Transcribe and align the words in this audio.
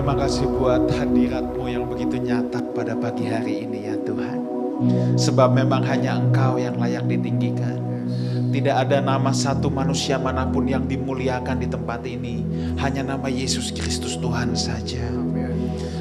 terima 0.00 0.16
kasih 0.16 0.48
buat 0.56 0.88
hadiratmu 0.96 1.68
yang 1.68 1.84
begitu 1.84 2.16
nyata 2.16 2.64
pada 2.72 2.96
pagi 2.96 3.28
hari 3.28 3.68
ini 3.68 3.84
ya 3.84 4.00
Tuhan. 4.00 4.40
Sebab 5.20 5.52
memang 5.52 5.84
hanya 5.84 6.16
Engkau 6.16 6.56
yang 6.56 6.80
layak 6.80 7.04
ditinggikan. 7.04 7.76
Tidak 8.48 8.80
ada 8.80 9.04
nama 9.04 9.28
satu 9.28 9.68
manusia 9.68 10.16
mana 10.16 10.48
pun 10.48 10.64
yang 10.64 10.88
dimuliakan 10.88 11.60
di 11.60 11.68
tempat 11.68 12.00
ini. 12.08 12.40
Hanya 12.80 13.12
nama 13.12 13.28
Yesus 13.28 13.76
Kristus 13.76 14.16
Tuhan 14.16 14.56
saja. 14.56 15.04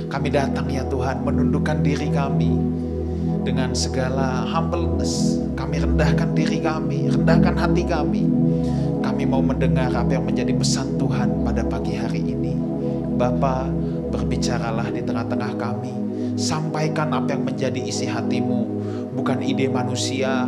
Kami 0.07 0.31
datang 0.31 0.71
ya 0.71 0.87
Tuhan 0.87 1.19
menundukkan 1.27 1.83
diri 1.83 2.07
kami 2.07 2.55
dengan 3.43 3.75
segala 3.75 4.47
humbleness. 4.47 5.43
Kami 5.59 5.75
rendahkan 5.75 6.31
diri 6.39 6.63
kami, 6.63 7.11
rendahkan 7.19 7.51
hati 7.51 7.83
kami. 7.83 8.31
Kami 9.03 9.27
mau 9.27 9.43
mendengar 9.43 9.91
apa 9.91 10.15
yang 10.15 10.23
menjadi 10.23 10.55
pesan 10.55 10.95
Tuhan 10.95 11.43
pada 11.43 11.67
pagi 11.67 11.99
hari 11.99 12.23
ini. 12.23 12.55
Bapa, 13.19 13.67
berbicaralah 14.29 14.93
di 14.93 15.01
tengah-tengah 15.01 15.57
kami. 15.57 15.89
Sampaikan 16.37 17.17
apa 17.17 17.33
yang 17.33 17.49
menjadi 17.49 17.81
isi 17.81 18.05
hatimu. 18.05 18.61
Bukan 19.17 19.41
ide 19.41 19.65
manusia, 19.65 20.45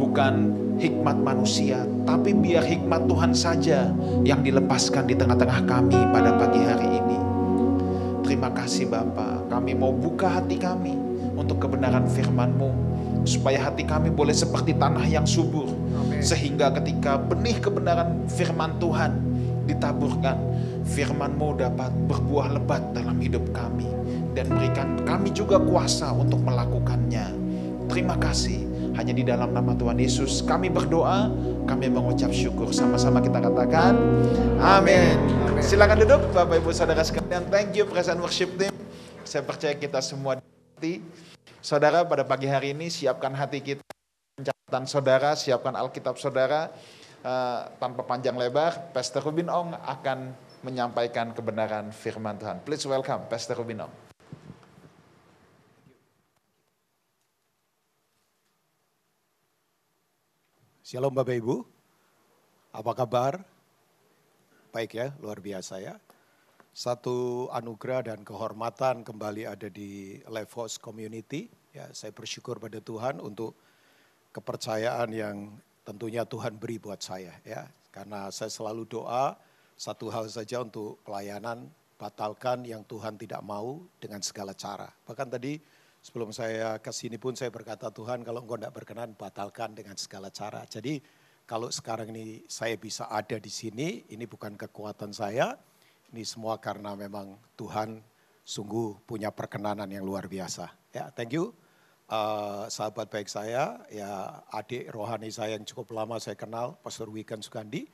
bukan 0.00 0.56
hikmat 0.80 1.20
manusia, 1.20 1.84
tapi 2.08 2.32
biar 2.32 2.64
hikmat 2.64 3.04
Tuhan 3.04 3.36
saja 3.36 3.92
yang 4.24 4.40
dilepaskan 4.40 5.04
di 5.04 5.12
tengah-tengah 5.12 5.60
kami 5.68 6.00
pada 6.08 6.40
pagi 6.40 6.64
hari 6.64 6.88
ini. 6.88 7.18
Terima 8.24 8.48
kasih 8.48 8.88
Bapa, 8.88 9.44
kami 9.52 9.76
mau 9.76 9.92
buka 9.92 10.40
hati 10.40 10.56
kami 10.56 10.96
untuk 11.36 11.60
kebenaran 11.60 12.08
firman-Mu 12.08 12.72
supaya 13.28 13.68
hati 13.68 13.84
kami 13.84 14.08
boleh 14.08 14.32
seperti 14.32 14.72
tanah 14.72 15.04
yang 15.04 15.28
subur 15.28 15.68
sehingga 16.24 16.72
ketika 16.80 17.20
benih 17.20 17.60
kebenaran 17.60 18.24
firman 18.24 18.72
Tuhan 18.80 19.20
ditaburkan 19.68 20.36
firman-Mu 20.88 21.60
dapat 21.60 21.92
berbuah 22.08 22.56
lebat 22.56 22.80
dalam 22.96 23.20
hidup 23.20 23.44
kami 23.52 23.86
dan 24.32 24.48
berikan 24.48 24.96
kami 25.04 25.30
juga 25.34 25.60
kuasa 25.60 26.10
untuk 26.14 26.40
melakukannya. 26.42 27.34
Terima 27.88 28.16
kasih. 28.16 28.64
Hanya 28.98 29.14
di 29.14 29.22
dalam 29.22 29.54
nama 29.54 29.78
Tuhan 29.78 29.94
Yesus 29.94 30.42
kami 30.42 30.72
berdoa, 30.72 31.30
kami 31.70 31.86
mengucap 31.86 32.34
syukur. 32.34 32.74
Sama-sama 32.74 33.22
kita 33.22 33.38
katakan, 33.38 33.94
amin. 34.58 35.14
Silakan 35.62 36.02
duduk 36.02 36.20
Bapak 36.34 36.58
Ibu 36.58 36.74
Saudara 36.74 37.06
sekalian. 37.06 37.46
Thank 37.46 37.78
you 37.78 37.86
present 37.86 38.18
worship 38.18 38.50
team. 38.58 38.74
Saya 39.22 39.46
percaya 39.46 39.78
kita 39.78 40.02
semua 40.02 40.42
di 40.82 40.98
Saudara 41.62 42.06
pada 42.06 42.22
pagi 42.22 42.46
hari 42.46 42.70
ini 42.74 42.86
siapkan 42.86 43.34
hati 43.34 43.58
kita, 43.58 43.82
catatan 44.38 44.86
saudara, 44.86 45.34
siapkan 45.34 45.74
Alkitab 45.74 46.14
saudara. 46.18 46.70
Uh, 47.18 47.66
tanpa 47.82 48.06
panjang 48.06 48.38
lebar, 48.38 48.94
Pastor 48.94 49.26
Rubin 49.26 49.50
Ong 49.50 49.74
akan 49.74 50.30
menyampaikan 50.62 51.30
kebenaran 51.30 51.94
firman 51.94 52.34
Tuhan. 52.34 52.58
Please 52.66 52.82
welcome 52.90 53.26
Pastor 53.30 53.54
Rubin 53.58 53.86
Ong. 53.86 53.94
Shalom 60.82 61.12
Bapak 61.12 61.36
Ibu, 61.36 61.68
apa 62.72 62.92
kabar? 62.96 63.44
Baik 64.72 64.96
ya, 64.96 65.12
luar 65.20 65.36
biasa 65.36 65.84
ya. 65.84 66.00
Satu 66.72 67.48
anugerah 67.52 68.08
dan 68.08 68.24
kehormatan 68.24 69.04
kembali 69.04 69.44
ada 69.44 69.68
di 69.68 70.16
Levos 70.24 70.80
Community. 70.80 71.52
Ya, 71.76 71.92
saya 71.92 72.08
bersyukur 72.08 72.56
pada 72.56 72.80
Tuhan 72.80 73.20
untuk 73.20 73.52
kepercayaan 74.32 75.12
yang 75.12 75.52
tentunya 75.84 76.24
Tuhan 76.24 76.56
beri 76.56 76.80
buat 76.80 77.04
saya 77.04 77.36
ya. 77.44 77.68
Karena 77.92 78.32
saya 78.32 78.48
selalu 78.48 78.88
doa 78.88 79.36
satu 79.78 80.10
hal 80.10 80.26
saja 80.26 80.58
untuk 80.60 80.98
pelayanan, 81.06 81.70
batalkan 81.94 82.66
yang 82.66 82.82
Tuhan 82.82 83.14
tidak 83.14 83.40
mau 83.46 83.78
dengan 84.02 84.18
segala 84.20 84.52
cara. 84.52 84.90
Bahkan 85.06 85.28
tadi 85.30 85.54
Sebelum 85.98 86.30
saya 86.30 86.78
ke 86.78 86.94
sini 86.94 87.18
pun 87.18 87.34
saya 87.34 87.50
berkata 87.50 87.90
Tuhan 87.90 88.22
kalau 88.22 88.46
engkau 88.46 88.54
tidak 88.54 88.74
berkenan 88.74 89.18
batalkan 89.18 89.74
dengan 89.74 89.98
segala 89.98 90.30
cara. 90.30 90.62
Jadi 90.64 91.02
kalau 91.42 91.74
sekarang 91.74 92.14
ini 92.14 92.46
saya 92.46 92.78
bisa 92.78 93.10
ada 93.10 93.34
di 93.36 93.50
sini, 93.50 94.06
ini 94.14 94.24
bukan 94.24 94.54
kekuatan 94.54 95.10
saya, 95.10 95.58
ini 96.14 96.22
semua 96.22 96.56
karena 96.62 96.94
memang 96.94 97.34
Tuhan 97.58 97.98
sungguh 98.46 99.04
punya 99.04 99.34
perkenanan 99.34 99.90
yang 99.90 100.06
luar 100.06 100.30
biasa. 100.30 100.70
Ya, 100.94 101.10
thank 101.12 101.34
you. 101.34 101.50
Uh, 102.08 102.64
sahabat 102.72 103.12
baik 103.12 103.28
saya, 103.28 103.76
ya 103.92 104.40
adik 104.48 104.88
rohani 104.88 105.28
saya 105.28 105.60
yang 105.60 105.66
cukup 105.68 105.92
lama 105.92 106.16
saya 106.16 106.40
kenal, 106.40 106.80
Pastor 106.80 107.12
Wikan 107.12 107.44
Sukandi, 107.44 107.84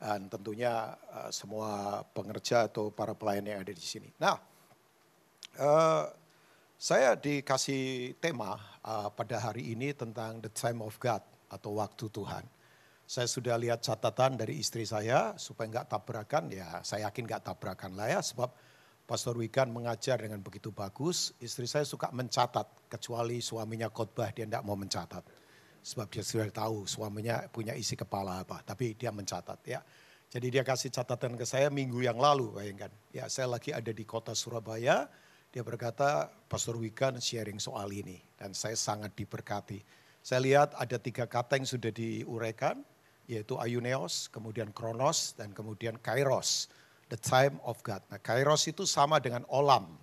dan 0.00 0.32
tentunya 0.32 0.96
uh, 1.12 1.28
semua 1.28 2.00
pengerja 2.16 2.72
atau 2.72 2.88
para 2.88 3.12
pelayan 3.12 3.44
yang 3.44 3.60
ada 3.60 3.68
di 3.76 3.84
sini. 3.84 4.08
Nah, 4.16 4.40
uh, 5.60 6.08
saya 6.80 7.12
dikasih 7.20 8.16
tema 8.16 8.56
uh, 8.80 9.12
pada 9.12 9.36
hari 9.36 9.76
ini 9.76 9.92
tentang 9.92 10.40
the 10.40 10.48
time 10.48 10.80
of 10.80 10.96
God 10.96 11.20
atau 11.52 11.76
waktu 11.76 12.08
Tuhan. 12.08 12.48
Saya 13.04 13.28
sudah 13.28 13.60
lihat 13.60 13.84
catatan 13.84 14.40
dari 14.40 14.56
istri 14.56 14.88
saya 14.88 15.36
supaya 15.36 15.68
nggak 15.68 15.92
tabrakan, 15.92 16.48
ya 16.48 16.80
saya 16.80 17.10
yakin 17.10 17.28
nggak 17.28 17.44
tabrakan 17.44 17.92
lah 17.98 18.08
ya 18.08 18.24
sebab 18.24 18.48
Pastor 19.04 19.34
Wikan 19.34 19.74
mengajar 19.74 20.22
dengan 20.22 20.38
begitu 20.38 20.70
bagus. 20.70 21.34
Istri 21.42 21.66
saya 21.66 21.82
suka 21.82 22.14
mencatat, 22.14 22.86
kecuali 22.86 23.42
suaminya 23.42 23.90
khotbah 23.90 24.30
dia 24.30 24.46
tidak 24.46 24.62
mau 24.62 24.78
mencatat. 24.78 25.26
Sebab 25.80 26.12
dia 26.12 26.20
sudah 26.20 26.52
tahu 26.52 26.84
suaminya 26.84 27.48
punya 27.48 27.72
isi 27.72 27.96
kepala 27.96 28.44
apa, 28.44 28.60
tapi 28.60 28.92
dia 28.94 29.08
mencatat 29.08 29.60
ya. 29.64 29.80
Jadi 30.30 30.46
dia 30.52 30.62
kasih 30.62 30.94
catatan 30.94 31.34
ke 31.34 31.42
saya 31.42 31.72
minggu 31.72 32.06
yang 32.06 32.20
lalu 32.20 32.54
bayangkan. 32.54 32.92
Ya 33.10 33.26
saya 33.26 33.50
lagi 33.50 33.74
ada 33.74 33.90
di 33.90 34.04
kota 34.06 34.30
Surabaya, 34.30 35.10
dia 35.50 35.66
berkata, 35.66 36.30
Pastor 36.46 36.78
Wikan 36.78 37.18
sharing 37.18 37.58
soal 37.58 37.90
ini 37.90 38.22
dan 38.38 38.54
saya 38.54 38.78
sangat 38.78 39.10
diberkati. 39.18 39.82
Saya 40.22 40.44
lihat 40.46 40.78
ada 40.78 41.00
tiga 41.02 41.26
kata 41.26 41.58
yang 41.58 41.66
sudah 41.66 41.90
diuraikan, 41.90 42.86
yaitu 43.26 43.58
Ayuneos, 43.58 44.30
kemudian 44.30 44.70
Kronos, 44.70 45.34
dan 45.34 45.50
kemudian 45.50 45.98
Kairos. 45.98 46.70
The 47.10 47.18
time 47.18 47.58
of 47.66 47.82
God. 47.82 48.06
Nah 48.06 48.22
Kairos 48.22 48.70
itu 48.70 48.86
sama 48.86 49.18
dengan 49.18 49.42
Olam. 49.50 49.98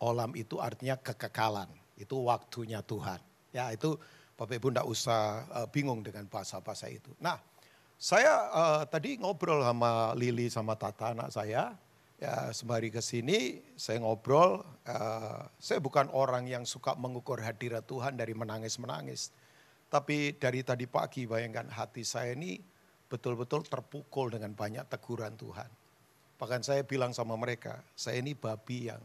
Olam 0.00 0.32
itu 0.32 0.56
artinya 0.56 0.96
kekekalan, 0.96 1.68
itu 2.00 2.16
waktunya 2.24 2.80
Tuhan. 2.80 3.20
Ya 3.52 3.68
itu 3.68 4.00
Bapak 4.38 4.54
Ibu 4.54 4.70
tidak 4.70 4.86
usah 4.86 5.44
uh, 5.50 5.66
bingung 5.66 6.06
dengan 6.06 6.30
bahasa-bahasa 6.30 6.86
itu. 6.86 7.10
Nah 7.18 7.42
saya 7.98 8.46
uh, 8.54 8.82
tadi 8.86 9.18
ngobrol 9.18 9.66
sama 9.66 10.14
Lili 10.14 10.46
sama 10.46 10.78
Tata 10.78 11.10
anak 11.10 11.34
saya, 11.34 11.74
Ya, 12.18 12.50
sembari 12.50 12.90
ke 12.90 12.98
sini 12.98 13.62
saya 13.78 14.02
ngobrol, 14.02 14.66
uh, 14.90 15.46
saya 15.54 15.78
bukan 15.78 16.10
orang 16.10 16.50
yang 16.50 16.66
suka 16.66 16.98
mengukur 16.98 17.38
hadirat 17.38 17.86
Tuhan 17.86 18.18
dari 18.18 18.34
menangis-menangis. 18.34 19.30
Tapi 19.86 20.34
dari 20.34 20.66
tadi 20.66 20.90
pagi 20.90 21.30
bayangkan 21.30 21.70
hati 21.70 22.02
saya 22.02 22.34
ini 22.34 22.58
betul-betul 23.06 23.62
terpukul 23.70 24.34
dengan 24.34 24.50
banyak 24.50 24.90
teguran 24.90 25.38
Tuhan. 25.38 25.70
Bahkan 26.42 26.66
saya 26.66 26.82
bilang 26.82 27.14
sama 27.14 27.38
mereka, 27.38 27.78
saya 27.94 28.18
ini 28.18 28.34
babi 28.34 28.90
yang 28.90 29.02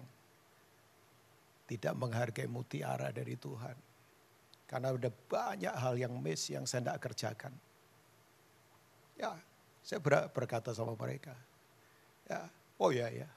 tidak 1.70 1.94
menghargai 1.94 2.50
mutiara 2.50 3.14
dari 3.14 3.38
Tuhan. 3.38 3.93
Karena 4.66 4.96
ada 4.96 5.12
banyak 5.12 5.76
hal 5.76 5.96
yang 6.00 6.14
miss 6.18 6.50
yang 6.50 6.66
saya 6.66 6.82
tidak 6.82 7.00
kerjakan. 7.10 7.54
Ya, 9.20 9.38
saya 9.86 10.00
berkata 10.32 10.74
sama 10.74 10.98
mereka. 10.98 11.36
Ya, 12.26 12.50
Oh 12.82 12.90
ya 12.90 13.10
ya. 13.10 13.30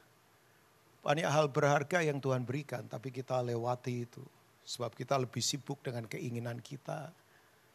Banyak 1.06 1.31
hal 1.31 1.47
berharga 1.54 2.03
yang 2.03 2.19
Tuhan 2.19 2.42
berikan 2.42 2.82
tapi 2.88 3.14
kita 3.14 3.38
lewati 3.44 4.09
itu. 4.09 4.25
Sebab 4.66 4.98
kita 4.98 5.14
lebih 5.14 5.38
sibuk 5.38 5.78
dengan 5.78 6.10
keinginan 6.10 6.59
kita, 6.59 7.14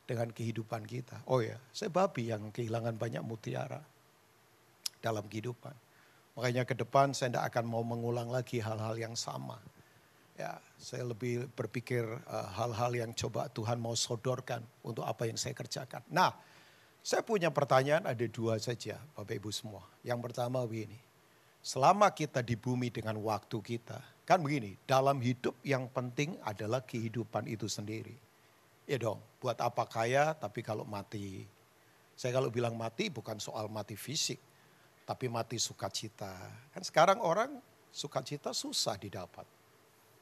dengan 0.04 0.28
kehidupan 0.36 0.84
kita. 0.84 1.24
Oh 1.32 1.40
ya, 1.40 1.56
saya 1.72 1.88
babi 1.88 2.28
yang 2.28 2.52
kehilangan 2.52 3.00
banyak 3.00 3.24
mutiara 3.24 3.80
dalam 5.00 5.24
kehidupan. 5.32 5.72
Makanya 6.36 6.68
ke 6.68 6.76
depan 6.76 7.16
saya 7.16 7.32
tidak 7.32 7.56
akan 7.56 7.66
mau 7.72 7.84
mengulang 7.88 8.28
lagi 8.28 8.60
hal-hal 8.60 9.00
yang 9.00 9.16
sama. 9.16 9.56
Ya, 10.42 10.58
saya 10.82 11.06
lebih 11.06 11.46
berpikir 11.54 12.02
eh, 12.02 12.48
hal-hal 12.58 12.98
uh, 12.98 13.00
yang 13.06 13.12
coba 13.14 13.46
Tuhan 13.54 13.78
mau 13.78 13.94
sodorkan 13.94 14.66
untuk 14.82 15.06
apa 15.06 15.30
yang 15.30 15.38
saya 15.38 15.54
kerjakan. 15.54 16.02
Nah, 16.10 16.34
saya 17.06 17.22
punya 17.22 17.54
pertanyaan 17.54 18.10
ada 18.10 18.26
dua 18.26 18.58
saja 18.58 18.98
Bapak 19.14 19.38
Ibu 19.38 19.54
semua. 19.54 19.86
Yang 20.02 20.26
pertama 20.26 20.66
begini, 20.66 20.98
selama 21.62 22.10
kita 22.10 22.42
di 22.42 22.58
bumi 22.58 22.90
dengan 22.90 23.22
waktu 23.22 23.54
kita, 23.62 24.02
kan 24.26 24.42
begini, 24.42 24.82
dalam 24.90 25.22
hidup 25.22 25.62
yang 25.62 25.86
penting 25.94 26.34
adalah 26.42 26.82
kehidupan 26.82 27.46
itu 27.46 27.70
sendiri. 27.70 28.18
Ya 28.90 28.98
dong, 28.98 29.22
buat 29.38 29.62
apa 29.62 29.86
kaya 29.86 30.34
tapi 30.34 30.66
kalau 30.66 30.90
mati. 30.90 31.46
Saya 32.18 32.34
kalau 32.34 32.50
bilang 32.50 32.74
mati 32.74 33.14
bukan 33.14 33.38
soal 33.38 33.70
mati 33.70 33.94
fisik, 33.94 34.42
tapi 35.06 35.30
mati 35.30 35.62
sukacita. 35.62 36.34
Kan 36.74 36.82
sekarang 36.82 37.22
orang 37.22 37.62
sukacita 37.94 38.58
susah 38.58 38.98
didapat. 38.98 39.61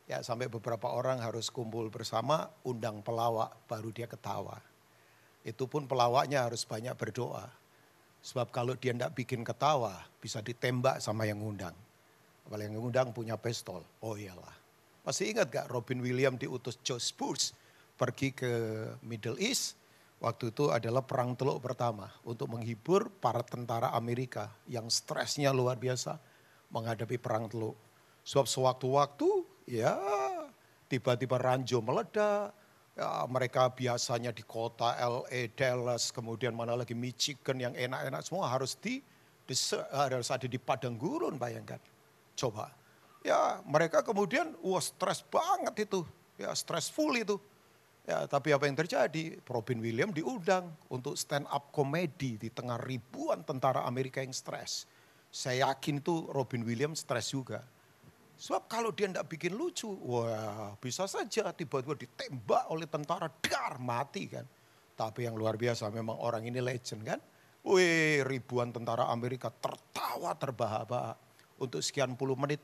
Ya 0.09 0.25
sampai 0.25 0.49
beberapa 0.49 0.89
orang 0.89 1.21
harus 1.21 1.53
kumpul 1.53 1.93
bersama, 1.93 2.49
undang 2.65 3.05
pelawak, 3.05 3.53
baru 3.69 3.93
dia 3.93 4.09
ketawa. 4.09 4.57
Itu 5.45 5.69
pun 5.69 5.85
pelawaknya 5.85 6.49
harus 6.49 6.65
banyak 6.65 6.97
berdoa 6.97 7.45
Sebab 8.19 8.51
kalau 8.51 8.75
dia 8.75 8.91
tidak 8.91 9.15
bikin 9.15 9.47
ketawa, 9.47 9.95
bisa 10.19 10.43
ditembak 10.43 10.99
sama 10.99 11.23
yang 11.23 11.39
ngundang. 11.39 11.75
Apalagi 12.43 12.67
yang 12.67 12.83
ngundang 12.83 13.15
punya 13.15 13.39
pistol. 13.39 13.79
Oh 14.03 14.19
iyalah. 14.19 14.55
Masih 15.07 15.31
ingat 15.31 15.47
gak 15.47 15.71
Robin 15.71 16.03
Williams 16.03 16.43
diutus 16.43 16.75
George 16.83 17.15
Bush 17.15 17.55
pergi 17.95 18.35
ke 18.35 18.51
Middle 19.07 19.39
East. 19.39 19.79
Waktu 20.19 20.51
itu 20.51 20.67
adalah 20.67 20.99
perang 20.99 21.31
teluk 21.31 21.63
pertama 21.63 22.11
untuk 22.27 22.51
menghibur 22.51 23.07
para 23.23 23.39
tentara 23.39 23.95
Amerika 23.95 24.51
yang 24.67 24.91
stresnya 24.91 25.55
luar 25.55 25.79
biasa 25.79 26.19
menghadapi 26.75 27.15
perang 27.15 27.47
teluk. 27.47 27.79
Sebab 28.27 28.43
sewaktu-waktu 28.43 29.29
ya 29.69 29.93
tiba-tiba 30.89 31.37
ranjau 31.37 31.85
meledak, 31.85 32.49
ya, 32.97 33.29
mereka 33.29 33.69
biasanya 33.69 34.33
di 34.33 34.41
kota 34.41 34.97
LA, 34.97 35.53
Dallas, 35.53 36.09
kemudian 36.09 36.57
mana 36.57 36.73
lagi 36.73 36.97
Michigan 36.97 37.61
yang 37.61 37.73
enak-enak 37.77 38.25
semua 38.25 38.49
harus 38.49 38.73
di, 38.73 38.97
di 39.45 39.55
harus 39.93 40.33
ada 40.33 40.49
di 40.49 40.57
padang 40.57 40.97
gurun 40.97 41.37
bayangkan. 41.37 41.77
Coba 42.33 42.79
Ya 43.23 43.59
mereka 43.67 43.99
kemudian 43.99 44.55
wah 44.63 44.79
stres 44.79 45.23
banget 45.27 45.89
itu. 45.89 46.07
Ya 46.39 46.55
stressful 46.55 47.11
itu. 47.19 47.35
Ya, 48.07 48.25
tapi 48.25 48.55
apa 48.55 48.65
yang 48.65 48.73
terjadi? 48.73 49.37
Robin 49.45 49.83
Williams 49.83 50.17
diundang 50.17 50.73
untuk 50.89 51.13
stand 51.13 51.45
up 51.51 51.69
komedi 51.69 52.41
di 52.41 52.49
tengah 52.49 52.81
ribuan 52.81 53.45
tentara 53.45 53.85
Amerika 53.85 54.23
yang 54.23 54.33
stres. 54.33 54.89
Saya 55.29 55.69
yakin 55.69 56.01
itu 56.01 56.25
Robin 56.33 56.65
Williams 56.65 57.05
stres 57.05 57.29
juga. 57.29 57.61
Sebab 58.39 58.71
kalau 58.71 58.95
dia 58.95 59.11
tidak 59.11 59.27
bikin 59.27 59.51
lucu, 59.51 59.91
wah 59.91 60.71
bisa 60.79 61.03
saja 61.11 61.51
tiba-tiba 61.51 61.99
ditembak 61.99 62.71
oleh 62.71 62.87
tentara, 62.87 63.27
dar 63.27 63.75
mati 63.83 64.31
kan. 64.31 64.47
Tapi 64.95 65.27
yang 65.27 65.35
luar 65.35 65.59
biasa 65.59 65.91
memang 65.91 66.15
orang 66.15 66.47
ini 66.47 66.63
legend 66.63 67.03
kan. 67.03 67.19
Wih 67.67 68.23
ribuan 68.23 68.71
tentara 68.71 69.11
Amerika 69.11 69.51
tertawa 69.51 70.31
terbahak-bahak 70.39 71.19
untuk 71.59 71.83
sekian 71.83 72.15
puluh 72.15 72.39
menit 72.39 72.63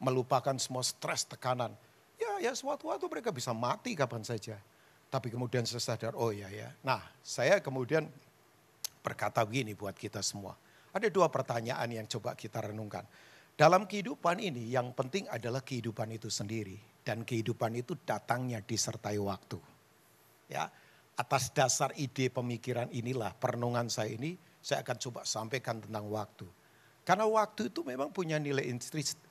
melupakan 0.00 0.56
semua 0.56 0.80
stres, 0.80 1.28
tekanan. 1.28 1.76
Ya, 2.16 2.48
ya 2.48 2.56
suatu-waktu 2.56 3.04
mereka 3.12 3.28
bisa 3.28 3.52
mati 3.52 3.92
kapan 3.92 4.24
saja. 4.24 4.56
Tapi 5.12 5.28
kemudian 5.28 5.68
saya 5.68 5.84
sadar, 5.92 6.16
oh 6.16 6.32
ya 6.32 6.48
ya. 6.48 6.72
Nah, 6.80 7.04
saya 7.20 7.60
kemudian 7.60 8.08
berkata 9.04 9.44
begini 9.44 9.76
buat 9.76 9.92
kita 9.92 10.24
semua. 10.24 10.56
Ada 10.96 11.12
dua 11.12 11.28
pertanyaan 11.28 11.88
yang 11.92 12.08
coba 12.08 12.32
kita 12.32 12.64
renungkan. 12.64 13.04
Dalam 13.52 13.84
kehidupan 13.84 14.40
ini 14.40 14.72
yang 14.72 14.96
penting 14.96 15.28
adalah 15.28 15.60
kehidupan 15.60 16.08
itu 16.16 16.32
sendiri. 16.32 16.78
Dan 17.02 17.26
kehidupan 17.26 17.74
itu 17.74 17.98
datangnya 18.06 18.62
disertai 18.62 19.18
waktu. 19.18 19.58
Ya, 20.46 20.70
atas 21.18 21.50
dasar 21.50 21.90
ide 21.98 22.30
pemikiran 22.30 22.86
inilah 22.94 23.34
perenungan 23.34 23.90
saya 23.90 24.14
ini 24.14 24.38
saya 24.62 24.86
akan 24.86 24.96
coba 25.02 25.20
sampaikan 25.26 25.82
tentang 25.82 26.06
waktu. 26.06 26.46
Karena 27.02 27.26
waktu 27.26 27.74
itu 27.74 27.82
memang 27.82 28.14
punya 28.14 28.38
nilai 28.38 28.62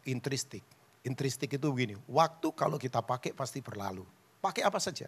intristik. 0.03 0.67
Intristik 1.01 1.56
itu 1.56 1.67
begini, 1.71 1.95
waktu 2.12 2.51
kalau 2.53 2.75
kita 2.75 3.00
pakai 3.00 3.31
pasti 3.31 3.63
berlalu. 3.63 4.03
Pakai 4.44 4.67
apa 4.67 4.77
saja. 4.77 5.07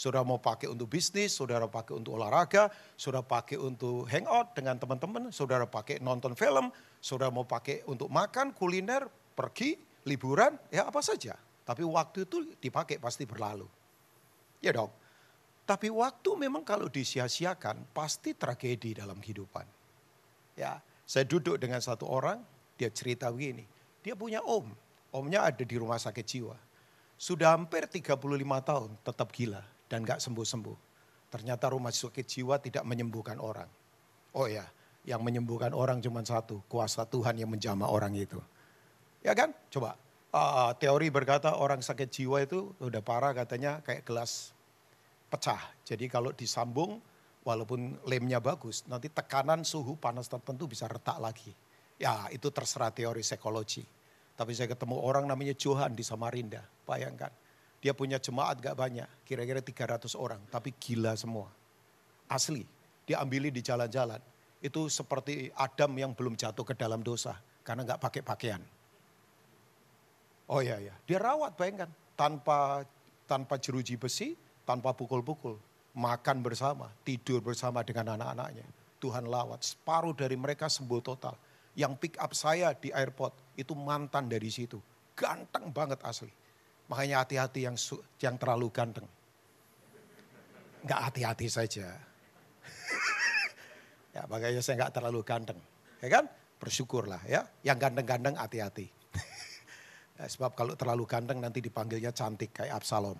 Saudara 0.00 0.24
mau 0.24 0.40
pakai 0.40 0.64
untuk 0.64 0.88
bisnis, 0.88 1.36
saudara 1.36 1.68
pakai 1.68 1.92
untuk 1.92 2.16
olahraga, 2.16 2.72
saudara 2.96 3.20
pakai 3.20 3.60
untuk 3.60 4.08
hangout 4.08 4.56
dengan 4.56 4.80
teman-teman, 4.80 5.28
saudara 5.28 5.68
pakai 5.68 6.00
nonton 6.00 6.32
film, 6.32 6.72
saudara 7.04 7.28
mau 7.28 7.44
pakai 7.44 7.84
untuk 7.84 8.08
makan, 8.08 8.56
kuliner, 8.56 9.04
pergi, 9.36 9.76
liburan, 10.08 10.56
ya 10.72 10.88
apa 10.88 11.04
saja. 11.04 11.36
Tapi 11.68 11.84
waktu 11.84 12.24
itu 12.24 12.48
dipakai 12.56 12.96
pasti 12.96 13.28
berlalu. 13.28 13.68
Ya 14.64 14.72
dong. 14.72 14.88
Tapi 15.68 15.92
waktu 15.92 16.32
memang 16.32 16.64
kalau 16.64 16.88
disia-siakan 16.88 17.92
pasti 17.92 18.32
tragedi 18.32 18.96
dalam 18.96 19.20
kehidupan. 19.20 19.68
Ya, 20.56 20.80
saya 21.04 21.28
duduk 21.28 21.60
dengan 21.60 21.84
satu 21.84 22.08
orang, 22.08 22.40
dia 22.80 22.88
cerita 22.88 23.28
begini. 23.28 23.68
Dia 24.00 24.16
punya 24.16 24.40
om, 24.48 24.64
omnya 25.12 25.44
ada 25.44 25.60
di 25.60 25.76
rumah 25.76 26.00
sakit 26.00 26.24
jiwa. 26.24 26.56
Sudah 27.20 27.52
hampir 27.52 27.84
35 27.84 28.16
tahun 28.64 28.96
tetap 29.04 29.28
gila 29.36 29.60
dan 29.90 30.06
gak 30.06 30.22
sembuh-sembuh. 30.22 30.78
Ternyata 31.34 31.66
rumah 31.74 31.90
sakit 31.90 32.26
jiwa 32.26 32.62
tidak 32.62 32.86
menyembuhkan 32.86 33.42
orang. 33.42 33.66
Oh 34.38 34.46
ya, 34.46 34.62
yang 35.02 35.26
menyembuhkan 35.26 35.74
orang 35.74 35.98
cuma 35.98 36.22
satu, 36.22 36.62
kuasa 36.70 37.02
Tuhan 37.02 37.34
yang 37.34 37.50
menjamah 37.50 37.90
orang 37.90 38.14
itu. 38.14 38.38
Ya 39.26 39.34
kan? 39.34 39.50
Coba, 39.68 39.98
uh, 40.30 40.70
teori 40.78 41.10
berkata 41.10 41.58
orang 41.58 41.82
sakit 41.82 42.08
jiwa 42.08 42.46
itu 42.46 42.70
udah 42.78 43.02
parah 43.02 43.34
katanya 43.34 43.82
kayak 43.82 44.06
gelas 44.06 44.54
pecah. 45.30 45.60
Jadi 45.86 46.06
kalau 46.06 46.30
disambung 46.34 47.02
walaupun 47.42 47.98
lemnya 48.06 48.38
bagus, 48.38 48.86
nanti 48.86 49.10
tekanan 49.10 49.66
suhu 49.66 49.98
panas 49.98 50.30
tertentu 50.30 50.70
bisa 50.70 50.86
retak 50.86 51.18
lagi. 51.18 51.50
Ya 52.00 52.26
itu 52.32 52.48
terserah 52.48 52.94
teori 52.94 53.20
psikologi. 53.20 53.84
Tapi 54.34 54.56
saya 54.56 54.72
ketemu 54.72 54.96
orang 54.96 55.28
namanya 55.28 55.52
Johan 55.52 55.92
di 55.92 56.00
Samarinda, 56.00 56.64
bayangkan. 56.88 57.28
Dia 57.80 57.96
punya 57.96 58.20
jemaat 58.20 58.60
gak 58.60 58.76
banyak, 58.76 59.08
kira-kira 59.24 59.64
300 59.64 60.12
orang, 60.16 60.40
tapi 60.52 60.76
gila 60.76 61.16
semua. 61.16 61.48
Asli, 62.28 62.68
dia 63.08 63.18
ambilin 63.24 63.50
di 63.50 63.64
jalan-jalan. 63.64 64.20
Itu 64.60 64.92
seperti 64.92 65.48
Adam 65.56 65.96
yang 65.96 66.12
belum 66.12 66.36
jatuh 66.36 66.62
ke 66.62 66.76
dalam 66.76 67.00
dosa, 67.00 67.40
karena 67.64 67.88
gak 67.88 68.00
pakai 68.04 68.20
pakaian. 68.20 68.62
Oh 70.50 70.60
iya, 70.60 70.76
iya. 70.76 70.92
Dia 71.08 71.16
rawat 71.16 71.56
bayangkan, 71.56 71.88
tanpa 72.18 72.84
tanpa 73.30 73.56
jeruji 73.62 73.94
besi, 73.94 74.34
tanpa 74.66 74.90
pukul-pukul 74.90 75.54
makan 75.94 76.42
bersama, 76.42 76.90
tidur 77.06 77.38
bersama 77.38 77.86
dengan 77.86 78.18
anak-anaknya. 78.18 78.66
Tuhan 78.98 79.30
lawat, 79.30 79.62
separuh 79.62 80.12
dari 80.12 80.34
mereka 80.34 80.66
sembuh 80.66 81.00
total. 81.00 81.38
Yang 81.78 81.92
pick 82.02 82.14
up 82.18 82.34
saya 82.34 82.74
di 82.74 82.90
airport 82.90 83.54
itu 83.54 83.72
mantan 83.72 84.26
dari 84.26 84.50
situ. 84.50 84.82
Ganteng 85.14 85.70
banget 85.70 86.02
asli. 86.02 86.28
Makanya 86.90 87.22
hati-hati 87.22 87.70
yang 87.70 87.78
yang 88.18 88.34
terlalu 88.34 88.66
ganteng. 88.74 89.06
Enggak 90.82 91.00
hati-hati 91.06 91.46
saja. 91.46 91.86
ya 94.16 94.26
makanya 94.26 94.58
saya 94.58 94.82
enggak 94.82 94.98
terlalu 94.98 95.22
ganteng. 95.22 95.60
Ya 96.02 96.10
kan? 96.10 96.26
Bersyukurlah 96.58 97.22
ya. 97.30 97.46
Yang 97.62 97.78
ganteng-ganteng 97.86 98.34
hati-hati. 98.34 98.90
ya, 100.18 100.26
sebab 100.26 100.58
kalau 100.58 100.74
terlalu 100.74 101.06
ganteng 101.06 101.38
nanti 101.38 101.62
dipanggilnya 101.62 102.10
cantik 102.10 102.58
kayak 102.58 102.82
Absalom. 102.82 103.14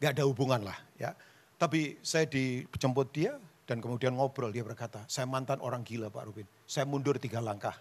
Gak 0.00 0.16
ada 0.16 0.24
hubungan 0.24 0.64
lah 0.64 0.78
ya. 0.96 1.12
Tapi 1.60 2.00
saya 2.00 2.24
dijemput 2.24 3.12
dia 3.12 3.36
dan 3.68 3.78
kemudian 3.78 4.16
ngobrol. 4.16 4.50
Dia 4.50 4.66
berkata, 4.66 5.04
saya 5.06 5.28
mantan 5.28 5.60
orang 5.60 5.84
gila 5.84 6.08
Pak 6.08 6.24
Rubin. 6.26 6.48
Saya 6.66 6.88
mundur 6.88 7.20
tiga 7.20 7.38
langkah. 7.38 7.76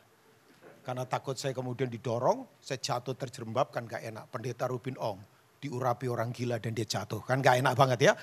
Karena 0.81 1.05
takut 1.05 1.37
saya 1.37 1.53
kemudian 1.53 1.87
didorong, 1.87 2.57
saya 2.57 2.81
jatuh 2.81 3.13
terjerembab 3.13 3.69
kan 3.69 3.85
gak 3.85 4.01
enak. 4.01 4.25
Pendeta 4.33 4.65
Rubin 4.65 4.97
Ong 4.97 5.21
diurapi 5.61 6.09
orang 6.09 6.33
gila 6.33 6.57
dan 6.57 6.73
dia 6.73 6.89
jatuh. 6.89 7.21
Kan 7.21 7.45
gak 7.45 7.61
enak 7.61 7.77
banget 7.77 7.99
ya. 8.09 8.13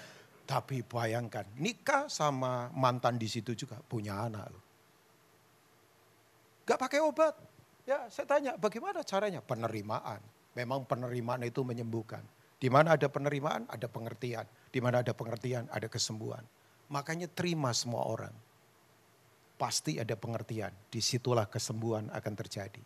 Tapi 0.48 0.82
bayangkan, 0.82 1.46
nikah 1.60 2.10
sama 2.10 2.72
mantan 2.74 3.14
di 3.20 3.30
situ 3.30 3.54
juga 3.54 3.78
punya 3.78 4.26
anak 4.26 4.46
loh. 4.50 4.64
Gak 6.66 6.80
pakai 6.80 7.00
obat. 7.00 7.34
Ya 7.86 8.10
saya 8.10 8.26
tanya 8.28 8.52
bagaimana 8.58 9.00
caranya? 9.06 9.40
Penerimaan. 9.40 10.20
Memang 10.58 10.84
penerimaan 10.84 11.46
itu 11.46 11.62
menyembuhkan. 11.62 12.20
Di 12.58 12.66
mana 12.66 12.98
ada 12.98 13.06
penerimaan, 13.06 13.70
ada 13.70 13.86
pengertian. 13.86 14.44
Di 14.68 14.82
mana 14.82 15.00
ada 15.06 15.14
pengertian, 15.14 15.70
ada 15.70 15.86
kesembuhan. 15.86 16.42
Makanya 16.90 17.30
terima 17.30 17.70
semua 17.70 18.02
orang. 18.02 18.34
Pasti 19.58 19.98
ada 19.98 20.14
pengertian. 20.14 20.70
Di 20.86 21.02
situlah 21.02 21.50
kesembuhan 21.50 22.08
akan 22.14 22.34
terjadi. 22.38 22.80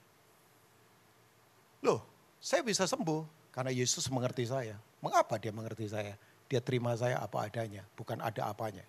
Loh, 1.84 2.00
saya 2.40 2.64
bisa 2.64 2.88
sembuh 2.88 3.52
karena 3.52 3.70
Yesus 3.70 4.08
mengerti 4.08 4.48
saya. 4.48 4.80
Mengapa 5.04 5.36
dia 5.36 5.52
mengerti 5.52 5.92
saya? 5.92 6.16
Dia 6.48 6.64
terima 6.64 6.96
saya 6.96 7.20
apa 7.20 7.44
adanya, 7.44 7.84
bukan 7.94 8.18
ada 8.18 8.48
apanya. 8.48 8.84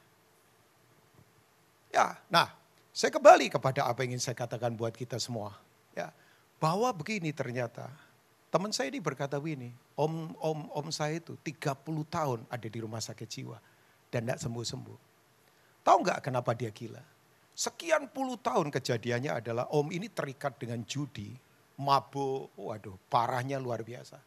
Ya, 1.91 2.17
nah, 2.31 2.49
saya 2.89 3.13
kembali 3.13 3.51
kepada 3.51 3.85
apa 3.85 4.01
yang 4.03 4.15
ingin 4.15 4.23
saya 4.23 4.35
katakan 4.39 4.73
buat 4.73 4.95
kita 4.95 5.19
semua. 5.19 5.53
Ya, 5.93 6.09
bahwa 6.57 6.89
begini 6.95 7.29
ternyata 7.29 7.91
Teman 8.53 8.69
saya 8.69 8.93
ini 8.93 9.01
berkata 9.01 9.41
begini, 9.41 9.73
om, 9.97 10.29
om, 10.37 10.69
om 10.69 10.87
saya 10.93 11.17
itu 11.17 11.33
30 11.41 11.73
tahun 12.05 12.45
ada 12.45 12.67
di 12.69 12.79
rumah 12.85 13.01
sakit 13.01 13.25
jiwa 13.25 13.57
dan 14.13 14.29
tidak 14.29 14.45
sembuh-sembuh. 14.45 14.99
Tahu 15.81 15.97
nggak 16.05 16.21
kenapa 16.21 16.53
dia 16.53 16.69
gila? 16.69 17.01
Sekian 17.53 18.09
puluh 18.09 18.41
tahun 18.41 18.73
kejadiannya 18.73 19.29
adalah 19.29 19.69
om 19.69 19.93
ini 19.93 20.09
terikat 20.09 20.57
dengan 20.57 20.81
judi, 20.89 21.37
mabuk, 21.77 22.49
waduh 22.57 22.97
parahnya 23.09 23.61
luar 23.61 23.85
biasa. 23.85 24.17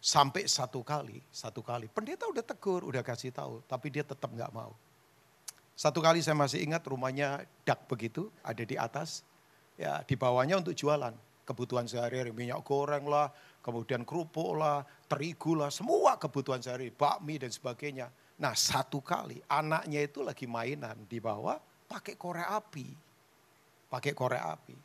Sampai 0.00 0.48
satu 0.48 0.80
kali, 0.84 1.20
satu 1.28 1.60
kali, 1.60 1.88
pendeta 1.92 2.24
udah 2.28 2.44
tegur, 2.44 2.84
udah 2.88 3.04
kasih 3.04 3.32
tahu, 3.32 3.60
tapi 3.64 3.88
dia 3.88 4.04
tetap 4.04 4.32
nggak 4.32 4.52
mau. 4.52 4.72
Satu 5.76 6.00
kali 6.00 6.24
saya 6.24 6.36
masih 6.36 6.64
ingat 6.64 6.84
rumahnya 6.88 7.44
dak 7.68 7.84
begitu, 7.84 8.32
ada 8.40 8.64
di 8.64 8.76
atas, 8.80 9.24
ya 9.76 10.00
di 10.04 10.16
bawahnya 10.16 10.60
untuk 10.60 10.76
jualan 10.76 11.12
kebutuhan 11.44 11.84
sehari-hari, 11.84 12.32
minyak 12.32 12.64
goreng 12.64 13.04
lah, 13.04 13.28
kemudian 13.60 14.08
kerupuk 14.08 14.56
lah, 14.56 14.80
terigu 15.04 15.52
lah, 15.52 15.68
semua 15.68 16.16
kebutuhan 16.16 16.64
sehari, 16.64 16.88
bakmi 16.88 17.36
dan 17.36 17.52
sebagainya. 17.52 18.08
Nah 18.40 18.56
satu 18.56 19.04
kali 19.04 19.44
anaknya 19.52 20.00
itu 20.00 20.24
lagi 20.24 20.48
mainan 20.48 21.04
di 21.04 21.20
bawah 21.20 21.60
pakai 21.86 22.14
korek 22.18 22.48
api. 22.48 22.86
Pakai 23.90 24.12
korek 24.16 24.42
api. 24.42 24.76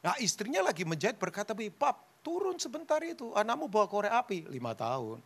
Nah 0.00 0.16
istrinya 0.18 0.64
lagi 0.64 0.82
menjahit 0.88 1.20
berkata, 1.20 1.52
pap 1.76 2.24
turun 2.24 2.56
sebentar 2.56 3.00
itu, 3.04 3.32
anakmu 3.36 3.68
bawa 3.68 3.86
korek 3.88 4.12
api. 4.12 4.38
Lima 4.48 4.72
tahun. 4.72 5.20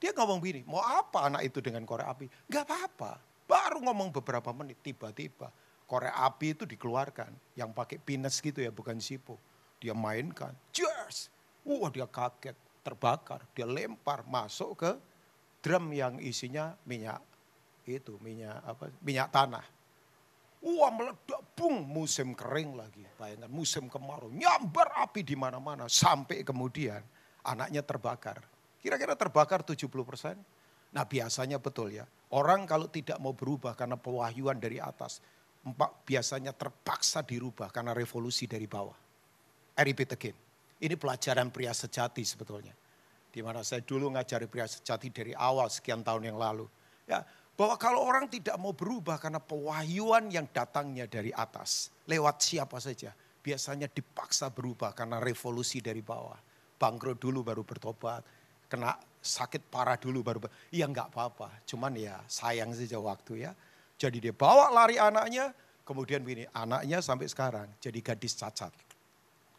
Dia 0.00 0.16
ngomong 0.16 0.40
gini, 0.40 0.64
mau 0.64 0.80
apa 0.80 1.28
anak 1.28 1.44
itu 1.44 1.60
dengan 1.60 1.84
korek 1.84 2.08
api? 2.08 2.26
Gak 2.48 2.64
apa-apa. 2.64 3.20
Baru 3.44 3.84
ngomong 3.84 4.08
beberapa 4.16 4.48
menit, 4.56 4.80
tiba-tiba 4.80 5.52
korek 5.84 6.14
api 6.14 6.56
itu 6.56 6.64
dikeluarkan. 6.64 7.28
Yang 7.52 7.70
pakai 7.76 7.98
pines 8.00 8.40
gitu 8.40 8.64
ya, 8.64 8.72
bukan 8.72 8.96
sipo. 8.96 9.36
Dia 9.76 9.92
mainkan, 9.92 10.56
cheers. 10.72 11.28
Wah 11.64 11.92
dia 11.92 12.08
kaget, 12.08 12.56
terbakar. 12.80 13.44
Dia 13.52 13.68
lempar 13.68 14.24
masuk 14.24 14.80
ke 14.80 14.90
drum 15.60 15.92
yang 15.92 16.16
isinya 16.16 16.72
minyak 16.88 17.20
itu, 17.84 18.16
minyak 18.24 18.56
apa? 18.64 18.88
Minyak 19.04 19.28
tanah. 19.28 19.64
Wah 20.60 20.92
meledak, 20.92 21.56
bung, 21.56 21.88
musim 21.88 22.36
kering 22.36 22.76
lagi. 22.76 23.00
Bayangkan 23.16 23.48
musim 23.48 23.88
kemarau, 23.88 24.28
nyambar 24.28 24.92
api 25.00 25.24
di 25.24 25.32
mana-mana. 25.32 25.88
Sampai 25.88 26.44
kemudian 26.44 27.00
anaknya 27.40 27.80
terbakar. 27.80 28.44
Kira-kira 28.80 29.16
terbakar 29.16 29.64
70 29.64 29.88
persen. 30.04 30.36
Nah 30.90 31.06
biasanya 31.06 31.62
betul 31.62 31.94
ya, 31.94 32.04
orang 32.34 32.66
kalau 32.66 32.90
tidak 32.90 33.16
mau 33.22 33.30
berubah 33.30 33.78
karena 33.78 33.94
pewahyuan 33.94 34.58
dari 34.58 34.82
atas, 34.82 35.22
biasanya 36.02 36.50
terpaksa 36.50 37.22
dirubah 37.22 37.70
karena 37.70 37.94
revolusi 37.94 38.50
dari 38.50 38.66
bawah. 38.66 38.98
I 39.78 39.86
repeat 39.86 40.12
again, 40.18 40.36
ini 40.82 40.98
pelajaran 40.98 41.54
pria 41.54 41.70
sejati 41.70 42.26
sebetulnya. 42.26 42.74
Di 43.30 43.38
mana 43.38 43.62
saya 43.62 43.86
dulu 43.86 44.10
ngajari 44.10 44.50
pria 44.50 44.66
sejati 44.66 45.14
dari 45.14 45.30
awal 45.30 45.70
sekian 45.70 46.02
tahun 46.02 46.34
yang 46.34 46.38
lalu. 46.42 46.66
Ya, 47.06 47.22
bahwa 47.60 47.76
kalau 47.76 48.00
orang 48.08 48.24
tidak 48.24 48.56
mau 48.56 48.72
berubah 48.72 49.20
karena 49.20 49.36
pewahyuan 49.36 50.32
yang 50.32 50.48
datangnya 50.48 51.04
dari 51.04 51.28
atas, 51.28 51.92
lewat 52.08 52.40
siapa 52.40 52.80
saja, 52.80 53.12
biasanya 53.44 53.84
dipaksa 53.84 54.48
berubah 54.48 54.96
karena 54.96 55.20
revolusi 55.20 55.84
dari 55.84 56.00
bawah. 56.00 56.40
Bangkrut 56.80 57.20
dulu 57.20 57.44
baru 57.44 57.60
bertobat, 57.60 58.24
kena 58.64 58.96
sakit 59.20 59.68
parah 59.68 60.00
dulu 60.00 60.24
baru, 60.24 60.40
ya 60.72 60.88
nggak 60.88 61.12
apa-apa, 61.12 61.60
cuman 61.68 62.00
ya 62.00 62.16
sayang 62.24 62.72
saja 62.72 62.96
waktu 62.96 63.44
ya. 63.44 63.52
Jadi 64.00 64.24
dia 64.24 64.32
bawa 64.32 64.72
lari 64.72 64.96
anaknya, 64.96 65.52
kemudian 65.84 66.24
begini, 66.24 66.48
anaknya 66.56 67.04
sampai 67.04 67.28
sekarang 67.28 67.68
jadi 67.76 68.00
gadis 68.00 68.40
cacat. 68.40 68.72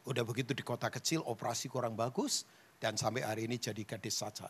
Udah 0.09 0.25
begitu 0.25 0.57
di 0.57 0.65
kota 0.65 0.89
kecil, 0.89 1.21
operasi 1.21 1.69
kurang 1.69 1.93
bagus, 1.93 2.49
dan 2.81 2.97
sampai 2.97 3.21
hari 3.21 3.45
ini 3.45 3.61
jadi 3.61 3.85
gadis 3.85 4.17
cacat. 4.17 4.49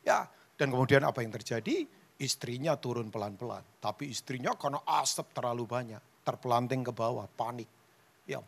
Ya, 0.00 0.24
dan 0.56 0.72
kemudian 0.72 1.04
apa 1.04 1.20
yang 1.20 1.28
terjadi? 1.28 2.03
Istrinya 2.14 2.78
turun 2.78 3.10
pelan-pelan, 3.10 3.82
tapi 3.82 4.06
istrinya 4.06 4.54
karena 4.54 4.78
asap 5.02 5.34
terlalu 5.34 5.66
banyak, 5.66 5.98
terpelanting 6.22 6.86
ke 6.86 6.94
bawah, 6.94 7.26
panik. 7.26 7.66
Ya, 8.22 8.38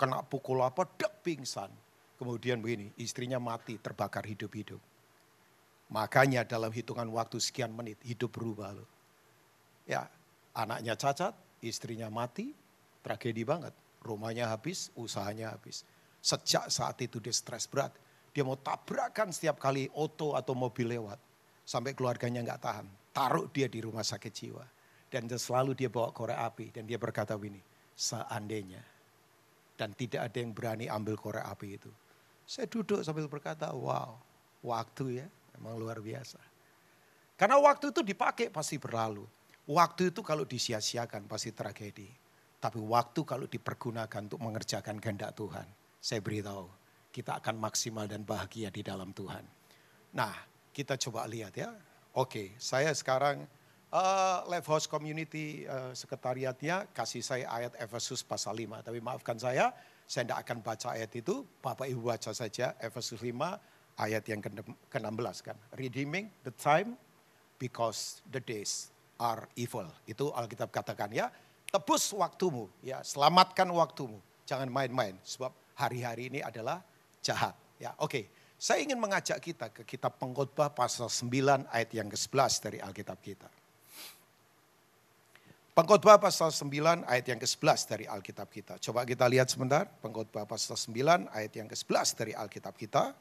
kena 0.00 0.24
pukul 0.24 0.64
apa, 0.64 0.88
dek 0.96 1.20
pingsan. 1.20 1.68
Kemudian 2.16 2.64
begini, 2.64 2.88
istrinya 2.96 3.36
mati, 3.36 3.76
terbakar 3.76 4.24
hidup-hidup. 4.24 4.80
Makanya 5.92 6.48
dalam 6.48 6.72
hitungan 6.72 7.04
waktu 7.12 7.36
sekian 7.36 7.76
menit, 7.76 8.00
hidup 8.08 8.32
berubah 8.32 8.72
loh. 8.72 8.88
Ya, 9.84 10.08
anaknya 10.56 10.96
cacat, 10.96 11.36
istrinya 11.60 12.08
mati, 12.08 12.56
tragedi 13.04 13.44
banget. 13.44 13.76
Rumahnya 14.00 14.48
habis, 14.48 14.88
usahanya 14.96 15.52
habis. 15.52 15.84
Sejak 16.24 16.72
saat 16.72 16.96
itu 17.04 17.20
dia 17.20 17.36
stres 17.36 17.68
berat. 17.68 17.92
Dia 18.32 18.48
mau 18.48 18.56
tabrakan 18.56 19.28
setiap 19.28 19.60
kali 19.60 19.92
oto 19.92 20.40
atau 20.40 20.56
mobil 20.56 20.96
lewat. 20.96 21.20
Sampai 21.68 21.92
keluarganya 21.92 22.40
nggak 22.40 22.64
tahan 22.64 22.99
taruh 23.20 23.52
dia 23.52 23.68
di 23.68 23.84
rumah 23.84 24.00
sakit 24.00 24.32
jiwa. 24.32 24.64
Dan 25.12 25.28
selalu 25.28 25.76
dia 25.76 25.92
bawa 25.92 26.08
korek 26.14 26.40
api 26.40 26.66
dan 26.72 26.88
dia 26.88 26.96
berkata 26.96 27.36
begini, 27.36 27.60
seandainya 27.92 28.80
dan 29.76 29.92
tidak 29.92 30.28
ada 30.28 30.38
yang 30.40 30.52
berani 30.52 30.86
ambil 30.88 31.16
korek 31.16 31.40
api 31.44 31.76
itu. 31.76 31.90
Saya 32.48 32.68
duduk 32.68 33.00
sambil 33.00 33.28
berkata, 33.28 33.72
wow, 33.72 34.16
waktu 34.60 35.24
ya, 35.24 35.26
memang 35.56 35.76
luar 35.76 36.00
biasa. 36.00 36.36
Karena 37.36 37.56
waktu 37.56 37.88
itu 37.88 38.00
dipakai 38.04 38.52
pasti 38.52 38.76
berlalu. 38.76 39.24
Waktu 39.64 40.12
itu 40.12 40.20
kalau 40.20 40.44
disia-siakan 40.44 41.24
pasti 41.24 41.56
tragedi. 41.56 42.12
Tapi 42.60 42.76
waktu 42.76 43.24
kalau 43.24 43.48
dipergunakan 43.48 44.28
untuk 44.28 44.40
mengerjakan 44.44 45.00
kehendak 45.00 45.32
Tuhan, 45.32 45.64
saya 45.96 46.20
beritahu, 46.20 46.68
kita 47.08 47.40
akan 47.40 47.56
maksimal 47.56 48.04
dan 48.04 48.20
bahagia 48.20 48.68
di 48.68 48.84
dalam 48.84 49.16
Tuhan. 49.16 49.42
Nah, 50.12 50.34
kita 50.76 51.00
coba 51.00 51.24
lihat 51.24 51.56
ya, 51.56 51.72
Oke, 52.10 52.50
saya 52.58 52.90
sekarang 52.90 53.46
uh, 53.94 54.42
House 54.66 54.90
Community 54.90 55.62
uh, 55.62 55.94
sekretariatnya 55.94 56.90
kasih 56.90 57.22
saya 57.22 57.46
ayat 57.46 57.78
Efesus 57.78 58.26
pasal 58.26 58.58
5. 58.58 58.82
Tapi 58.82 58.98
maafkan 58.98 59.38
saya, 59.38 59.70
saya 60.10 60.26
tidak 60.26 60.42
akan 60.42 60.58
baca 60.58 60.88
ayat 60.98 61.10
itu. 61.14 61.46
Bapak 61.62 61.86
Ibu 61.86 62.10
baca 62.10 62.34
saja 62.34 62.74
Efesus 62.82 63.22
5 63.22 63.30
ayat 63.94 64.26
yang 64.26 64.42
ke-16 64.42 65.36
kan. 65.46 65.56
Redeeming 65.78 66.34
the 66.42 66.50
time 66.58 66.98
because 67.62 68.26
the 68.26 68.42
days 68.42 68.90
are 69.22 69.46
evil. 69.54 69.86
Itu 70.02 70.34
Alkitab 70.34 70.74
katakan 70.74 71.14
ya. 71.14 71.30
Tebus 71.70 72.10
waktumu, 72.10 72.66
ya 72.82 73.06
selamatkan 73.06 73.70
waktumu. 73.70 74.18
Jangan 74.42 74.66
main-main 74.66 75.14
sebab 75.22 75.54
hari-hari 75.78 76.26
ini 76.26 76.42
adalah 76.42 76.82
jahat. 77.22 77.54
Ya, 77.78 77.94
oke. 78.02 78.10
Okay. 78.10 78.24
Saya 78.60 78.84
ingin 78.84 79.00
mengajak 79.00 79.40
kita 79.40 79.72
ke 79.72 79.88
kitab 79.88 80.20
pengkhotbah 80.20 80.68
pasal 80.68 81.08
9 81.08 81.64
ayat 81.72 81.90
yang 81.96 82.12
ke-11 82.12 82.52
dari 82.60 82.76
Alkitab 82.76 83.16
kita. 83.24 83.48
Pengkhotbah 85.72 86.20
pasal 86.20 86.52
9 86.52 87.08
ayat 87.08 87.24
yang 87.24 87.40
ke-11 87.40 87.80
dari 87.88 88.04
Alkitab 88.04 88.52
kita. 88.52 88.76
Coba 88.76 89.08
kita 89.08 89.24
lihat 89.32 89.48
sebentar, 89.48 89.88
pengkhotbah 90.04 90.44
pasal 90.44 90.76
9 90.76 91.32
ayat 91.32 91.52
yang 91.56 91.72
ke-11 91.72 92.08
dari 92.20 92.36
Alkitab 92.36 92.76
kita. 92.76 93.16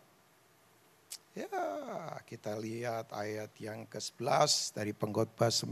Ya, 1.31 1.47
kita 2.27 2.59
lihat 2.59 3.07
ayat 3.15 3.55
yang 3.63 3.87
ke-11 3.87 4.75
dari 4.75 4.91
pengkhotbah 4.91 5.55
9. 5.55 5.71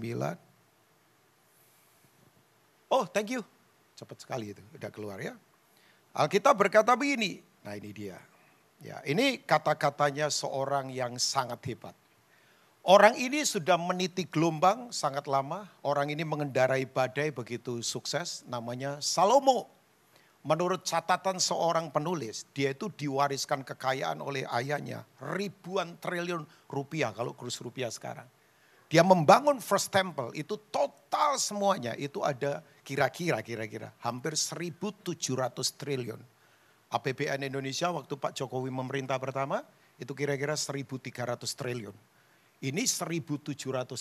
Oh, 2.88 3.04
thank 3.04 3.36
you. 3.36 3.44
Cepat 4.00 4.24
sekali 4.24 4.56
itu, 4.56 4.64
udah 4.80 4.92
keluar 4.96 5.20
ya. 5.20 5.36
Alkitab 6.16 6.56
berkata 6.56 6.96
begini. 6.96 7.44
Nah, 7.68 7.76
ini 7.76 7.92
dia. 7.92 8.16
Ya, 8.78 9.02
ini 9.10 9.42
kata-katanya 9.42 10.30
seorang 10.30 10.94
yang 10.94 11.18
sangat 11.18 11.58
hebat. 11.66 11.98
Orang 12.88 13.20
ini 13.20 13.44
sudah 13.44 13.76
meniti 13.76 14.24
gelombang 14.24 14.96
sangat 14.96 15.28
lama. 15.28 15.68
Orang 15.84 16.08
ini 16.08 16.24
mengendarai 16.24 16.88
badai 16.88 17.36
begitu 17.36 17.84
sukses. 17.84 18.48
Namanya 18.48 19.04
Salomo. 19.04 19.68
Menurut 20.48 20.88
catatan 20.88 21.44
seorang 21.44 21.92
penulis, 21.92 22.48
dia 22.56 22.72
itu 22.72 22.88
diwariskan 22.88 23.68
kekayaan 23.68 24.24
oleh 24.24 24.48
ayahnya. 24.48 25.04
Ribuan 25.20 26.00
triliun 26.00 26.48
rupiah 26.72 27.12
kalau 27.12 27.36
kurs 27.36 27.60
rupiah 27.60 27.92
sekarang. 27.92 28.24
Dia 28.88 29.04
membangun 29.04 29.60
First 29.60 29.92
Temple 29.92 30.32
itu 30.32 30.56
total 30.72 31.36
semuanya 31.36 31.92
itu 32.00 32.24
ada 32.24 32.64
kira-kira 32.88 33.44
kira-kira 33.44 33.92
hampir 34.00 34.40
1700 34.40 35.20
triliun. 35.76 36.22
APBN 36.88 37.52
Indonesia 37.52 37.92
waktu 37.92 38.16
Pak 38.16 38.32
Jokowi 38.32 38.72
memerintah 38.72 39.20
pertama 39.20 39.60
itu 40.00 40.16
kira-kira 40.16 40.56
1.300 40.56 41.44
triliun. 41.44 41.96
Ini 42.64 42.84
1.700 42.88 43.54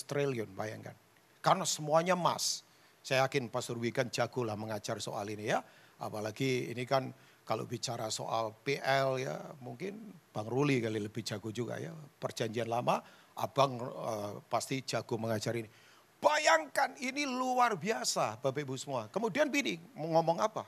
triliun 0.06 0.50
bayangkan. 0.54 0.94
Karena 1.42 1.66
semuanya 1.66 2.14
emas. 2.14 2.62
Saya 3.06 3.26
yakin 3.26 3.50
Pak 3.50 3.62
Surwi 3.62 3.94
kan 3.94 4.10
jago 4.10 4.42
lah 4.42 4.58
mengajar 4.58 4.98
soal 4.98 5.30
ini 5.30 5.50
ya. 5.50 5.62
Apalagi 6.02 6.74
ini 6.74 6.82
kan 6.82 7.14
kalau 7.46 7.62
bicara 7.62 8.10
soal 8.10 8.50
PL 8.66 9.22
ya 9.22 9.38
mungkin 9.62 10.10
Bang 10.34 10.50
Ruli 10.50 10.82
kali 10.82 10.98
lebih 10.98 11.22
jago 11.22 11.54
juga 11.54 11.78
ya. 11.78 11.94
Perjanjian 11.94 12.66
lama 12.66 12.98
abang 13.38 13.78
uh, 13.78 14.42
pasti 14.50 14.82
jago 14.82 15.14
mengajar 15.18 15.54
ini. 15.54 15.70
Bayangkan 16.18 16.98
ini 16.98 17.28
luar 17.28 17.78
biasa 17.78 18.42
Bapak 18.42 18.66
Ibu 18.66 18.74
semua. 18.74 19.06
Kemudian 19.12 19.46
Bini 19.52 19.78
mau 19.94 20.18
ngomong 20.18 20.42
apa? 20.42 20.66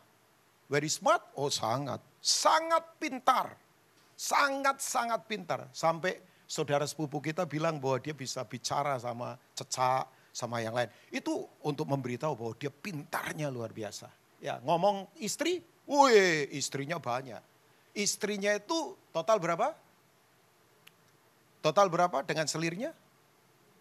Very 0.70 0.92
smart? 0.92 1.24
Oh 1.34 1.50
sangat. 1.50 1.98
Sangat 2.18 2.98
pintar. 2.98 3.54
Sangat-sangat 4.18 5.20
pintar. 5.30 5.70
Sampai 5.70 6.18
saudara 6.48 6.82
sepupu 6.88 7.22
kita 7.22 7.46
bilang 7.46 7.78
bahwa 7.78 8.02
dia 8.02 8.16
bisa 8.16 8.42
bicara 8.42 8.98
sama 8.98 9.38
cecak, 9.54 10.10
sama 10.34 10.62
yang 10.62 10.74
lain. 10.74 10.90
Itu 11.10 11.46
untuk 11.62 11.86
memberitahu 11.86 12.34
bahwa 12.34 12.54
dia 12.58 12.70
pintarnya 12.70 13.50
luar 13.50 13.70
biasa. 13.70 14.10
Ya 14.38 14.62
ngomong 14.62 15.10
istri, 15.18 15.62
wih 15.86 16.46
istrinya 16.54 17.02
banyak. 17.02 17.42
Istrinya 17.94 18.54
itu 18.54 18.94
total 19.10 19.42
berapa? 19.42 19.74
Total 21.58 21.90
berapa 21.90 22.22
dengan 22.22 22.46
selirnya? 22.46 22.94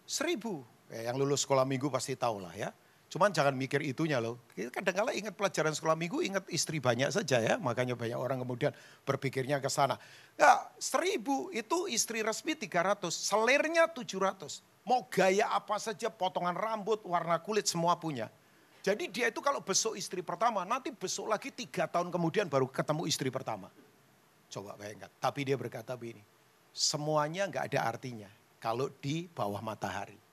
Seribu. 0.02 0.66
Ya, 0.90 1.12
yang 1.12 1.20
lulus 1.20 1.46
sekolah 1.46 1.62
minggu 1.62 1.86
pasti 1.92 2.18
tahu 2.18 2.42
lah 2.42 2.50
ya. 2.58 2.74
Cuman 3.08 3.32
jangan 3.32 3.56
mikir 3.56 3.80
itunya 3.80 4.20
loh. 4.20 4.36
Kadang-kala 4.52 5.16
ingat 5.16 5.32
pelajaran 5.32 5.72
sekolah 5.72 5.96
minggu, 5.96 6.20
ingat 6.20 6.44
istri 6.52 6.76
banyak 6.76 7.08
saja 7.08 7.40
ya. 7.40 7.56
Makanya 7.56 7.96
banyak 7.96 8.20
orang 8.20 8.44
kemudian 8.44 8.76
berpikirnya 9.08 9.64
ke 9.64 9.72
sana. 9.72 9.96
Ya, 10.36 10.68
seribu 10.76 11.48
itu 11.56 11.88
istri 11.88 12.20
resmi 12.20 12.52
300, 12.52 13.08
selirnya 13.08 13.88
700. 13.88 14.60
Mau 14.84 15.08
gaya 15.08 15.48
apa 15.48 15.80
saja, 15.80 16.12
potongan 16.12 16.52
rambut, 16.52 17.00
warna 17.08 17.40
kulit 17.40 17.64
semua 17.64 17.96
punya. 17.96 18.28
Jadi 18.84 19.08
dia 19.08 19.32
itu 19.32 19.40
kalau 19.40 19.64
besok 19.64 19.96
istri 19.96 20.20
pertama, 20.20 20.68
nanti 20.68 20.92
besok 20.92 21.32
lagi 21.32 21.48
tiga 21.48 21.88
tahun 21.88 22.12
kemudian 22.12 22.48
baru 22.48 22.68
ketemu 22.68 23.08
istri 23.08 23.32
pertama. 23.32 23.72
Coba 24.52 24.76
bayangkan. 24.76 25.12
Tapi 25.16 25.48
dia 25.48 25.56
berkata 25.56 25.96
begini, 25.96 26.20
semuanya 26.72 27.48
nggak 27.48 27.72
ada 27.72 27.80
artinya 27.88 28.30
kalau 28.60 28.92
di 29.00 29.28
bawah 29.32 29.60
matahari. 29.64 30.27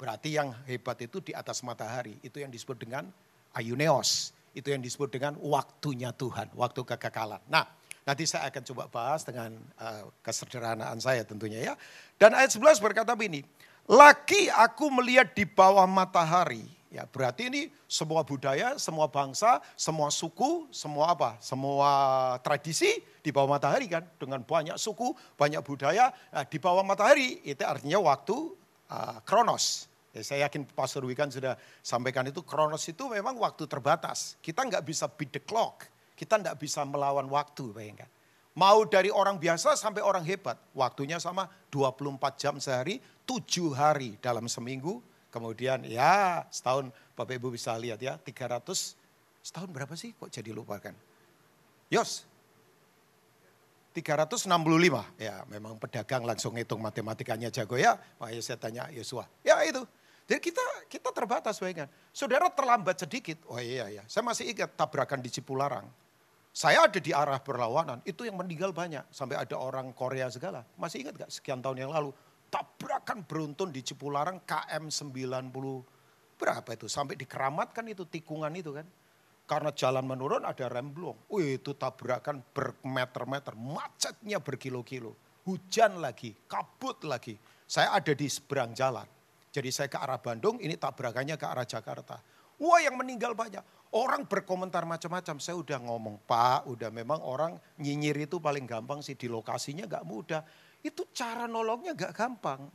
Berarti 0.00 0.40
yang 0.40 0.56
hebat 0.64 0.96
itu 1.04 1.20
di 1.20 1.36
atas 1.36 1.60
matahari. 1.60 2.16
Itu 2.24 2.40
yang 2.40 2.48
disebut 2.48 2.80
dengan 2.80 3.04
ayuneos. 3.52 4.32
Itu 4.56 4.72
yang 4.72 4.80
disebut 4.80 5.12
dengan 5.12 5.36
waktunya 5.44 6.10
Tuhan, 6.16 6.48
waktu 6.56 6.80
kekekalan. 6.80 7.44
Nah, 7.52 7.68
nanti 8.08 8.24
saya 8.24 8.48
akan 8.48 8.62
coba 8.72 8.84
bahas 8.88 9.22
dengan 9.28 9.52
uh, 9.76 10.08
kesederhanaan 10.24 10.96
saya 10.98 11.22
tentunya 11.28 11.60
ya. 11.60 11.74
Dan 12.16 12.32
ayat 12.32 12.56
11 12.56 12.80
berkata 12.80 13.12
begini, 13.12 13.44
lagi 13.84 14.48
aku 14.48 14.88
melihat 14.88 15.36
di 15.36 15.44
bawah 15.44 15.84
matahari 15.84 16.80
Ya, 16.90 17.06
berarti 17.06 17.46
ini 17.46 17.70
semua 17.86 18.26
budaya, 18.26 18.74
semua 18.74 19.06
bangsa, 19.06 19.62
semua 19.78 20.10
suku, 20.10 20.66
semua 20.74 21.14
apa? 21.14 21.38
Semua 21.38 22.34
tradisi 22.42 22.98
di 23.22 23.30
bawah 23.30 23.54
matahari 23.54 23.86
kan 23.86 24.02
dengan 24.18 24.42
banyak 24.42 24.74
suku, 24.74 25.14
banyak 25.38 25.62
budaya 25.62 26.10
nah, 26.34 26.42
di 26.42 26.58
bawah 26.58 26.82
matahari 26.82 27.38
itu 27.46 27.62
artinya 27.62 28.02
waktu 28.02 28.34
uh, 28.90 29.22
kronos. 29.22 29.86
Ya, 30.10 30.20
saya 30.26 30.50
yakin 30.50 30.66
Pastor 30.74 31.06
Wikan 31.06 31.30
sudah 31.30 31.54
sampaikan 31.80 32.26
itu 32.26 32.42
kronos 32.42 32.82
itu 32.90 33.06
memang 33.06 33.38
waktu 33.38 33.66
terbatas. 33.70 34.34
Kita 34.42 34.66
nggak 34.66 34.82
bisa 34.82 35.06
beat 35.06 35.30
the 35.30 35.42
clock. 35.42 35.86
Kita 36.18 36.36
nggak 36.36 36.58
bisa 36.58 36.82
melawan 36.82 37.30
waktu, 37.30 37.70
bayangkan. 37.70 38.10
Mau 38.58 38.82
dari 38.82 39.08
orang 39.14 39.38
biasa 39.38 39.78
sampai 39.78 40.02
orang 40.02 40.26
hebat. 40.26 40.58
Waktunya 40.74 41.22
sama 41.22 41.46
24 41.70 42.18
jam 42.34 42.58
sehari, 42.58 42.98
7 43.24 43.70
hari 43.70 44.18
dalam 44.18 44.50
seminggu, 44.50 44.98
Kemudian 45.30 45.86
ya 45.86 46.44
setahun 46.50 46.90
Bapak 47.14 47.38
Ibu 47.38 47.54
bisa 47.54 47.78
lihat 47.78 48.02
ya 48.02 48.18
300 48.18 48.66
setahun 49.40 49.70
berapa 49.70 49.94
sih 49.94 50.10
kok 50.18 50.26
jadi 50.26 50.50
lupakan. 50.50 50.92
Yos 51.86 52.26
365 53.94 54.50
ya 55.18 55.42
memang 55.46 55.78
pedagang 55.78 56.26
langsung 56.26 56.58
hitung 56.58 56.82
matematikanya 56.82 57.46
jago 57.54 57.78
ya. 57.78 57.94
Makanya 58.18 58.42
saya 58.42 58.58
tanya 58.58 58.84
Yosua. 58.90 59.26
Ya 59.46 59.62
itu. 59.62 59.86
Jadi 60.30 60.38
kita 60.38 60.62
kita 60.86 61.10
terbatas 61.10 61.58
bayangkan. 61.58 61.90
Saudara 62.14 62.46
terlambat 62.54 63.02
sedikit. 63.02 63.42
Oh 63.50 63.58
iya 63.58 63.90
iya. 63.90 64.06
Saya 64.06 64.22
masih 64.22 64.54
ingat 64.54 64.78
tabrakan 64.78 65.18
di 65.18 65.26
Cipularang. 65.26 65.90
Saya 66.54 66.86
ada 66.86 67.02
di 67.02 67.10
arah 67.10 67.42
berlawanan. 67.42 67.98
Itu 68.06 68.22
yang 68.22 68.38
meninggal 68.38 68.70
banyak. 68.70 69.10
Sampai 69.10 69.34
ada 69.34 69.58
orang 69.58 69.90
Korea 69.90 70.30
segala. 70.30 70.62
Masih 70.78 71.02
ingat 71.02 71.26
gak 71.26 71.34
sekian 71.34 71.58
tahun 71.58 71.82
yang 71.82 71.90
lalu 71.90 72.14
tabrakan 72.46 73.26
beruntun 73.26 73.74
di 73.74 73.82
Cipularang 73.82 74.46
KM 74.46 74.86
90 74.86 75.50
berapa 76.40 76.70
itu 76.72 76.88
sampai 76.88 77.20
dikeramatkan 77.20 77.84
itu 77.90 78.06
tikungan 78.06 78.54
itu 78.54 78.70
kan. 78.70 78.86
Karena 79.50 79.74
jalan 79.74 80.06
menurun 80.06 80.46
ada 80.46 80.70
remblong. 80.70 81.26
Wih 81.26 81.58
itu 81.58 81.74
tabrakan 81.74 82.38
bermeter-meter, 82.54 83.58
macetnya 83.58 84.38
berkilo-kilo. 84.38 85.18
Hujan 85.42 85.98
lagi, 85.98 86.38
kabut 86.46 87.02
lagi. 87.02 87.34
Saya 87.66 87.98
ada 87.98 88.14
di 88.14 88.30
seberang 88.30 88.70
jalan. 88.78 89.19
Jadi 89.50 89.68
saya 89.74 89.90
ke 89.90 89.98
arah 89.98 90.22
Bandung, 90.22 90.62
ini 90.62 90.78
tabrakannya 90.78 91.34
ke 91.34 91.46
arah 91.46 91.66
Jakarta. 91.66 92.22
Wah 92.60 92.78
yang 92.78 92.94
meninggal 92.94 93.34
banyak. 93.34 93.64
Orang 93.90 94.28
berkomentar 94.30 94.86
macam-macam. 94.86 95.42
Saya 95.42 95.58
udah 95.58 95.80
ngomong, 95.82 96.22
Pak, 96.22 96.70
udah 96.70 96.92
memang 96.94 97.18
orang 97.24 97.58
nyinyir 97.80 98.30
itu 98.30 98.38
paling 98.38 98.62
gampang 98.68 99.02
sih 99.02 99.18
di 99.18 99.26
lokasinya 99.26 99.88
gak 99.90 100.06
mudah. 100.06 100.46
Itu 100.78 101.10
cara 101.10 101.50
nolongnya 101.50 101.98
gak 101.98 102.14
gampang. 102.14 102.70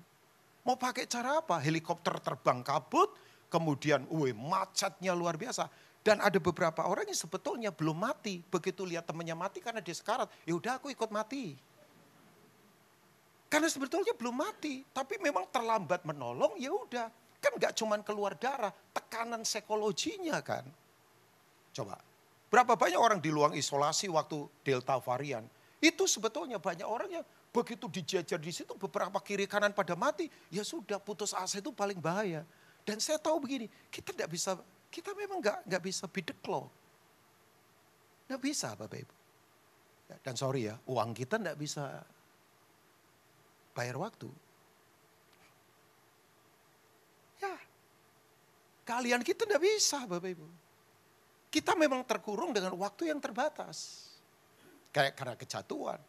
Mau 0.66 0.76
pakai 0.76 1.08
cara 1.08 1.40
apa? 1.40 1.62
Helikopter 1.62 2.18
terbang 2.20 2.66
kabut, 2.66 3.14
kemudian 3.48 4.04
wih, 4.10 4.34
macetnya 4.34 5.14
luar 5.16 5.38
biasa. 5.38 5.70
Dan 6.02 6.20
ada 6.20 6.38
beberapa 6.42 6.86
orang 6.86 7.08
yang 7.08 7.18
sebetulnya 7.18 7.70
belum 7.72 7.96
mati. 7.96 8.42
Begitu 8.42 8.84
lihat 8.84 9.08
temannya 9.08 9.38
mati 9.38 9.62
karena 9.62 9.80
dia 9.80 9.94
sekarat, 9.94 10.28
ya 10.44 10.58
udah 10.58 10.82
aku 10.82 10.92
ikut 10.92 11.14
mati. 11.14 11.56
Karena 13.56 13.72
sebetulnya 13.72 14.12
belum 14.12 14.36
mati, 14.36 14.84
tapi 14.92 15.16
memang 15.24 15.48
terlambat 15.48 16.04
menolong, 16.04 16.60
ya 16.60 16.76
udah. 16.76 17.08
Kan 17.40 17.56
gak 17.56 17.72
cuman 17.80 18.04
keluar 18.04 18.36
darah, 18.36 18.76
tekanan 18.92 19.48
psikologinya 19.48 20.44
kan. 20.44 20.68
Coba, 21.72 21.96
berapa 22.52 22.76
banyak 22.76 23.00
orang 23.00 23.24
di 23.24 23.32
luar 23.32 23.56
isolasi 23.56 24.12
waktu 24.12 24.44
Delta 24.60 25.00
varian. 25.00 25.48
Itu 25.80 26.04
sebetulnya 26.04 26.60
banyak 26.60 26.84
orang 26.84 27.10
yang 27.22 27.26
Begitu 27.56 27.88
dijajar 27.88 28.36
di 28.36 28.52
situ 28.52 28.76
beberapa 28.76 29.16
kiri 29.24 29.48
kanan 29.48 29.72
pada 29.72 29.96
mati, 29.96 30.28
ya 30.52 30.60
sudah 30.60 31.00
putus 31.00 31.32
asa 31.32 31.64
itu 31.64 31.72
paling 31.72 31.96
bahaya. 32.04 32.44
Dan 32.84 33.00
saya 33.00 33.16
tahu 33.16 33.40
begini, 33.40 33.72
kita 33.88 34.12
tidak 34.12 34.28
bisa, 34.28 34.60
kita 34.92 35.16
memang 35.16 35.40
nggak 35.40 35.64
nggak 35.64 35.84
bisa 35.88 36.04
bideklo. 36.12 36.68
Nggak 38.28 38.42
bisa 38.44 38.76
Bapak 38.76 39.08
Ibu. 39.08 39.16
Dan 40.20 40.36
sorry 40.36 40.68
ya, 40.68 40.76
uang 40.84 41.16
kita 41.16 41.40
nggak 41.40 41.56
bisa 41.56 42.04
bayar 43.76 44.00
waktu. 44.00 44.32
Ya, 47.44 47.56
kalian 48.88 49.22
kita 49.22 49.44
nggak 49.44 49.62
bisa 49.62 50.08
Bapak 50.08 50.32
Ibu. 50.32 50.48
Kita 51.52 51.76
memang 51.76 52.02
terkurung 52.08 52.56
dengan 52.56 52.74
waktu 52.80 53.12
yang 53.12 53.20
terbatas. 53.20 54.08
Kayak 54.96 55.20
karena 55.20 55.36
kejatuhan, 55.36 56.00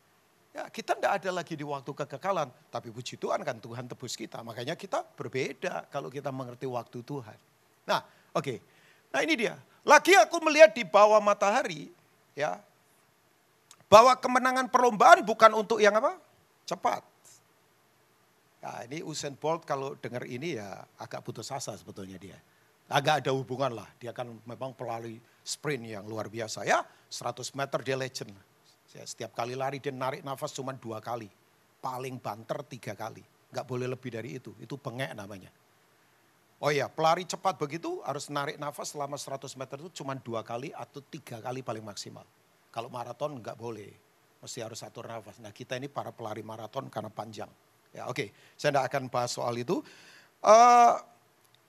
Ya, 0.56 0.64
kita 0.72 0.96
tidak 0.96 1.20
ada 1.20 1.30
lagi 1.36 1.52
di 1.52 1.60
waktu 1.68 1.92
kekekalan, 1.92 2.48
tapi 2.72 2.88
puji 2.88 3.20
Tuhan 3.20 3.44
kan 3.44 3.60
Tuhan 3.60 3.84
tebus 3.92 4.16
kita. 4.16 4.40
Makanya 4.40 4.72
kita 4.72 5.04
berbeda 5.04 5.84
kalau 5.92 6.08
kita 6.08 6.32
mengerti 6.32 6.64
waktu 6.64 7.04
Tuhan. 7.04 7.36
Nah, 7.84 8.00
oke. 8.32 8.40
Okay. 8.40 8.58
Nah, 9.12 9.20
ini 9.20 9.36
dia. 9.36 9.60
Lagi 9.84 10.16
aku 10.16 10.40
melihat 10.40 10.72
di 10.72 10.80
bawah 10.80 11.20
matahari, 11.20 11.92
ya. 12.32 12.56
Bahwa 13.84 14.16
kemenangan 14.16 14.72
perlombaan 14.72 15.20
bukan 15.28 15.52
untuk 15.60 15.76
yang 15.76 15.92
apa? 15.92 16.16
Cepat. 16.64 17.04
Nah, 18.66 18.82
ini 18.82 18.98
Usain 18.98 19.38
Bolt 19.38 19.62
kalau 19.62 19.94
dengar 19.94 20.26
ini 20.26 20.58
ya 20.58 20.82
agak 20.98 21.22
putus 21.22 21.54
asa 21.54 21.70
sebetulnya 21.78 22.18
dia. 22.18 22.34
Agak 22.90 23.22
ada 23.22 23.30
hubungan 23.30 23.70
lah. 23.70 23.86
Dia 24.02 24.10
kan 24.10 24.26
memang 24.42 24.74
pelari 24.74 25.22
sprint 25.46 25.86
yang 25.86 26.02
luar 26.02 26.26
biasa 26.26 26.66
ya. 26.66 26.82
100 27.06 27.46
meter 27.54 27.78
dia 27.86 27.94
legend 27.94 28.34
Ya, 28.96 29.04
setiap 29.04 29.36
kali 29.36 29.52
lari 29.52 29.76
dia 29.76 29.92
narik 29.92 30.24
nafas 30.24 30.56
cuma 30.56 30.72
dua 30.72 31.04
kali. 31.04 31.28
Paling 31.84 32.16
banter 32.16 32.64
tiga 32.64 32.96
kali. 32.96 33.20
Gak 33.52 33.68
boleh 33.68 33.84
lebih 33.84 34.08
dari 34.08 34.40
itu. 34.40 34.56
Itu 34.56 34.80
pengek 34.80 35.12
namanya. 35.12 35.52
Oh 36.64 36.72
iya, 36.72 36.88
pelari 36.88 37.28
cepat 37.28 37.60
begitu 37.60 38.00
harus 38.00 38.32
narik 38.32 38.56
nafas 38.56 38.96
selama 38.96 39.20
100 39.20 39.52
meter 39.60 39.76
itu 39.84 40.00
cuma 40.00 40.16
dua 40.16 40.40
kali 40.40 40.72
atau 40.72 41.04
tiga 41.04 41.44
kali 41.44 41.60
paling 41.60 41.84
maksimal. 41.84 42.24
Kalau 42.72 42.88
maraton 42.88 43.36
nggak 43.36 43.60
boleh, 43.60 43.92
mesti 44.40 44.64
harus 44.64 44.80
satu 44.80 45.04
nafas. 45.04 45.36
Nah 45.44 45.52
kita 45.52 45.76
ini 45.76 45.92
para 45.92 46.08
pelari 46.16 46.40
maraton 46.40 46.88
karena 46.88 47.12
panjang. 47.12 47.52
Ya 47.94 48.08
oke, 48.10 48.16
okay. 48.16 48.28
saya 48.58 48.74
tidak 48.76 48.86
akan 48.90 49.02
bahas 49.12 49.30
soal 49.34 49.54
itu. 49.58 49.82
Uh, 50.42 50.94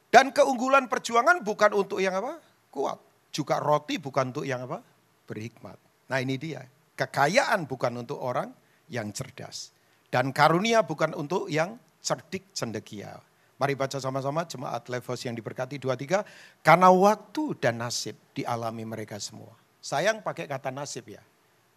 dan 0.08 0.32
keunggulan 0.32 0.88
perjuangan 0.88 1.44
bukan 1.44 1.72
untuk 1.76 2.00
yang 2.00 2.16
apa? 2.16 2.40
Kuat. 2.72 3.00
Juga 3.30 3.60
roti 3.60 4.00
bukan 4.00 4.32
untuk 4.32 4.48
yang 4.48 4.64
apa? 4.66 4.80
Berhikmat. 5.28 5.78
Nah 6.08 6.18
ini 6.24 6.40
dia. 6.40 6.64
Kekayaan 6.98 7.68
bukan 7.68 8.02
untuk 8.02 8.18
orang 8.18 8.50
yang 8.90 9.12
cerdas. 9.12 9.76
Dan 10.08 10.32
karunia 10.32 10.88
bukan 10.88 11.12
untuk 11.14 11.52
yang 11.52 11.76
cerdik 12.00 12.56
cendekia. 12.56 13.20
Mari 13.58 13.74
baca 13.74 13.98
sama-sama 13.98 14.46
jemaat 14.46 14.88
Levos 14.88 15.20
yang 15.28 15.36
diberkati 15.36 15.82
23. 15.82 16.64
Karena 16.64 16.88
waktu 16.94 17.58
dan 17.60 17.84
nasib 17.84 18.16
dialami 18.32 18.88
mereka 18.88 19.20
semua. 19.20 19.54
Sayang 19.84 20.24
pakai 20.24 20.48
kata 20.48 20.72
nasib 20.72 21.12
ya. 21.12 21.22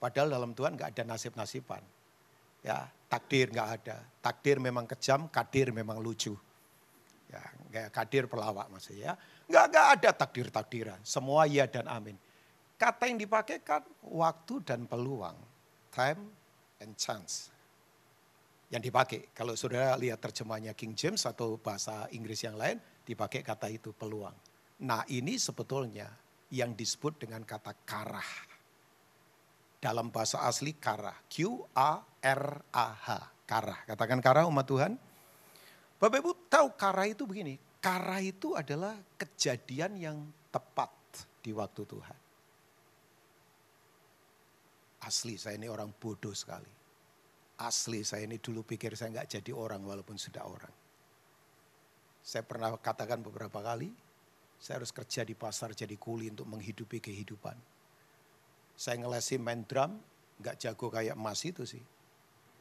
Padahal 0.01 0.33
dalam 0.33 0.57
Tuhan 0.57 0.77
gak 0.79 0.97
ada 0.97 1.05
nasib-nasiban. 1.05 1.83
Ya, 2.61 2.89
takdir 3.09 3.49
gak 3.49 3.69
ada. 3.81 3.97
Takdir 4.21 4.61
memang 4.61 4.85
kejam, 4.85 5.27
kadir 5.33 5.73
memang 5.73 5.99
lucu. 5.99 6.37
Ya, 7.31 7.43
kayak 7.71 7.91
kadir 7.95 8.25
pelawak 8.27 8.67
maksudnya 8.69 9.13
ya. 9.13 9.13
Gak, 9.51 9.67
gak 9.73 9.87
ada 9.99 10.11
takdir-takdiran. 10.15 11.01
Semua 11.03 11.47
ya 11.47 11.65
dan 11.67 11.89
amin. 11.89 12.19
Kata 12.81 13.09
yang 13.09 13.21
dipakai 13.21 13.61
kan 13.61 13.85
waktu 14.03 14.65
dan 14.65 14.89
peluang. 14.89 15.37
Time 15.93 16.21
and 16.81 16.97
chance. 16.97 17.53
Yang 18.71 18.89
dipakai. 18.89 19.21
Kalau 19.35 19.53
saudara 19.59 19.99
lihat 19.99 20.23
terjemahnya 20.23 20.73
King 20.73 20.95
James 20.95 21.27
atau 21.27 21.59
bahasa 21.59 22.07
Inggris 22.15 22.41
yang 22.47 22.55
lain, 22.55 22.79
dipakai 23.05 23.43
kata 23.43 23.67
itu 23.69 23.91
peluang. 23.91 24.33
Nah 24.87 25.03
ini 25.11 25.37
sebetulnya 25.37 26.09
yang 26.51 26.73
disebut 26.75 27.21
dengan 27.21 27.45
kata 27.45 27.75
karah. 27.85 28.50
Dalam 29.81 30.13
bahasa 30.13 30.45
asli 30.45 30.77
karah. 30.77 31.17
Q-A-R-A-H. 31.33 33.07
Karah. 33.49 33.81
Katakan 33.89 34.21
karah 34.21 34.45
umat 34.47 34.69
Tuhan. 34.69 34.93
Bapak 35.97 36.21
Ibu 36.21 36.33
tahu 36.53 36.69
karah 36.77 37.09
itu 37.09 37.25
begini. 37.25 37.57
Karah 37.81 38.21
itu 38.21 38.53
adalah 38.53 38.93
kejadian 39.17 39.97
yang 39.97 40.17
tepat 40.53 40.93
di 41.41 41.57
waktu 41.57 41.83
Tuhan. 41.89 42.19
Asli 45.01 45.41
saya 45.41 45.57
ini 45.57 45.65
orang 45.65 45.89
bodoh 45.97 46.37
sekali. 46.37 46.69
Asli 47.65 48.05
saya 48.05 48.29
ini 48.29 48.37
dulu 48.37 48.65
pikir 48.65 48.93
saya 48.93 49.17
nggak 49.17 49.41
jadi 49.41 49.51
orang 49.57 49.81
walaupun 49.81 50.21
sudah 50.21 50.45
orang. 50.45 50.73
Saya 52.21 52.45
pernah 52.45 52.77
katakan 52.77 53.25
beberapa 53.25 53.65
kali, 53.65 53.89
Saya 54.61 54.85
harus 54.85 54.93
kerja 54.93 55.25
di 55.25 55.33
pasar 55.33 55.73
jadi 55.73 55.97
kuli 55.97 56.29
untuk 56.29 56.45
menghidupi 56.45 57.01
kehidupan. 57.01 57.57
Saya 58.81 58.97
ngelesin 59.05 59.45
main 59.45 59.61
drum, 59.69 60.01
nggak 60.41 60.57
jago 60.57 60.89
kayak 60.89 61.13
emas 61.13 61.45
itu 61.45 61.69
sih. 61.69 61.85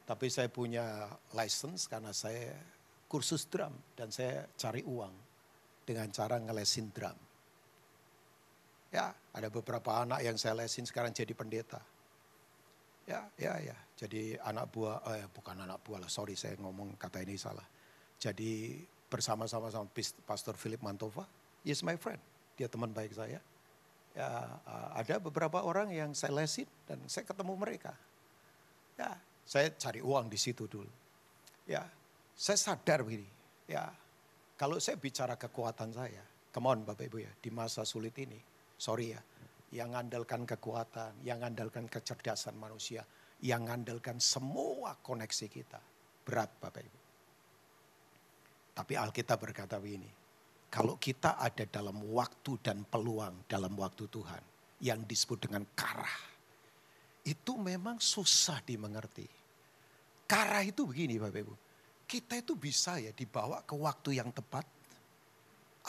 Tapi 0.04 0.28
saya 0.28 0.52
punya 0.52 1.08
license 1.32 1.88
karena 1.88 2.12
saya 2.12 2.60
kursus 3.08 3.48
drum 3.48 3.72
dan 3.96 4.12
saya 4.12 4.44
cari 4.60 4.84
uang 4.84 5.16
dengan 5.88 6.12
cara 6.12 6.36
ngelesin 6.44 6.92
drum. 6.92 7.16
Ya, 8.92 9.16
ada 9.32 9.48
beberapa 9.48 10.04
anak 10.04 10.20
yang 10.20 10.36
saya 10.36 10.60
lesin 10.60 10.84
sekarang 10.84 11.16
jadi 11.16 11.32
pendeta. 11.32 11.80
Ya, 13.08 13.24
ya, 13.40 13.56
ya. 13.64 13.78
Jadi 13.96 14.36
anak 14.44 14.76
buah, 14.76 15.00
eh, 15.16 15.28
bukan 15.32 15.56
anak 15.56 15.80
buah 15.88 16.04
lah, 16.04 16.12
sorry 16.12 16.36
saya 16.36 16.60
ngomong 16.60 17.00
kata 17.00 17.24
ini 17.24 17.40
salah. 17.40 17.66
Jadi 18.20 18.82
bersama-sama 19.08 19.72
sama 19.72 19.88
Pastor 20.28 20.60
Philip 20.60 20.84
Mantova, 20.84 21.24
is 21.64 21.80
my 21.80 21.96
friend. 21.96 22.20
Dia 22.60 22.68
teman 22.68 22.92
baik 22.92 23.16
saya. 23.16 23.40
Ya, 24.18 24.28
ada 24.98 25.16
beberapa 25.22 25.62
orang 25.62 25.94
yang 25.94 26.12
saya 26.18 26.34
lesin 26.34 26.68
dan 26.90 27.00
saya 27.06 27.24
ketemu 27.30 27.54
mereka. 27.56 27.94
Ya, 28.98 29.16
saya 29.46 29.72
cari 29.78 30.02
uang 30.02 30.28
di 30.28 30.36
situ 30.36 30.66
dulu. 30.66 30.92
Ya, 31.70 31.86
saya 32.34 32.58
sadar 32.58 33.06
begini. 33.06 33.30
Ya, 33.70 33.94
kalau 34.58 34.82
saya 34.82 34.98
bicara 34.98 35.38
kekuatan 35.38 35.94
saya, 35.94 36.26
come 36.52 36.68
on 36.68 36.82
Bapak 36.84 37.06
Ibu 37.08 37.18
ya, 37.22 37.32
di 37.38 37.54
masa 37.54 37.86
sulit 37.88 38.18
ini, 38.18 38.36
sorry 38.76 39.14
ya, 39.14 39.22
yang 39.72 39.94
ngandalkan 39.94 40.44
kekuatan, 40.50 41.22
yang 41.22 41.46
ngandalkan 41.46 41.86
kecerdasan 41.86 42.58
manusia, 42.58 43.06
yang 43.46 43.70
ngandalkan 43.70 44.18
semua 44.18 44.98
koneksi 45.00 45.48
kita. 45.48 45.80
Berat 46.26 46.50
Bapak 46.60 46.82
Ibu. 46.82 47.00
Tapi 48.74 48.94
Alkitab 49.00 49.38
berkata 49.38 49.80
begini, 49.80 50.19
kalau 50.70 51.02
kita 51.02 51.42
ada 51.42 51.66
dalam 51.66 51.98
waktu 52.14 52.62
dan 52.62 52.86
peluang 52.86 53.50
dalam 53.50 53.74
waktu 53.74 54.06
Tuhan, 54.06 54.42
yang 54.80 55.02
disebut 55.04 55.50
dengan 55.50 55.66
karah, 55.74 56.18
itu 57.26 57.58
memang 57.58 58.00
susah 58.00 58.62
dimengerti. 58.64 59.28
Karah 60.30 60.62
itu 60.62 60.86
begini 60.86 61.18
Bapak 61.18 61.42
Ibu, 61.42 61.56
kita 62.06 62.38
itu 62.38 62.54
bisa 62.54 63.02
ya 63.02 63.10
dibawa 63.10 63.66
ke 63.66 63.74
waktu 63.74 64.22
yang 64.22 64.30
tepat, 64.30 64.64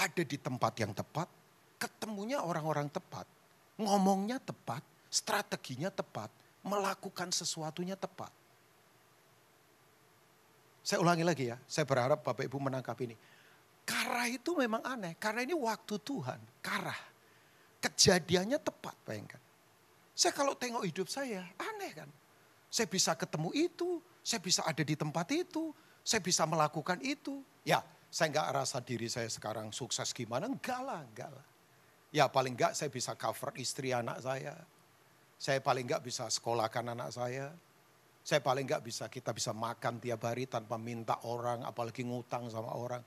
ada 0.01 0.23
di 0.25 0.37
tempat 0.41 0.73
yang 0.81 0.97
tepat, 0.97 1.29
ketemunya 1.77 2.41
orang-orang 2.41 2.89
tepat, 2.89 3.29
ngomongnya 3.77 4.41
tepat, 4.41 4.81
strateginya 5.13 5.93
tepat, 5.93 6.33
melakukan 6.65 7.29
sesuatunya 7.33 8.01
tepat. 8.01 8.33
Saya 10.81 11.05
ulangi 11.05 11.25
lagi 11.25 11.53
ya, 11.53 11.61
saya 11.69 11.85
berharap 11.85 12.25
Bapak 12.25 12.49
Ibu 12.49 12.57
menangkap 12.57 12.97
ini. 13.05 13.13
Karah 13.85 14.27
itu 14.31 14.55
memang 14.55 14.83
aneh, 14.87 15.19
karena 15.19 15.43
ini 15.43 15.57
waktu 15.57 15.99
Tuhan, 16.01 16.41
karah. 16.63 17.01
Kejadiannya 17.81 18.61
tepat, 18.61 18.93
bayangkan. 19.09 19.41
Saya 20.13 20.37
kalau 20.37 20.53
tengok 20.53 20.85
hidup 20.85 21.09
saya, 21.09 21.49
aneh 21.57 21.93
kan. 21.97 22.11
Saya 22.69 22.87
bisa 22.87 23.17
ketemu 23.17 23.51
itu, 23.57 23.99
saya 24.21 24.39
bisa 24.39 24.63
ada 24.63 24.85
di 24.85 24.95
tempat 24.95 25.27
itu, 25.33 25.73
saya 26.05 26.21
bisa 26.21 26.45
melakukan 26.45 27.01
itu. 27.01 27.41
Ya, 27.65 27.81
saya 28.13 28.29
nggak 28.31 28.49
rasa 28.53 28.79
diri 28.85 29.09
saya 29.09 29.33
sekarang 29.33 29.73
sukses 29.73 30.13
gimana, 30.13 30.51
enggak 30.51 30.81
lah, 30.83 31.01
enggak 31.03 31.31
lah. 31.33 31.47
Ya 32.11 32.27
paling 32.27 32.59
enggak 32.59 32.75
saya 32.75 32.91
bisa 32.91 33.15
cover 33.15 33.55
istri 33.57 33.95
anak 33.95 34.19
saya. 34.19 34.55
Saya 35.41 35.63
paling 35.63 35.87
enggak 35.87 36.05
bisa 36.05 36.27
sekolahkan 36.27 36.85
anak 36.91 37.11
saya. 37.15 37.55
Saya 38.21 38.45
paling 38.45 38.69
enggak 38.69 38.85
bisa, 38.85 39.09
kita 39.09 39.33
bisa 39.33 39.57
makan 39.57 40.03
tiap 40.03 40.21
hari 40.27 40.45
tanpa 40.45 40.77
minta 40.77 41.17
orang, 41.25 41.65
apalagi 41.65 42.05
ngutang 42.05 42.51
sama 42.53 42.77
orang. 42.77 43.01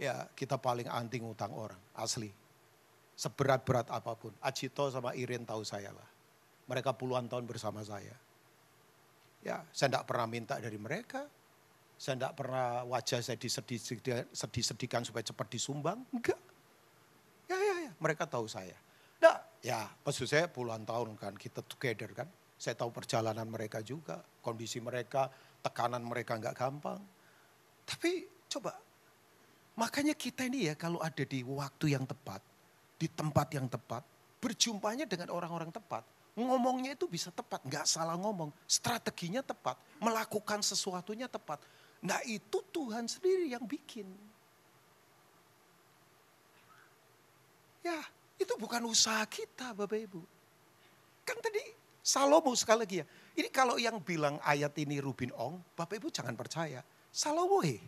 Ya 0.00 0.28
kita 0.32 0.56
paling 0.58 0.88
anti 0.88 1.20
ngutang 1.20 1.52
orang, 1.52 1.78
asli. 1.96 2.32
Seberat-berat 3.16 3.92
apa 3.92 4.12
pun. 4.16 4.32
Acito 4.40 4.88
sama 4.88 5.12
Irin 5.12 5.44
tahu 5.44 5.62
saya 5.62 5.92
lah. 5.92 6.08
Mereka 6.66 6.96
puluhan 6.96 7.28
tahun 7.28 7.44
bersama 7.44 7.84
saya. 7.84 8.16
Ya 9.42 9.62
saya 9.74 9.92
enggak 9.92 10.06
pernah 10.08 10.26
minta 10.26 10.56
dari 10.58 10.78
mereka. 10.80 11.28
Saya 12.00 12.18
enggak 12.18 12.34
pernah 12.34 12.82
wajah 12.88 13.20
saya 13.22 13.38
disedih-sedihkan 13.38 15.02
supaya 15.06 15.22
cepat 15.22 15.46
disumbang. 15.52 16.02
Enggak 16.10 16.40
mereka 18.02 18.26
tahu 18.26 18.50
saya. 18.50 18.74
Nah, 19.22 19.38
ya 19.62 19.86
maksud 20.02 20.26
saya 20.26 20.50
puluhan 20.50 20.82
tahun 20.82 21.14
kan 21.14 21.38
kita 21.38 21.62
together 21.62 22.10
kan. 22.10 22.26
Saya 22.58 22.74
tahu 22.78 22.94
perjalanan 22.94 23.46
mereka 23.46 23.82
juga, 23.82 24.22
kondisi 24.42 24.78
mereka, 24.78 25.30
tekanan 25.62 26.02
mereka 26.02 26.38
nggak 26.38 26.54
gampang. 26.54 27.02
Tapi 27.82 28.26
coba, 28.46 28.74
makanya 29.78 30.12
kita 30.16 30.46
ini 30.46 30.70
ya 30.70 30.74
kalau 30.76 31.00
ada 31.00 31.24
di 31.24 31.40
waktu 31.42 31.96
yang 31.96 32.04
tepat, 32.04 32.40
di 32.96 33.08
tempat 33.08 33.48
yang 33.54 33.66
tepat, 33.66 34.04
berjumpanya 34.42 35.06
dengan 35.06 35.30
orang-orang 35.32 35.70
tepat, 35.70 36.02
ngomongnya 36.34 36.96
itu 36.96 37.04
bisa 37.06 37.28
tepat, 37.30 37.60
nggak 37.64 37.84
salah 37.84 38.16
ngomong, 38.16 38.48
strateginya 38.64 39.44
tepat, 39.44 39.76
melakukan 40.00 40.64
sesuatunya 40.64 41.28
tepat. 41.28 41.60
Nah 42.02 42.18
itu 42.26 42.58
Tuhan 42.74 43.06
sendiri 43.06 43.52
yang 43.52 43.62
bikin. 43.62 44.08
Ya, 47.82 47.98
itu 48.38 48.54
bukan 48.58 48.82
usaha 48.86 49.22
kita 49.26 49.74
Bapak 49.74 49.98
Ibu. 49.98 50.22
Kan 51.26 51.38
tadi 51.42 51.62
Salomo 52.02 52.50
sekali 52.58 52.78
lagi 52.82 52.96
ya. 53.02 53.06
Ini 53.38 53.48
kalau 53.54 53.78
yang 53.78 54.02
bilang 54.02 54.42
ayat 54.42 54.74
ini 54.82 54.98
Rubin 54.98 55.30
Ong, 55.38 55.62
Bapak 55.78 56.02
Ibu 56.02 56.10
jangan 56.10 56.34
percaya. 56.34 56.82
Salomo 57.14 57.62
he. 57.62 57.78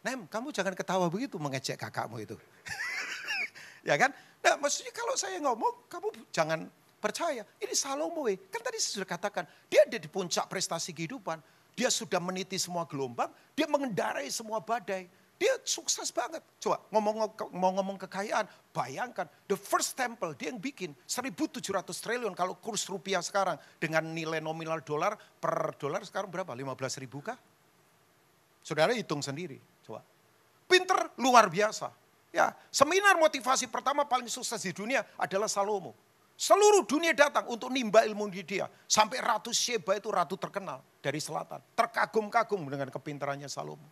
Nem, 0.00 0.24
kamu 0.24 0.48
jangan 0.48 0.72
ketawa 0.72 1.12
begitu 1.12 1.36
mengecek 1.36 1.76
kakakmu 1.76 2.24
itu. 2.24 2.36
ya 3.88 4.00
kan? 4.00 4.12
Nah 4.40 4.56
maksudnya 4.56 4.92
kalau 4.96 5.12
saya 5.12 5.36
ngomong, 5.44 5.84
kamu 5.92 6.08
jangan 6.32 6.64
percaya. 7.00 7.44
Ini 7.60 7.74
Salomo 7.76 8.24
he. 8.28 8.40
Kan 8.48 8.64
tadi 8.64 8.80
saya 8.80 9.00
sudah 9.00 9.08
katakan, 9.08 9.44
dia 9.68 9.84
ada 9.84 10.00
di 10.00 10.08
puncak 10.08 10.48
prestasi 10.48 10.96
kehidupan. 10.96 11.40
Dia 11.76 11.88
sudah 11.88 12.20
meniti 12.20 12.60
semua 12.60 12.84
gelombang, 12.84 13.32
dia 13.56 13.64
mengendarai 13.68 14.28
semua 14.28 14.60
badai. 14.60 15.08
Dia 15.40 15.56
sukses 15.64 16.12
banget. 16.12 16.44
Coba 16.60 16.84
ngomong 16.92 17.32
mau 17.56 17.72
ngomong 17.72 17.96
kekayaan, 18.04 18.44
bayangkan 18.76 19.24
the 19.48 19.56
first 19.56 19.96
temple 19.96 20.36
dia 20.36 20.52
yang 20.52 20.60
bikin 20.60 20.92
1.700 21.08 21.64
triliun 21.96 22.36
kalau 22.36 22.60
kurs 22.60 22.84
rupiah 22.92 23.24
sekarang 23.24 23.56
dengan 23.80 24.04
nilai 24.04 24.44
nominal 24.44 24.84
dolar 24.84 25.16
per 25.16 25.72
dolar 25.80 26.04
sekarang 26.04 26.28
berapa? 26.28 26.52
15 26.52 27.00
ribu 27.00 27.24
kah? 27.24 27.40
Saudara 28.60 28.92
hitung 28.92 29.24
sendiri, 29.24 29.56
coba. 29.86 30.00
Pinter 30.70 31.10
luar 31.18 31.50
biasa. 31.50 31.90
Ya, 32.30 32.54
seminar 32.70 33.18
motivasi 33.18 33.66
pertama 33.66 34.06
paling 34.06 34.30
sukses 34.30 34.62
di 34.62 34.70
dunia 34.70 35.02
adalah 35.18 35.50
Salomo. 35.50 35.92
Seluruh 36.40 36.88
dunia 36.88 37.12
datang 37.12 37.44
untuk 37.52 37.68
nimba 37.68 38.00
ilmu 38.06 38.30
di 38.32 38.40
dia. 38.40 38.64
Sampai 38.88 39.20
Ratu 39.20 39.52
Sheba 39.52 39.98
itu 39.98 40.08
ratu 40.08 40.40
terkenal 40.40 40.80
dari 41.04 41.20
selatan. 41.20 41.60
Terkagum-kagum 41.76 42.64
dengan 42.64 42.88
kepintarannya 42.88 43.44
Salomo. 43.44 43.84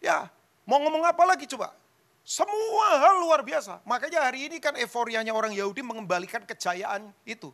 Ya, 0.00 0.32
mau 0.64 0.80
ngomong 0.80 1.04
apa 1.04 1.22
lagi 1.28 1.44
coba? 1.44 1.74
Semua 2.22 3.02
hal 3.02 3.18
luar 3.18 3.42
biasa. 3.42 3.82
Makanya 3.82 4.24
hari 4.24 4.46
ini 4.46 4.56
kan 4.62 4.78
euforianya 4.78 5.34
orang 5.34 5.52
Yahudi 5.52 5.82
mengembalikan 5.82 6.46
kejayaan 6.46 7.10
itu. 7.26 7.50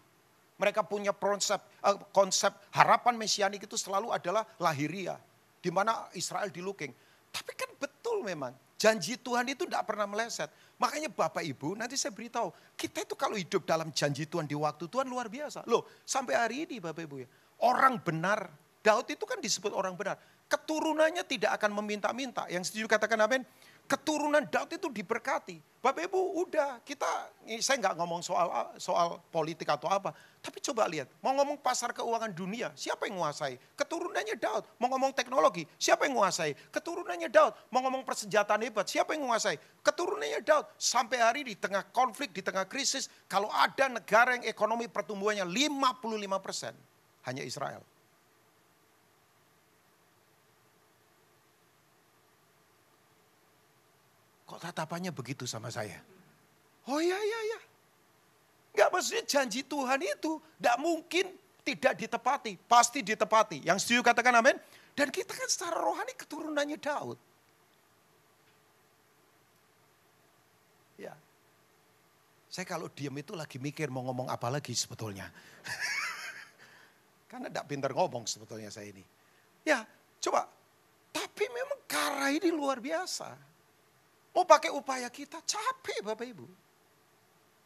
Mereka 0.60 0.84
punya 0.84 1.10
konsep, 1.10 1.58
uh, 1.82 1.96
konsep 2.12 2.54
harapan 2.70 3.16
mesianik 3.16 3.64
itu 3.64 3.74
selalu 3.74 4.12
adalah 4.12 4.46
lahiria. 4.60 5.16
Di 5.58 5.70
mana 5.70 6.06
Israel 6.14 6.48
diluking. 6.48 6.90
Tapi 7.28 7.52
kan 7.54 7.70
betul 7.76 8.22
memang. 8.24 8.54
Janji 8.78 9.18
Tuhan 9.18 9.42
itu 9.50 9.66
tidak 9.66 9.90
pernah 9.90 10.06
meleset. 10.06 10.46
Makanya 10.78 11.10
Bapak 11.10 11.42
Ibu 11.42 11.74
nanti 11.74 11.98
saya 11.98 12.14
beritahu. 12.14 12.54
Kita 12.78 13.02
itu 13.02 13.18
kalau 13.18 13.34
hidup 13.34 13.66
dalam 13.66 13.90
janji 13.90 14.22
Tuhan 14.22 14.46
di 14.46 14.54
waktu 14.54 14.86
Tuhan 14.86 15.10
luar 15.10 15.26
biasa. 15.26 15.66
Loh 15.66 15.82
sampai 16.06 16.38
hari 16.38 16.56
ini 16.70 16.78
Bapak 16.78 17.02
Ibu 17.02 17.16
ya. 17.18 17.28
Orang 17.66 17.98
benar. 17.98 18.46
Daud 18.78 19.10
itu 19.10 19.26
kan 19.26 19.42
disebut 19.42 19.74
orang 19.74 19.98
benar 19.98 20.16
keturunannya 20.48 21.22
tidak 21.28 21.60
akan 21.60 21.76
meminta-minta. 21.78 22.48
Yang 22.48 22.72
setuju 22.72 22.88
katakan 22.88 23.20
amin. 23.20 23.44
Keturunan 23.88 24.44
Daud 24.44 24.68
itu 24.68 24.92
diberkati. 24.92 25.64
Bapak 25.80 26.10
Ibu 26.10 26.44
udah 26.44 26.84
kita, 26.84 27.08
saya 27.64 27.80
nggak 27.80 27.96
ngomong 27.96 28.20
soal 28.20 28.50
soal 28.76 29.16
politik 29.32 29.64
atau 29.64 29.88
apa. 29.88 30.12
Tapi 30.44 30.60
coba 30.60 30.84
lihat, 30.90 31.08
mau 31.24 31.32
ngomong 31.32 31.56
pasar 31.56 31.96
keuangan 31.96 32.28
dunia, 32.28 32.68
siapa 32.76 33.08
yang 33.08 33.16
menguasai? 33.16 33.56
Keturunannya 33.78 34.36
Daud. 34.36 34.68
Mau 34.76 34.92
ngomong 34.92 35.16
teknologi, 35.16 35.64
siapa 35.80 36.04
yang 36.04 36.20
menguasai? 36.20 36.52
Keturunannya 36.68 37.32
Daud. 37.32 37.56
Mau 37.72 37.80
ngomong 37.80 38.04
persenjataan 38.04 38.60
hebat, 38.68 38.90
siapa 38.92 39.16
yang 39.16 39.24
menguasai? 39.24 39.56
Keturunannya 39.80 40.44
Daud. 40.44 40.68
Sampai 40.76 41.24
hari 41.24 41.48
di 41.48 41.56
tengah 41.56 41.88
konflik, 41.88 42.36
di 42.36 42.44
tengah 42.44 42.68
krisis, 42.68 43.08
kalau 43.24 43.48
ada 43.48 43.88
negara 43.88 44.36
yang 44.36 44.44
ekonomi 44.44 44.84
pertumbuhannya 44.90 45.48
55 45.48 46.44
persen, 46.44 46.74
hanya 47.24 47.40
Israel. 47.40 47.80
Kok 54.48 54.64
tatapannya 54.64 55.12
begitu 55.12 55.44
sama 55.44 55.68
saya? 55.68 56.00
Oh 56.88 57.04
ya, 57.04 57.20
ya, 57.20 57.40
ya. 57.52 57.60
Enggak 58.72 58.88
maksudnya 58.88 59.24
janji 59.28 59.60
Tuhan 59.60 60.00
itu 60.00 60.40
tidak 60.40 60.76
mungkin 60.80 61.26
tidak 61.60 61.92
ditepati. 62.00 62.56
Pasti 62.64 63.04
ditepati. 63.04 63.68
Yang 63.68 63.84
setuju 63.84 64.00
katakan 64.00 64.40
amin. 64.40 64.56
Dan 64.96 65.12
kita 65.12 65.36
kan 65.36 65.44
secara 65.52 65.76
rohani 65.76 66.16
keturunannya 66.16 66.80
Daud. 66.80 67.18
Ya. 70.96 71.12
Saya 72.48 72.64
kalau 72.64 72.88
diam 72.88 73.12
itu 73.20 73.36
lagi 73.36 73.60
mikir 73.60 73.92
mau 73.92 74.00
ngomong 74.08 74.32
apa 74.32 74.48
lagi 74.48 74.72
sebetulnya. 74.72 75.28
Karena 77.30 77.52
tidak 77.52 77.68
pintar 77.68 77.92
ngomong 77.92 78.24
sebetulnya 78.24 78.72
saya 78.72 78.88
ini. 78.88 79.04
Ya 79.68 79.84
coba. 80.24 80.48
Tapi 81.12 81.44
memang 81.52 81.84
karah 81.84 82.32
ini 82.32 82.48
luar 82.48 82.80
biasa. 82.80 83.47
Mau 84.38 84.46
pakai 84.46 84.70
upaya 84.70 85.10
kita 85.10 85.42
capek 85.42 85.98
Bapak 86.06 86.22
Ibu. 86.22 86.46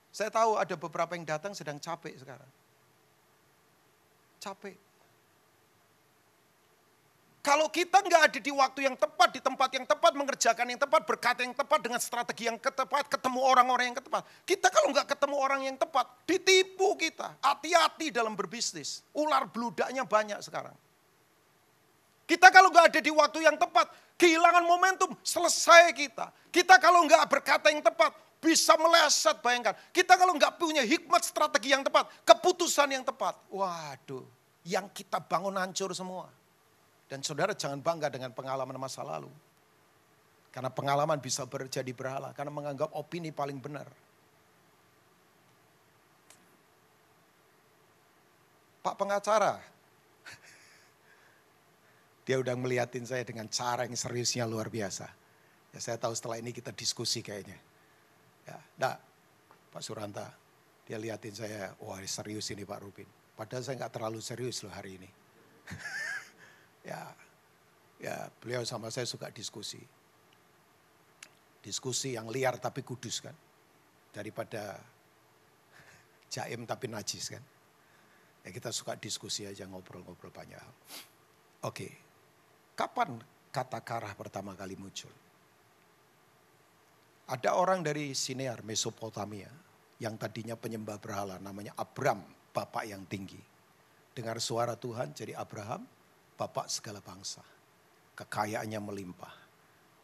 Saya 0.08 0.32
tahu 0.32 0.56
ada 0.56 0.72
beberapa 0.72 1.12
yang 1.12 1.28
datang 1.28 1.52
sedang 1.52 1.76
capek 1.76 2.16
sekarang. 2.16 2.48
Capek. 4.40 4.80
Kalau 7.44 7.68
kita 7.68 8.00
nggak 8.00 8.22
ada 8.24 8.38
di 8.40 8.48
waktu 8.48 8.88
yang 8.88 8.96
tepat, 8.96 9.36
di 9.36 9.44
tempat 9.44 9.68
yang 9.68 9.84
tepat, 9.84 10.16
mengerjakan 10.16 10.64
yang 10.72 10.80
tepat, 10.80 11.04
berkata 11.04 11.44
yang 11.44 11.52
tepat, 11.52 11.84
dengan 11.84 12.00
strategi 12.00 12.48
yang 12.48 12.56
tepat, 12.56 13.04
ketemu 13.04 13.40
orang-orang 13.44 13.92
yang 13.92 13.98
tepat. 14.00 14.24
Kita 14.48 14.72
kalau 14.72 14.96
nggak 14.96 15.12
ketemu 15.12 15.36
orang 15.36 15.60
yang 15.68 15.76
tepat, 15.76 16.08
ditipu 16.24 16.96
kita. 16.96 17.36
Hati-hati 17.44 18.08
dalam 18.08 18.32
berbisnis. 18.32 19.04
Ular 19.12 19.44
beludaknya 19.44 20.08
banyak 20.08 20.40
sekarang. 20.40 20.72
Kita 22.24 22.48
kalau 22.48 22.72
nggak 22.72 22.96
ada 22.96 23.00
di 23.04 23.12
waktu 23.12 23.44
yang 23.44 23.60
tepat, 23.60 23.92
kehilangan 24.22 24.62
momentum, 24.62 25.10
selesai 25.26 25.90
kita. 25.90 26.30
Kita 26.54 26.78
kalau 26.78 27.02
nggak 27.02 27.26
berkata 27.26 27.74
yang 27.74 27.82
tepat, 27.82 28.14
bisa 28.38 28.78
meleset 28.78 29.42
bayangkan. 29.42 29.74
Kita 29.90 30.14
kalau 30.14 30.38
nggak 30.38 30.62
punya 30.62 30.86
hikmat 30.86 31.26
strategi 31.26 31.74
yang 31.74 31.82
tepat, 31.82 32.06
keputusan 32.22 32.94
yang 32.94 33.02
tepat. 33.02 33.34
Waduh, 33.50 34.22
yang 34.62 34.86
kita 34.94 35.18
bangun 35.18 35.58
hancur 35.58 35.90
semua. 35.90 36.30
Dan 37.10 37.18
saudara 37.26 37.50
jangan 37.52 37.82
bangga 37.82 38.08
dengan 38.14 38.30
pengalaman 38.30 38.78
masa 38.78 39.02
lalu. 39.02 39.28
Karena 40.54 40.70
pengalaman 40.70 41.18
bisa 41.18 41.42
berjadi 41.44 41.90
berhala. 41.90 42.30
Karena 42.32 42.54
menganggap 42.54 42.94
opini 42.94 43.34
paling 43.34 43.58
benar. 43.60 43.88
Pak 48.80 48.94
pengacara. 48.96 49.60
Dia 52.32 52.40
udah 52.40 52.56
melihatin 52.56 53.04
saya 53.04 53.28
dengan 53.28 53.44
cara 53.52 53.84
yang 53.84 53.92
seriusnya 53.92 54.48
luar 54.48 54.72
biasa. 54.72 55.04
Ya 55.68 55.78
saya 55.84 56.00
tahu 56.00 56.16
setelah 56.16 56.40
ini 56.40 56.48
kita 56.56 56.72
diskusi 56.72 57.20
kayaknya. 57.20 57.60
Ya, 58.48 58.56
nah, 58.80 58.96
Pak 59.68 59.84
Suranta, 59.84 60.32
dia 60.88 60.96
lihatin 60.96 61.36
saya, 61.36 61.76
wah 61.84 62.00
serius 62.08 62.48
ini 62.48 62.64
Pak 62.64 62.80
Rubin. 62.80 63.04
Padahal 63.36 63.60
saya 63.60 63.76
nggak 63.84 63.92
terlalu 63.92 64.24
serius 64.24 64.64
loh 64.64 64.72
hari 64.72 64.96
ini. 64.96 65.10
Ya, 66.88 67.12
ya 68.00 68.32
beliau 68.40 68.64
sama 68.64 68.88
saya 68.88 69.04
suka 69.04 69.28
diskusi. 69.28 69.78
Diskusi 71.60 72.16
yang 72.16 72.32
liar 72.32 72.56
tapi 72.56 72.80
kudus 72.80 73.20
kan. 73.20 73.36
Daripada 74.08 74.80
jaim 76.32 76.64
tapi 76.64 76.88
najis 76.88 77.28
kan. 77.28 77.44
Ya 78.40 78.48
kita 78.56 78.72
suka 78.72 78.96
diskusi 78.96 79.44
aja 79.44 79.68
ngobrol-ngobrol 79.68 80.32
banyak. 80.32 80.58
Oke, 81.62 82.11
kapan 82.74 83.20
kata 83.52 83.80
karah 83.84 84.14
pertama 84.16 84.56
kali 84.56 84.74
muncul? 84.76 85.12
Ada 87.32 87.56
orang 87.56 87.80
dari 87.80 88.12
Sinear, 88.12 88.60
Mesopotamia, 88.66 89.48
yang 90.02 90.18
tadinya 90.18 90.58
penyembah 90.58 90.98
berhala, 90.98 91.38
namanya 91.38 91.72
Abram, 91.78 92.20
bapak 92.50 92.84
yang 92.84 93.06
tinggi. 93.06 93.38
Dengar 94.12 94.36
suara 94.42 94.76
Tuhan, 94.76 95.14
jadi 95.14 95.38
Abraham, 95.38 95.86
bapak 96.36 96.68
segala 96.68 97.00
bangsa. 97.00 97.40
Kekayaannya 98.18 98.80
melimpah. 98.82 99.34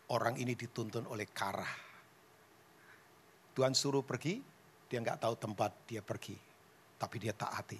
Orang 0.08 0.40
ini 0.40 0.56
dituntun 0.56 1.04
oleh 1.10 1.28
karah. 1.28 1.68
Tuhan 3.52 3.74
suruh 3.76 4.06
pergi, 4.06 4.40
dia 4.88 5.02
nggak 5.02 5.20
tahu 5.20 5.34
tempat 5.36 5.74
dia 5.84 6.00
pergi. 6.00 6.38
Tapi 6.96 7.16
dia 7.20 7.34
taati. 7.36 7.76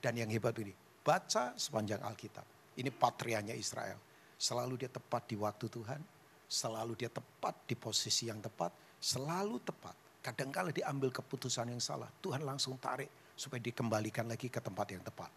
Dan 0.00 0.16
yang 0.16 0.30
hebat 0.30 0.56
ini, 0.56 0.72
baca 1.02 1.52
sepanjang 1.58 2.00
Alkitab. 2.00 2.46
Ini 2.78 2.88
patrianya 2.94 3.52
Israel. 3.52 4.05
Selalu 4.36 4.84
dia 4.84 4.90
tepat 4.92 5.24
di 5.28 5.36
waktu 5.40 5.66
Tuhan. 5.68 6.00
Selalu 6.46 6.94
dia 6.94 7.10
tepat 7.10 7.56
di 7.66 7.74
posisi 7.74 8.28
yang 8.28 8.38
tepat. 8.38 8.70
Selalu 9.00 9.58
tepat. 9.64 9.96
Kadangkala 10.20 10.70
diambil 10.70 11.08
keputusan 11.10 11.72
yang 11.72 11.82
salah. 11.82 12.08
Tuhan 12.20 12.44
langsung 12.44 12.76
tarik 12.76 13.08
supaya 13.36 13.60
dikembalikan 13.60 14.28
lagi 14.28 14.48
ke 14.48 14.60
tempat 14.60 14.86
yang 14.92 15.04
tepat. 15.04 15.30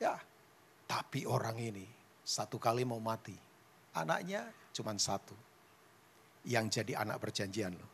Ya, 0.00 0.18
tapi 0.88 1.24
orang 1.24 1.56
ini 1.62 1.86
satu 2.22 2.58
kali 2.58 2.82
mau 2.86 2.98
mati. 2.98 3.34
Anaknya 3.92 4.48
cuma 4.72 4.96
satu. 4.96 5.36
Yang 6.42 6.82
jadi 6.82 6.98
anak 7.02 7.22
perjanjian 7.22 7.72
loh. 7.74 7.90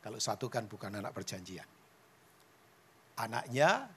Kalau 0.00 0.18
satu 0.22 0.46
kan 0.46 0.64
bukan 0.70 1.02
anak 1.02 1.10
perjanjian. 1.10 1.66
Anaknya 3.18 3.90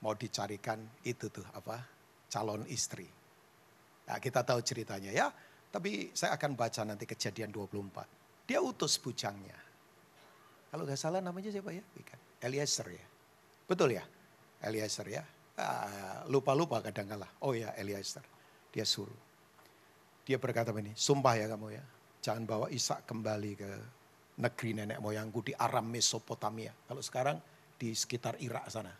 mau 0.00 0.14
dicarikan 0.14 0.80
itu 1.02 1.28
tuh 1.28 1.44
apa 1.52 1.82
calon 2.30 2.64
istri. 2.70 3.15
Nah, 4.06 4.18
kita 4.22 4.46
tahu 4.46 4.62
ceritanya 4.62 5.10
ya. 5.10 5.26
Tapi 5.70 6.14
saya 6.14 6.38
akan 6.38 6.54
baca 6.54 6.82
nanti 6.86 7.04
kejadian 7.04 7.50
24. 7.50 8.46
Dia 8.46 8.62
utus 8.62 8.96
bujangnya. 9.02 9.58
Kalau 10.70 10.86
nggak 10.86 10.98
salah 10.98 11.20
namanya 11.20 11.50
siapa 11.50 11.74
ya? 11.74 11.82
Eliezer 12.42 12.86
ya. 12.90 13.06
Betul 13.66 13.98
ya? 13.98 14.04
Eliezer 14.62 15.06
ya. 15.10 15.22
Ah, 15.56 16.22
lupa-lupa 16.28 16.84
kadang 16.84 17.08
kala. 17.08 17.28
Oh 17.42 17.56
ya 17.56 17.72
Eliezer, 17.80 18.22
dia 18.70 18.84
suruh. 18.84 19.26
Dia 20.26 20.36
berkata 20.42 20.74
begini, 20.74 20.92
sumpah 20.98 21.38
ya 21.38 21.46
kamu 21.46 21.70
ya, 21.70 21.84
jangan 22.18 22.42
bawa 22.44 22.66
Ishak 22.66 23.06
kembali 23.06 23.52
ke 23.54 23.70
negeri 24.42 24.74
nenek 24.74 24.98
moyangku 24.98 25.40
di 25.46 25.54
Aram 25.54 25.86
Mesopotamia. 25.86 26.74
Kalau 26.84 26.98
sekarang 26.98 27.38
di 27.78 27.94
sekitar 27.94 28.36
Irak 28.42 28.66
sana. 28.66 28.90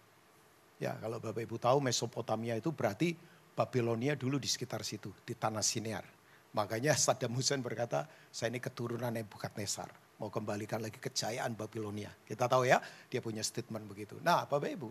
Ya 0.79 0.95
kalau 1.03 1.19
Bapak 1.19 1.43
Ibu 1.43 1.57
tahu 1.59 1.83
Mesopotamia 1.83 2.55
itu 2.55 2.71
berarti 2.71 3.17
Babilonia 3.57 4.13
dulu 4.15 4.37
di 4.37 4.47
sekitar 4.47 4.85
situ, 4.85 5.09
di 5.25 5.33
tanah 5.33 5.65
Sinear. 5.65 6.05
Makanya 6.53 6.93
Saddam 6.93 7.33
Hussein 7.33 7.65
berkata, 7.65 8.05
saya 8.29 8.53
ini 8.53 8.61
keturunan 8.61 9.09
Nebukadnezar. 9.11 9.89
Mau 10.21 10.29
kembalikan 10.29 10.81
lagi 10.81 11.01
kejayaan 11.01 11.57
Babilonia. 11.57 12.13
Kita 12.25 12.45
tahu 12.49 12.69
ya, 12.69 12.81
dia 13.09 13.25
punya 13.25 13.41
statement 13.41 13.89
begitu. 13.89 14.17
Nah 14.21 14.45
Bapak 14.49 14.69
Ibu, 14.69 14.89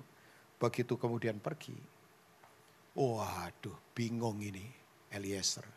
Begitu 0.55 0.95
kemudian 0.95 1.37
pergi. 1.43 1.75
Waduh, 2.95 3.75
bingung 3.91 4.39
ini 4.39 4.63
Eliezer. 5.11 5.67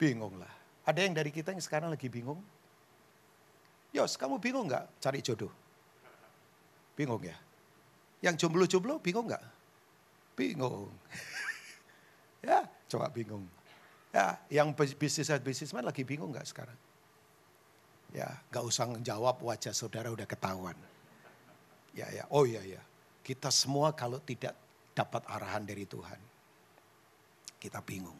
Bingung 0.00 0.40
lah. 0.40 0.54
Ada 0.88 1.04
yang 1.04 1.12
dari 1.12 1.28
kita 1.28 1.52
yang 1.52 1.60
sekarang 1.60 1.92
lagi 1.92 2.08
bingung? 2.08 2.40
Yos, 3.92 4.16
kamu 4.16 4.40
bingung 4.40 4.64
nggak 4.64 5.00
cari 5.00 5.20
jodoh? 5.20 5.52
Bingung 6.96 7.20
ya? 7.20 7.36
Yang 8.24 8.48
jomblo-jomblo 8.48 8.96
bingung 9.04 9.28
nggak? 9.28 9.44
Bingung. 10.38 10.86
ya, 12.46 12.62
coba 12.86 13.10
bingung. 13.10 13.42
Ya, 14.14 14.38
yang 14.48 14.70
bisnis 14.72 15.26
bisnisman 15.42 15.82
lagi 15.82 16.06
bingung 16.06 16.30
nggak 16.30 16.46
sekarang? 16.46 16.78
Ya, 18.14 18.30
nggak 18.54 18.64
usah 18.64 18.86
jawab 19.02 19.42
wajah 19.42 19.74
saudara 19.74 20.14
udah 20.14 20.30
ketahuan. 20.30 20.78
Ya, 21.92 22.06
ya, 22.14 22.24
oh 22.30 22.46
iya, 22.46 22.62
ya. 22.62 22.82
Kita 23.26 23.50
semua 23.50 23.92
kalau 23.92 24.22
tidak 24.22 24.54
dapat 24.94 25.26
arahan 25.26 25.66
dari 25.66 25.84
Tuhan, 25.84 26.20
kita 27.58 27.82
bingung. 27.82 28.16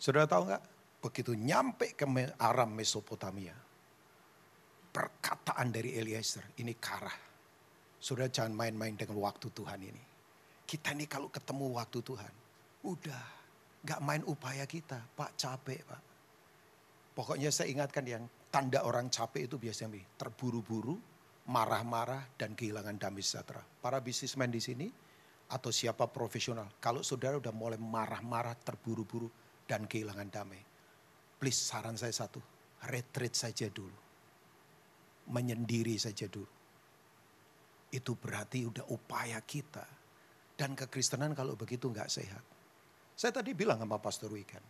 Saudara 0.00 0.24
tahu 0.24 0.48
nggak? 0.48 0.64
Begitu 0.98 1.36
nyampe 1.38 1.94
ke 1.94 2.08
Aram 2.42 2.74
Mesopotamia, 2.74 3.54
perkataan 4.90 5.70
dari 5.70 5.94
Eliezer 5.94 6.42
ini 6.58 6.74
karah. 6.74 7.14
Saudara 8.02 8.26
jangan 8.26 8.56
main-main 8.56 8.98
dengan 8.98 9.22
waktu 9.22 9.46
Tuhan 9.54 9.78
ini. 9.78 10.07
Kita 10.68 10.92
ini 10.92 11.08
kalau 11.08 11.32
ketemu 11.32 11.80
waktu 11.80 12.04
Tuhan, 12.04 12.34
udah 12.84 13.22
nggak 13.88 14.00
main 14.04 14.20
upaya 14.28 14.68
kita, 14.68 15.00
Pak 15.16 15.32
capek 15.40 15.80
Pak. 15.80 16.02
Pokoknya 17.16 17.48
saya 17.48 17.72
ingatkan 17.72 18.04
yang 18.04 18.28
tanda 18.52 18.84
orang 18.84 19.08
capek 19.08 19.48
itu 19.48 19.56
biasanya 19.56 19.96
terburu-buru, 20.20 21.00
marah-marah 21.48 22.36
dan 22.36 22.52
kehilangan 22.52 23.00
damai 23.00 23.24
sejahtera. 23.24 23.64
Para 23.80 23.98
bisnismen 24.04 24.52
di 24.52 24.60
sini 24.60 24.86
atau 25.48 25.72
siapa 25.72 26.04
profesional, 26.06 26.68
kalau 26.78 27.00
saudara 27.00 27.40
udah 27.40 27.50
mulai 27.50 27.80
marah-marah, 27.80 28.54
terburu-buru 28.60 29.32
dan 29.64 29.88
kehilangan 29.88 30.28
damai, 30.28 30.60
please 31.40 31.58
saran 31.58 31.96
saya 31.96 32.12
satu, 32.12 32.38
retreat 32.92 33.32
saja 33.32 33.72
dulu. 33.72 33.98
Menyendiri 35.32 35.96
saja 35.96 36.28
dulu. 36.28 36.52
Itu 37.88 38.20
berarti 38.20 38.68
udah 38.68 38.84
upaya 38.92 39.40
kita. 39.40 39.97
Dan 40.58 40.74
kekristenan 40.74 41.38
kalau 41.38 41.54
begitu 41.54 41.86
nggak 41.86 42.10
sehat. 42.10 42.42
Saya 43.14 43.30
tadi 43.30 43.54
bilang 43.54 43.78
sama 43.78 44.02
Pastor 44.02 44.34
Wikan, 44.34 44.62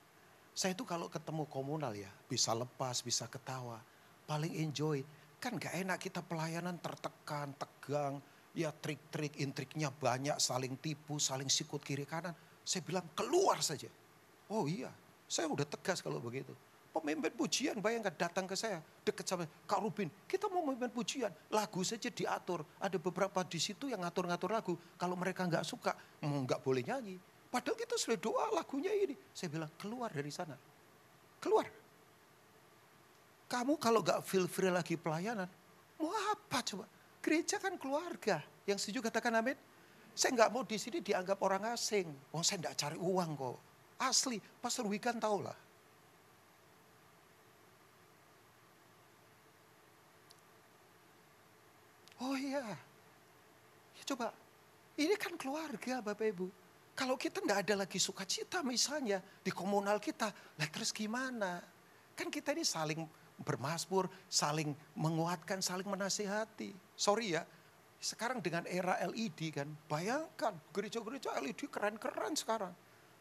saya 0.52 0.76
itu 0.76 0.84
kalau 0.84 1.08
ketemu 1.08 1.48
komunal 1.48 1.96
ya, 1.96 2.12
bisa 2.28 2.52
lepas, 2.52 3.00
bisa 3.00 3.24
ketawa, 3.28 3.80
paling 4.28 4.52
enjoy 4.60 5.00
Kan 5.38 5.54
gak 5.54 5.70
enak 5.70 6.02
kita 6.02 6.18
pelayanan 6.18 6.82
tertekan, 6.82 7.54
tegang, 7.54 8.18
ya 8.58 8.74
trik-trik, 8.74 9.38
intriknya 9.38 9.94
banyak, 9.94 10.34
saling 10.42 10.74
tipu, 10.82 11.22
saling 11.22 11.46
sikut 11.46 11.78
kiri 11.78 12.02
kanan. 12.02 12.34
Saya 12.66 12.82
bilang 12.82 13.06
keluar 13.14 13.62
saja. 13.62 13.86
Oh 14.50 14.66
iya, 14.66 14.90
saya 15.30 15.46
udah 15.46 15.62
tegas 15.62 16.02
kalau 16.02 16.18
begitu. 16.18 16.50
Pemimpin 16.98 17.30
pujian 17.30 17.78
bayangkan 17.78 18.10
datang 18.10 18.42
ke 18.42 18.58
saya, 18.58 18.82
dekat 19.06 19.22
sama 19.22 19.46
Kak 19.70 19.78
Rubin, 19.78 20.10
kita 20.26 20.50
mau 20.50 20.66
memimpin 20.66 20.90
pujian, 20.90 21.30
lagu 21.46 21.86
saja 21.86 22.10
diatur. 22.10 22.66
Ada 22.82 22.98
beberapa 22.98 23.38
di 23.46 23.62
situ 23.62 23.86
yang 23.86 24.02
ngatur-ngatur 24.02 24.50
lagu, 24.50 24.74
kalau 24.98 25.14
mereka 25.14 25.46
nggak 25.46 25.62
suka, 25.62 25.94
nggak 26.18 26.58
boleh 26.58 26.82
nyanyi. 26.82 27.14
Padahal 27.54 27.78
kita 27.78 27.94
sudah 27.94 28.18
doa 28.18 28.50
lagunya 28.50 28.90
ini. 28.90 29.14
Saya 29.30 29.46
bilang 29.46 29.70
keluar 29.78 30.10
dari 30.10 30.26
sana, 30.34 30.58
keluar. 31.38 31.70
Kamu 33.46 33.78
kalau 33.78 34.02
nggak 34.02 34.26
feel 34.26 34.50
free 34.50 34.74
lagi 34.74 34.98
pelayanan, 34.98 35.46
mau 36.02 36.10
apa 36.34 36.66
coba? 36.66 36.90
Gereja 37.22 37.62
kan 37.62 37.78
keluarga. 37.78 38.42
Yang 38.66 38.90
setuju 38.90 39.06
katakan 39.06 39.38
amin. 39.38 39.54
Saya 40.18 40.34
nggak 40.34 40.50
mau 40.50 40.66
di 40.66 40.82
sini 40.82 40.98
dianggap 40.98 41.38
orang 41.46 41.78
asing. 41.78 42.10
Oh 42.34 42.42
saya 42.42 42.58
nggak 42.58 42.74
cari 42.74 42.98
uang 42.98 43.30
kok. 43.38 43.58
Asli, 44.02 44.42
Pastor 44.58 44.90
Wikan 44.90 45.22
tahu 45.22 45.46
lah. 45.46 45.67
Oh 52.18 52.34
iya, 52.34 52.66
ya 53.94 54.02
coba, 54.02 54.34
ini 54.98 55.14
kan 55.14 55.38
keluarga 55.38 56.02
Bapak 56.02 56.26
Ibu. 56.34 56.46
Kalau 56.98 57.14
kita 57.14 57.38
tidak 57.38 57.62
ada 57.62 57.86
lagi 57.86 58.02
sukacita 58.02 58.58
misalnya 58.66 59.22
di 59.22 59.54
komunal 59.54 60.02
kita, 60.02 60.34
lah 60.58 60.68
terus 60.70 60.90
gimana? 60.90 61.62
Kan 62.18 62.26
kita 62.26 62.50
ini 62.50 62.66
saling 62.66 63.06
bermasmur, 63.38 64.10
saling 64.26 64.74
menguatkan, 64.98 65.62
saling 65.62 65.86
menasihati. 65.86 66.74
Sorry 66.98 67.38
ya, 67.38 67.46
sekarang 68.02 68.42
dengan 68.42 68.66
era 68.66 68.98
LED 69.06 69.54
kan, 69.54 69.70
bayangkan 69.86 70.58
gereja-gereja 70.74 71.38
LED 71.38 71.70
keren-keren 71.70 72.34
sekarang. 72.34 72.74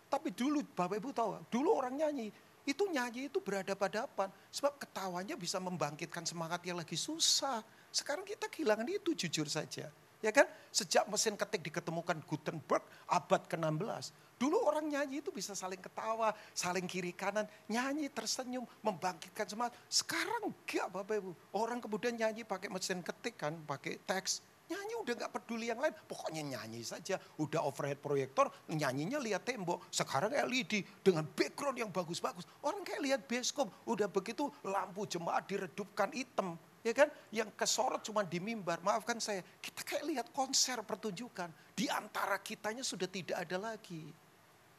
Tapi 0.09 0.33
dulu 0.33 0.65
Bapak 0.73 0.97
Ibu 0.97 1.13
tahu, 1.13 1.37
dulu 1.53 1.77
orang 1.77 2.01
nyanyi, 2.01 2.33
itu 2.67 2.83
nyanyi 2.89 3.31
itu 3.31 3.39
berhadapan-hadapan. 3.39 4.27
Sebab 4.51 4.75
ketawanya 4.75 5.39
bisa 5.39 5.55
membangkitkan 5.61 6.27
semangat 6.27 6.59
yang 6.67 6.75
lagi 6.75 6.99
susah. 6.99 7.63
Sekarang 7.91 8.27
kita 8.27 8.51
kehilangan 8.51 8.87
itu 8.87 9.13
jujur 9.15 9.47
saja. 9.47 9.89
Ya 10.17 10.31
kan? 10.33 10.49
Sejak 10.73 11.05
mesin 11.05 11.37
ketik 11.37 11.61
diketemukan 11.69 12.17
Gutenberg 12.25 12.81
abad 13.05 13.41
ke-16. 13.45 14.13
Dulu 14.37 14.69
orang 14.69 14.85
nyanyi 14.85 15.25
itu 15.25 15.33
bisa 15.33 15.57
saling 15.57 15.81
ketawa, 15.81 16.29
saling 16.53 16.85
kiri 16.85 17.09
kanan, 17.09 17.49
nyanyi 17.65 18.09
tersenyum, 18.13 18.65
membangkitkan 18.85 19.49
semangat. 19.49 19.73
Sekarang 19.89 20.53
enggak 20.53 20.93
Bapak 20.93 21.17
Ibu. 21.21 21.31
Orang 21.57 21.81
kemudian 21.81 22.13
nyanyi 22.13 22.45
pakai 22.45 22.69
mesin 22.69 23.01
ketik 23.01 23.37
kan, 23.37 23.57
pakai 23.65 23.97
teks. 24.05 24.45
Nyanyi 24.67 24.93
udah 24.99 25.13
nggak 25.15 25.31
peduli 25.31 25.71
yang 25.71 25.79
lain, 25.79 25.95
pokoknya 26.05 26.43
nyanyi 26.43 26.85
saja. 26.85 27.17
Udah 27.41 27.65
overhead 27.65 27.97
proyektor, 27.97 28.51
nyanyinya 28.69 29.17
lihat 29.17 29.47
tembok. 29.47 29.89
Sekarang 29.89 30.29
LED 30.29 30.85
dengan 31.01 31.25
background 31.25 31.77
yang 31.81 31.89
bagus-bagus. 31.89 32.45
Orang 32.61 32.85
kayak 32.85 33.01
lihat 33.01 33.21
bioskop, 33.25 33.71
udah 33.89 34.05
begitu 34.11 34.51
lampu 34.61 35.07
jemaat 35.09 35.49
diredupkan 35.49 36.13
hitam 36.13 36.59
ya 36.85 36.93
kan? 36.93 37.09
Yang 37.33 37.49
kesorot 37.57 38.01
cuma 38.05 38.25
di 38.25 38.41
mimbar. 38.41 38.81
Maafkan 38.81 39.17
saya, 39.21 39.41
kita 39.61 39.81
kayak 39.85 40.03
lihat 40.05 40.27
konser 40.33 40.81
pertunjukan. 40.81 41.49
Di 41.73 41.89
antara 41.89 42.37
kitanya 42.41 42.81
sudah 42.81 43.05
tidak 43.09 43.37
ada 43.37 43.73
lagi. 43.73 44.09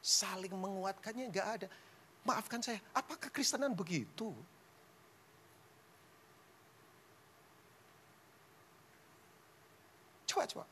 Saling 0.03 0.55
menguatkannya 0.55 1.25
nggak 1.31 1.49
ada. 1.61 1.67
Maafkan 2.27 2.61
saya, 2.61 2.79
apa 2.93 3.17
kekristenan 3.17 3.73
begitu? 3.73 4.35
Coba, 10.29 10.45
coba. 10.45 10.65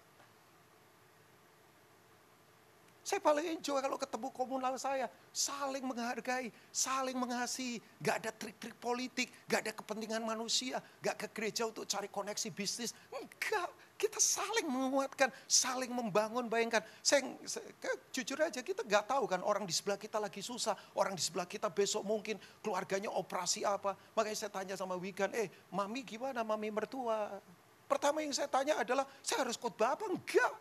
Saya 3.07 3.23
paling 3.23 3.55
enjoy 3.55 3.79
kalau 3.79 3.95
ketemu 3.95 4.35
komunal 4.35 4.75
saya. 4.83 5.07
Saling 5.31 5.87
menghargai, 5.87 6.51
saling 6.75 7.15
mengasihi. 7.15 7.79
Gak 8.03 8.19
ada 8.19 8.35
trik-trik 8.35 8.75
politik, 8.83 9.31
gak 9.47 9.63
ada 9.63 9.71
kepentingan 9.79 10.27
manusia. 10.27 10.83
Gak 10.99 11.15
ke 11.15 11.27
gereja 11.31 11.71
untuk 11.71 11.87
cari 11.87 12.11
koneksi 12.11 12.51
bisnis. 12.51 12.99
Enggak, 13.15 13.71
kita 13.95 14.19
saling 14.19 14.67
menguatkan, 14.67 15.31
saling 15.47 15.95
membangun. 15.95 16.51
Bayangkan, 16.51 16.83
saya, 16.99 17.23
saya 17.47 17.95
jujur 18.11 18.43
aja 18.43 18.59
kita 18.59 18.83
gak 18.83 19.07
tahu 19.07 19.31
kan 19.31 19.39
orang 19.47 19.63
di 19.63 19.71
sebelah 19.71 20.03
kita 20.03 20.19
lagi 20.19 20.43
susah. 20.43 20.75
Orang 20.99 21.15
di 21.15 21.23
sebelah 21.23 21.47
kita 21.47 21.71
besok 21.71 22.03
mungkin 22.03 22.43
keluarganya 22.59 23.15
operasi 23.15 23.63
apa. 23.63 23.95
Makanya 24.19 24.35
saya 24.35 24.51
tanya 24.51 24.75
sama 24.75 24.99
Wigan, 24.99 25.31
eh 25.31 25.47
mami 25.71 26.03
gimana 26.03 26.43
mami 26.43 26.75
mertua? 26.75 27.39
Pertama 27.87 28.19
yang 28.19 28.35
saya 28.35 28.51
tanya 28.51 28.83
adalah, 28.83 29.07
saya 29.23 29.47
harus 29.47 29.55
khotbah 29.55 29.95
apa? 29.95 30.11
Enggak. 30.11 30.59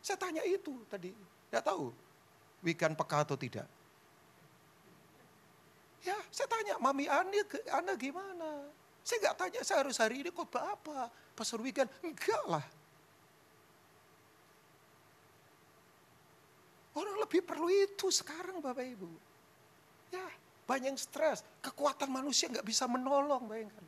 Saya 0.00 0.16
tanya 0.16 0.40
itu 0.40 0.72
tadi. 0.88 1.35
Tidak 1.50 1.64
tahu 1.64 2.06
Wikan 2.66 2.98
peka 2.98 3.22
atau 3.22 3.38
tidak. 3.38 3.68
Ya, 6.02 6.18
saya 6.34 6.50
tanya, 6.50 6.74
Mami 6.82 7.06
Anda, 7.06 7.42
Anda 7.70 7.94
gimana? 7.94 8.66
Saya 9.06 9.22
nggak 9.22 9.36
tanya, 9.38 9.60
saya 9.62 9.86
harus 9.86 9.98
hari 10.02 10.26
ini 10.26 10.34
khotbah 10.34 10.74
apa? 10.74 11.06
Pastor 11.38 11.62
Wikan, 11.62 11.86
enggak 12.02 12.42
lah. 12.50 12.66
Orang 16.96 17.22
lebih 17.22 17.44
perlu 17.46 17.70
itu 17.70 18.10
sekarang 18.10 18.58
Bapak 18.58 18.82
Ibu. 18.82 19.10
Ya, 20.10 20.26
banyak 20.66 20.98
stres. 20.98 21.46
Kekuatan 21.62 22.10
manusia 22.10 22.50
nggak 22.50 22.66
bisa 22.66 22.90
menolong, 22.90 23.46
bayangkan. 23.46 23.86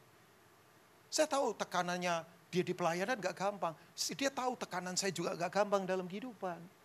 Saya 1.11 1.27
tahu 1.27 1.51
tekanannya 1.57 2.23
dia 2.47 2.63
di 2.63 2.75
pelayanan 2.77 3.19
nggak 3.19 3.35
gampang. 3.35 3.75
Dia 4.15 4.31
tahu 4.31 4.55
tekanan 4.55 4.95
saya 4.95 5.11
juga 5.11 5.35
nggak 5.35 5.51
gampang 5.51 5.83
dalam 5.83 6.07
kehidupan. 6.07 6.78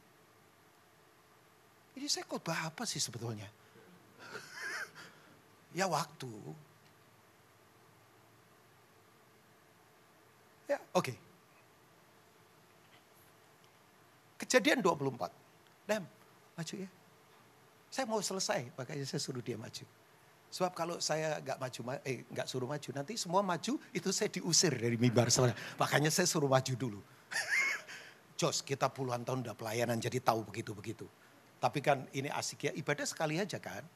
Ini 1.94 2.08
saya 2.10 2.26
khotbah 2.26 2.74
apa 2.74 2.84
sih 2.90 2.98
sebetulnya? 2.98 3.46
ya 5.78 5.86
waktu. 5.86 6.32
Ya, 10.70 10.82
oke. 10.96 11.14
Okay. 11.14 11.18
Kejadian 14.42 14.82
24. 14.82 15.30
Dem, 15.86 16.04
maju 16.58 16.76
ya. 16.78 16.90
Saya 17.94 18.06
mau 18.10 18.22
selesai, 18.26 18.74
makanya 18.74 19.06
saya 19.06 19.22
suruh 19.22 19.44
dia 19.46 19.54
maju. 19.54 19.86
Sebab 20.54 20.72
kalau 20.74 20.98
saya 21.02 21.42
nggak 21.42 21.58
maju, 21.62 21.80
eh 22.06 22.26
nggak 22.30 22.46
suruh 22.50 22.70
maju, 22.70 22.90
nanti 22.94 23.18
semua 23.18 23.42
maju 23.42 23.78
itu 23.90 24.10
saya 24.10 24.30
diusir 24.30 24.74
dari 24.74 24.98
mimbar. 24.98 25.30
Makanya 25.78 26.10
saya 26.10 26.26
suruh 26.30 26.50
maju 26.50 26.74
dulu. 26.74 27.02
Jos, 28.40 28.66
kita 28.66 28.90
puluhan 28.90 29.26
tahun 29.26 29.46
udah 29.46 29.58
pelayanan 29.58 29.98
jadi 30.02 30.22
tahu 30.22 30.46
begitu-begitu. 30.46 31.06
Tapi 31.63 31.80
kan 31.80 32.04
ini 32.12 32.28
asik 32.28 32.67
ya, 32.67 32.71
ibadah 32.76 33.08
sekali 33.08 33.39
aja 33.39 33.56
kan. 33.56 33.88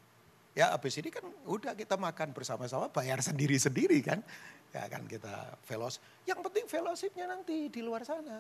Ya 0.56 0.71
habis 0.71 0.95
ini 0.95 1.12
kan 1.12 1.27
udah 1.43 1.75
kita 1.75 1.99
makan 1.99 2.32
bersama-sama, 2.32 2.88
bayar 2.88 3.19
sendiri-sendiri 3.19 3.99
kan. 3.99 4.23
Ya 4.71 4.88
kan 4.88 5.03
kita 5.03 5.60
velos. 5.67 5.99
Yang 6.23 6.39
penting 6.47 6.65
fellowshipnya 6.71 7.27
nanti 7.27 7.67
di 7.67 7.84
luar 7.84 8.08
sana. 8.08 8.39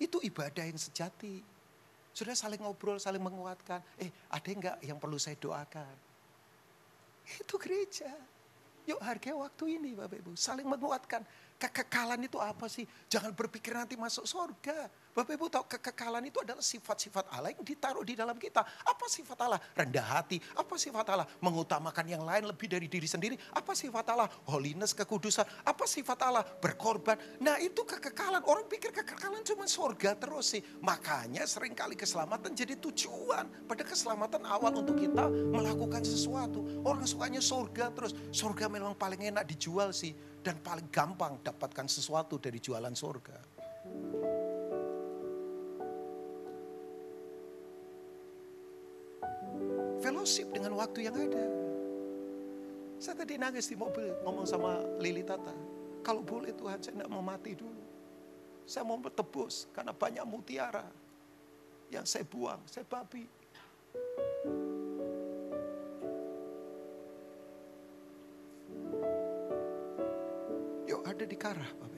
Itu 0.00 0.24
ibadah 0.24 0.64
yang 0.64 0.80
sejati. 0.80 1.44
Sudah 2.16 2.32
saling 2.32 2.64
ngobrol, 2.64 2.96
saling 2.96 3.20
menguatkan. 3.20 3.84
Eh 4.00 4.08
ada 4.32 4.48
enggak 4.48 4.80
yang 4.80 4.96
perlu 4.96 5.20
saya 5.20 5.36
doakan? 5.36 5.94
Itu 7.28 7.60
gereja. 7.60 8.08
Yuk 8.88 9.04
hargai 9.04 9.36
waktu 9.36 9.76
ini 9.76 9.92
Bapak 9.92 10.16
Ibu. 10.24 10.32
Saling 10.32 10.64
menguatkan. 10.64 11.20
Kekekalan 11.60 12.24
itu 12.24 12.40
apa 12.40 12.72
sih? 12.72 12.88
Jangan 13.12 13.36
berpikir 13.36 13.76
nanti 13.76 14.00
masuk 14.00 14.24
surga. 14.24 14.88
Bapak 15.16 15.32
Ibu 15.32 15.48
tahu 15.48 15.64
kekekalan 15.64 16.28
itu 16.28 16.44
adalah 16.44 16.60
sifat-sifat 16.60 17.32
Allah 17.32 17.48
yang 17.48 17.64
ditaruh 17.64 18.04
di 18.04 18.12
dalam 18.12 18.36
kita. 18.36 18.60
Apa 18.60 19.08
sifat 19.08 19.48
Allah? 19.48 19.56
Rendah 19.72 20.04
hati. 20.04 20.36
Apa 20.52 20.76
sifat 20.76 21.08
Allah? 21.08 21.24
Mengutamakan 21.40 22.04
yang 22.04 22.20
lain 22.20 22.44
lebih 22.44 22.68
dari 22.68 22.84
diri 22.84 23.08
sendiri. 23.08 23.32
Apa 23.56 23.72
sifat 23.72 24.12
Allah? 24.12 24.28
Holiness, 24.44 24.92
kekudusan. 24.92 25.48
Apa 25.64 25.88
sifat 25.88 26.20
Allah? 26.20 26.44
Berkorban. 26.44 27.16
Nah 27.40 27.56
itu 27.56 27.80
kekekalan. 27.88 28.44
Orang 28.44 28.68
pikir 28.68 28.92
kekekalan 28.92 29.40
cuma 29.40 29.64
surga 29.64 30.20
terus 30.20 30.52
sih. 30.52 30.60
Makanya 30.84 31.48
sering 31.48 31.72
kali 31.72 31.96
keselamatan 31.96 32.52
jadi 32.52 32.76
tujuan. 32.76 33.64
Pada 33.64 33.88
keselamatan 33.88 34.44
awal 34.44 34.84
untuk 34.84 35.00
kita 35.00 35.32
melakukan 35.32 36.04
sesuatu. 36.04 36.60
Orang 36.84 37.08
sukanya 37.08 37.40
surga 37.40 37.88
terus. 37.96 38.12
Surga 38.36 38.68
memang 38.68 38.92
paling 38.92 39.32
enak 39.32 39.48
dijual 39.48 39.96
sih. 39.96 40.12
Dan 40.44 40.60
paling 40.60 40.92
gampang 40.92 41.40
dapatkan 41.40 41.88
sesuatu 41.88 42.36
dari 42.36 42.60
jualan 42.60 42.92
surga. 42.92 43.55
Fellowship 50.26 50.50
dengan 50.50 50.74
waktu 50.74 51.06
yang 51.06 51.14
ada. 51.14 51.46
Saya 52.98 53.22
tadi 53.22 53.38
nangis 53.38 53.70
di 53.70 53.78
mobil 53.78 54.10
ngomong 54.26 54.42
sama 54.42 54.82
Lili 54.98 55.22
Tata. 55.22 55.54
Kalau 56.02 56.18
boleh 56.26 56.50
Tuhan 56.50 56.82
saya 56.82 56.98
tidak 56.98 57.10
mau 57.14 57.22
mati 57.22 57.54
dulu. 57.54 57.86
Saya 58.66 58.82
mau 58.82 58.98
bertebus 58.98 59.70
karena 59.70 59.94
banyak 59.94 60.26
mutiara 60.26 60.82
yang 61.94 62.02
saya 62.02 62.26
buang, 62.26 62.58
saya 62.66 62.82
babi. 62.82 63.22
Yuk 70.90 71.06
ada 71.06 71.22
di 71.22 71.38
Karah 71.38 71.70
Bapak. 71.78 71.95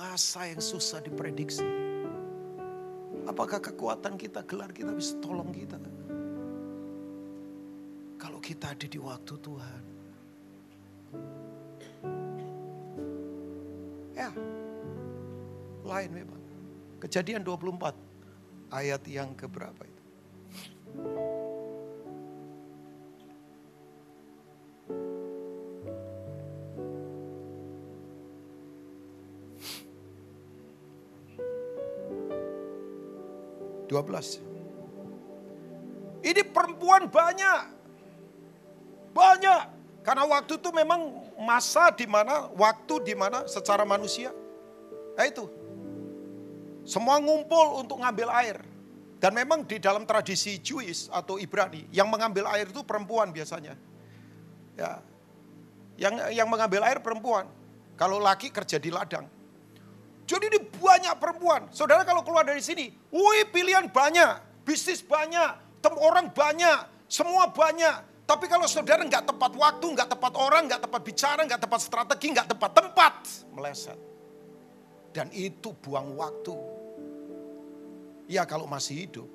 masa 0.00 0.48
yang 0.48 0.64
susah 0.64 1.04
diprediksi. 1.04 1.68
Apakah 3.28 3.60
kekuatan 3.60 4.16
kita, 4.16 4.40
gelar 4.48 4.72
kita 4.72 4.96
bisa 4.96 5.12
tolong 5.20 5.52
kita? 5.52 5.76
Kalau 8.16 8.40
kita 8.40 8.72
ada 8.72 8.86
di 8.88 8.96
waktu 8.96 9.34
Tuhan. 9.36 9.82
Ya, 14.16 14.32
lain 15.84 16.10
memang. 16.16 16.40
Kejadian 17.04 17.44
24 17.44 17.92
ayat 18.72 19.04
yang 19.04 19.36
keberapa 19.36 19.84
ya? 19.84 19.89
12. 34.00 36.24
Ini 36.24 36.42
perempuan 36.48 37.08
banyak. 37.08 37.60
Banyak. 39.12 39.62
Karena 40.00 40.24
waktu 40.24 40.56
itu 40.56 40.70
memang 40.72 41.00
masa 41.40 41.92
di 41.92 42.08
mana, 42.08 42.48
waktu 42.56 43.04
di 43.04 43.14
mana 43.16 43.44
secara 43.44 43.84
manusia. 43.84 44.32
Eh, 45.20 45.28
itu. 45.28 45.44
Semua 46.84 47.20
ngumpul 47.20 47.84
untuk 47.84 48.00
ngambil 48.00 48.28
air. 48.40 48.56
Dan 49.20 49.36
memang 49.36 49.68
di 49.68 49.76
dalam 49.76 50.08
tradisi 50.08 50.56
Jewish 50.56 51.12
atau 51.12 51.36
Ibrani, 51.36 51.84
yang 51.92 52.08
mengambil 52.08 52.48
air 52.56 52.72
itu 52.72 52.80
perempuan 52.80 53.28
biasanya. 53.28 53.76
Ya. 54.80 55.04
Yang 56.00 56.32
yang 56.32 56.48
mengambil 56.48 56.80
air 56.88 57.04
perempuan. 57.04 57.44
Kalau 58.00 58.16
laki 58.16 58.48
kerja 58.48 58.80
di 58.80 58.88
ladang. 58.88 59.28
Jadi 60.30 60.46
ini 60.46 60.62
banyak 60.62 61.18
perempuan. 61.18 61.66
Saudara 61.74 62.06
kalau 62.06 62.22
keluar 62.22 62.46
dari 62.46 62.62
sini, 62.62 62.86
wih 63.10 63.50
pilihan 63.50 63.90
banyak, 63.90 64.62
bisnis 64.62 65.02
banyak, 65.02 65.82
tem 65.82 65.90
orang 65.98 66.30
banyak, 66.30 66.86
semua 67.10 67.50
banyak. 67.50 68.06
Tapi 68.30 68.46
kalau 68.46 68.70
saudara 68.70 69.02
nggak 69.02 69.26
tepat 69.26 69.58
waktu, 69.58 69.90
nggak 69.90 70.06
tepat 70.14 70.38
orang, 70.38 70.70
nggak 70.70 70.86
tepat 70.86 71.02
bicara, 71.02 71.42
nggak 71.42 71.66
tepat 71.66 71.80
strategi, 71.82 72.26
nggak 72.30 72.46
tepat 72.46 72.70
tempat, 72.78 73.14
meleset. 73.50 73.98
Dan 75.10 75.34
itu 75.34 75.74
buang 75.82 76.14
waktu. 76.14 76.54
Ya 78.30 78.46
kalau 78.46 78.70
masih 78.70 79.10
hidup, 79.10 79.26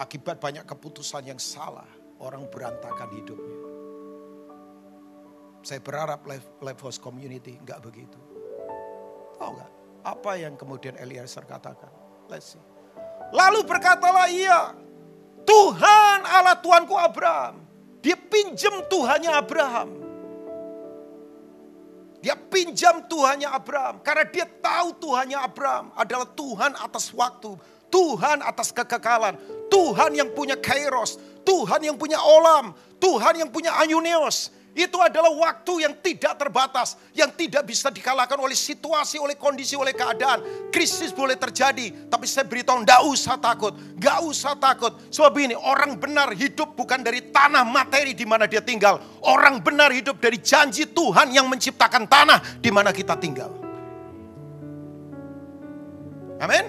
akibat 0.00 0.40
banyak 0.40 0.64
keputusan 0.64 1.28
yang 1.28 1.36
salah, 1.36 1.84
orang 2.24 2.48
berantakan 2.48 3.12
hidupnya. 3.20 3.60
Saya 5.60 5.84
berharap 5.84 6.24
Life 6.64 6.80
House 6.80 6.96
Community 6.96 7.60
nggak 7.60 7.84
begitu. 7.84 8.33
Tahu 9.38 9.50
nggak? 9.54 9.70
Apa 10.04 10.32
yang 10.36 10.54
kemudian 10.54 10.94
Eliezer 11.00 11.44
katakan? 11.48 11.90
Let's 12.28 12.56
see. 12.56 12.62
Lalu 13.32 13.66
berkatalah 13.66 14.28
ia, 14.28 14.76
Tuhan 15.44 16.18
Allah 16.24 16.58
Tuanku 16.60 16.94
Abraham. 16.96 17.64
Dia 18.04 18.16
pinjam 18.20 18.84
Tuhannya 18.84 19.32
Abraham. 19.32 19.88
Dia 22.20 22.36
pinjam 22.36 23.04
Tuhannya 23.04 23.48
Abraham. 23.48 24.00
Karena 24.00 24.24
dia 24.28 24.48
tahu 24.48 24.96
Tuhannya 24.96 25.36
Abraham 25.40 25.92
adalah 25.96 26.28
Tuhan 26.32 26.72
atas 26.76 27.12
waktu. 27.12 27.56
Tuhan 27.92 28.40
atas 28.44 28.72
kekekalan. 28.72 29.36
Tuhan 29.68 30.16
yang 30.16 30.32
punya 30.32 30.56
kairos. 30.56 31.20
Tuhan 31.44 31.84
yang 31.84 31.96
punya 32.00 32.16
olam. 32.20 32.72
Tuhan 32.96 33.44
yang 33.44 33.52
punya 33.52 33.76
ayuneos. 33.76 34.52
Itu 34.74 34.98
adalah 34.98 35.30
waktu 35.30 35.86
yang 35.86 35.94
tidak 36.02 36.34
terbatas, 36.34 36.98
yang 37.14 37.30
tidak 37.30 37.62
bisa 37.62 37.94
dikalahkan 37.94 38.34
oleh 38.34 38.58
situasi, 38.58 39.22
oleh 39.22 39.38
kondisi, 39.38 39.78
oleh 39.78 39.94
keadaan. 39.94 40.42
Krisis 40.74 41.14
boleh 41.14 41.38
terjadi, 41.38 42.10
tapi 42.10 42.26
saya 42.26 42.42
beritahu, 42.42 42.82
tidak 42.82 43.02
usah 43.06 43.38
takut, 43.38 43.70
gak 44.02 44.18
usah 44.26 44.58
takut. 44.58 44.98
Sebab 45.14 45.30
ini 45.38 45.54
orang 45.54 45.94
benar 45.94 46.34
hidup 46.34 46.74
bukan 46.74 47.06
dari 47.06 47.30
tanah 47.30 47.62
materi 47.62 48.18
di 48.18 48.26
mana 48.26 48.50
dia 48.50 48.58
tinggal. 48.66 48.98
Orang 49.22 49.62
benar 49.62 49.94
hidup 49.94 50.18
dari 50.18 50.42
janji 50.42 50.90
Tuhan 50.90 51.30
yang 51.30 51.46
menciptakan 51.46 52.10
tanah 52.10 52.58
di 52.58 52.74
mana 52.74 52.90
kita 52.90 53.14
tinggal. 53.14 53.54
Amin. 56.42 56.66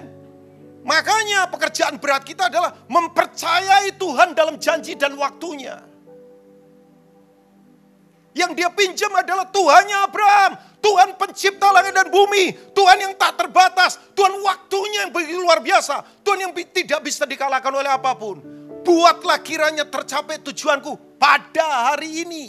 Makanya 0.86 1.50
pekerjaan 1.50 1.98
berat 1.98 2.22
kita 2.22 2.46
adalah 2.46 2.70
mempercayai 2.86 3.98
Tuhan 3.98 4.38
dalam 4.38 4.62
janji 4.62 4.94
dan 4.94 5.18
waktunya. 5.18 5.95
Yang 8.36 8.52
dia 8.52 8.68
pinjam 8.68 9.08
adalah 9.16 9.48
Tuhannya 9.48 9.96
Abraham. 10.04 10.52
Tuhan 10.84 11.16
pencipta 11.16 11.72
langit 11.72 11.96
dan 11.96 12.12
bumi. 12.12 12.52
Tuhan 12.76 13.00
yang 13.00 13.16
tak 13.16 13.40
terbatas. 13.40 13.96
Tuhan 14.12 14.36
waktunya 14.44 15.08
yang 15.08 15.10
begitu 15.10 15.40
luar 15.40 15.64
biasa. 15.64 16.04
Tuhan 16.20 16.44
yang 16.44 16.52
tidak 16.52 17.00
bisa 17.00 17.24
dikalahkan 17.24 17.72
oleh 17.72 17.88
apa 17.88 18.12
pun. 18.12 18.44
Buatlah 18.84 19.40
kiranya 19.40 19.88
tercapai 19.88 20.44
tujuanku 20.44 21.16
pada 21.16 21.90
hari 21.90 22.28
ini. 22.28 22.44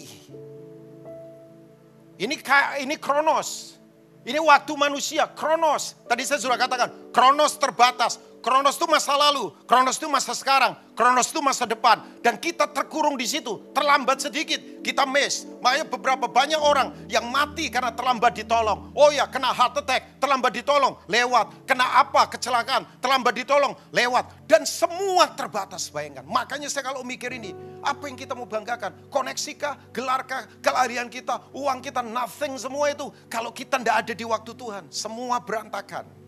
Ini 2.19 2.35
ini 2.83 2.95
kronos. 2.99 3.79
Ini 4.27 4.43
waktu 4.43 4.75
manusia, 4.75 5.23
kronos. 5.31 5.95
Tadi 6.03 6.27
saya 6.27 6.43
sudah 6.43 6.59
katakan, 6.59 7.15
kronos 7.15 7.55
terbatas. 7.55 8.19
Kronos 8.47 8.79
itu 8.79 8.87
masa 8.87 9.11
lalu, 9.19 9.51
kronos 9.67 9.99
itu 9.99 10.07
masa 10.07 10.31
sekarang, 10.31 10.71
kronos 10.95 11.27
itu 11.27 11.43
masa 11.43 11.67
depan. 11.67 11.99
Dan 12.23 12.39
kita 12.39 12.63
terkurung 12.71 13.19
di 13.19 13.27
situ, 13.27 13.59
terlambat 13.75 14.23
sedikit, 14.23 14.79
kita 14.79 15.03
miss. 15.03 15.43
Makanya 15.59 15.91
beberapa 15.91 16.31
banyak 16.31 16.55
orang 16.55 16.95
yang 17.11 17.27
mati 17.27 17.67
karena 17.67 17.91
terlambat 17.91 18.39
ditolong. 18.39 18.95
Oh 18.95 19.11
ya, 19.11 19.27
kena 19.27 19.51
heart 19.51 19.83
attack, 19.83 20.23
terlambat 20.23 20.55
ditolong, 20.55 20.95
lewat. 21.11 21.67
Kena 21.67 21.99
apa, 21.99 22.31
kecelakaan, 22.31 22.87
terlambat 23.03 23.35
ditolong, 23.35 23.75
lewat. 23.91 24.47
Dan 24.47 24.63
semua 24.63 25.27
terbatas, 25.27 25.91
bayangkan. 25.91 26.23
Makanya 26.23 26.71
saya 26.71 26.87
kalau 26.87 27.03
mikir 27.03 27.35
ini, 27.35 27.51
apa 27.83 28.07
yang 28.07 28.15
kita 28.15 28.31
mau 28.31 28.47
banggakan? 28.47 29.11
Koneksikah, 29.11 29.91
gelarkah, 29.91 30.47
kelarian 30.63 31.11
kita, 31.11 31.51
uang 31.51 31.83
kita, 31.83 31.99
nothing 31.99 32.55
semua 32.55 32.95
itu. 32.95 33.11
Kalau 33.27 33.51
kita 33.51 33.75
tidak 33.75 34.07
ada 34.07 34.13
di 34.15 34.23
waktu 34.23 34.55
Tuhan, 34.55 34.87
semua 34.87 35.35
berantakan. 35.43 36.26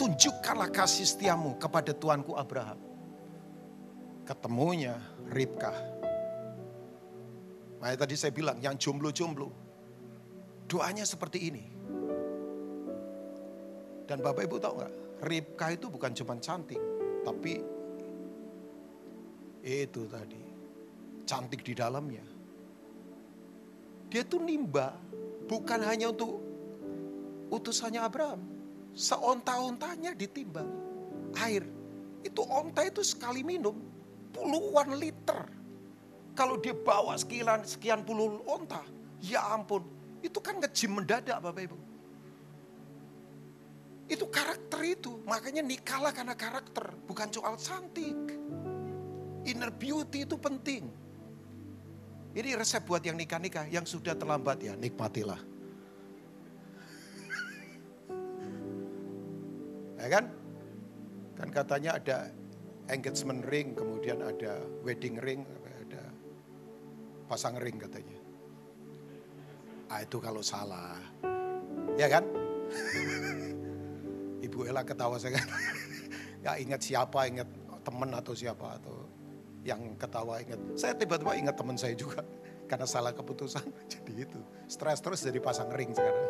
Tunjukkanlah 0.00 0.72
kasih 0.72 1.04
setiamu 1.04 1.60
kepada 1.60 1.92
Tuanku 1.92 2.32
Abraham. 2.32 2.80
Ketemunya 4.24 4.96
Ribkah. 5.28 5.76
Makanya 7.84 8.08
tadi 8.08 8.16
saya 8.16 8.32
bilang, 8.32 8.56
yang 8.64 8.80
jomblo-jomblo, 8.80 9.52
doanya 10.64 11.04
seperti 11.04 11.52
ini. 11.52 11.64
Dan 14.08 14.24
Bapak 14.24 14.48
Ibu 14.48 14.56
tahu 14.56 14.80
nggak, 14.80 14.94
Ribkah 15.20 15.70
itu 15.76 15.92
bukan 15.92 16.16
cuma 16.16 16.40
cantik, 16.40 16.80
tapi 17.20 17.60
itu 19.60 20.02
tadi, 20.08 20.40
cantik 21.28 21.60
di 21.60 21.76
dalamnya. 21.76 22.24
Dia 24.08 24.24
tuh 24.24 24.40
nimba, 24.40 24.96
bukan 25.44 25.84
hanya 25.84 26.08
untuk 26.08 26.40
utusannya 27.52 28.00
Abraham. 28.00 28.59
Seonta-ontanya 28.94 30.12
ditimbang 30.12 30.68
air. 31.40 31.64
Itu 32.20 32.44
onta 32.44 32.84
itu 32.84 33.00
sekali 33.00 33.40
minum 33.40 33.76
puluhan 34.34 34.98
liter. 35.00 35.46
Kalau 36.36 36.60
dia 36.60 36.72
bawa 36.72 37.18
sekian, 37.18 37.64
sekian 37.66 38.00
puluh 38.06 38.40
onta, 38.46 38.80
ya 39.20 39.40
ampun. 39.52 39.82
Itu 40.20 40.38
kan 40.38 40.60
ngejim 40.60 41.00
mendadak 41.00 41.40
Bapak 41.40 41.64
Ibu. 41.64 41.78
Itu 44.10 44.26
karakter 44.28 44.80
itu. 44.84 45.22
Makanya 45.24 45.64
nikahlah 45.64 46.12
karena 46.12 46.36
karakter. 46.36 46.92
Bukan 47.08 47.30
soal 47.32 47.54
cantik. 47.56 48.18
Inner 49.48 49.72
beauty 49.72 50.28
itu 50.28 50.36
penting. 50.36 50.92
Ini 52.30 52.54
resep 52.54 52.86
buat 52.86 53.02
yang 53.02 53.18
nikah-nikah, 53.18 53.66
yang 53.72 53.82
sudah 53.82 54.14
terlambat 54.14 54.62
ya 54.62 54.78
nikmatilah. 54.78 55.49
Ya 60.00 60.08
kan? 60.08 60.24
Kan 61.36 61.48
katanya 61.52 62.00
ada 62.00 62.18
engagement 62.88 63.44
ring, 63.48 63.76
kemudian 63.76 64.24
ada 64.24 64.64
wedding 64.80 65.20
ring, 65.20 65.44
ada 65.86 66.02
pasang 67.28 67.60
ring 67.60 67.76
katanya. 67.76 68.18
Ah 69.92 70.00
itu 70.00 70.16
kalau 70.16 70.40
salah. 70.40 70.96
Ya 72.00 72.08
kan? 72.08 72.24
Ibu 74.46 74.66
Ella 74.66 74.82
ketawa 74.82 75.20
saya 75.20 75.36
kan. 75.36 75.48
Gak 76.44 76.56
ingat 76.64 76.80
siapa, 76.80 77.28
ingat 77.28 77.48
teman 77.84 78.10
atau 78.16 78.32
siapa 78.32 78.80
atau 78.80 79.04
yang 79.60 79.96
ketawa 80.00 80.40
ingat. 80.40 80.60
Saya 80.76 80.96
tiba-tiba 80.96 81.36
ingat 81.36 81.56
teman 81.56 81.76
saya 81.76 81.92
juga 81.92 82.24
karena 82.70 82.88
salah 82.88 83.12
keputusan. 83.12 83.64
Jadi 83.92 84.12
itu 84.16 84.40
stres 84.64 85.04
terus 85.04 85.20
jadi 85.20 85.36
pasang 85.42 85.68
ring 85.68 85.92
sekarang. 85.92 86.28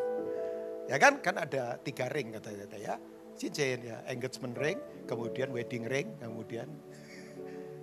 Ya 0.91 0.99
kan? 0.99 1.23
Kan 1.23 1.39
ada 1.39 1.79
tiga 1.79 2.11
ring 2.11 2.35
katanya 2.35 2.67
ya. 2.75 2.95
Cincin 3.41 3.81
ya, 3.81 4.05
engagement 4.05 4.53
ring, 4.61 4.77
kemudian 5.09 5.49
wedding 5.49 5.89
ring, 5.89 6.13
kemudian 6.21 6.69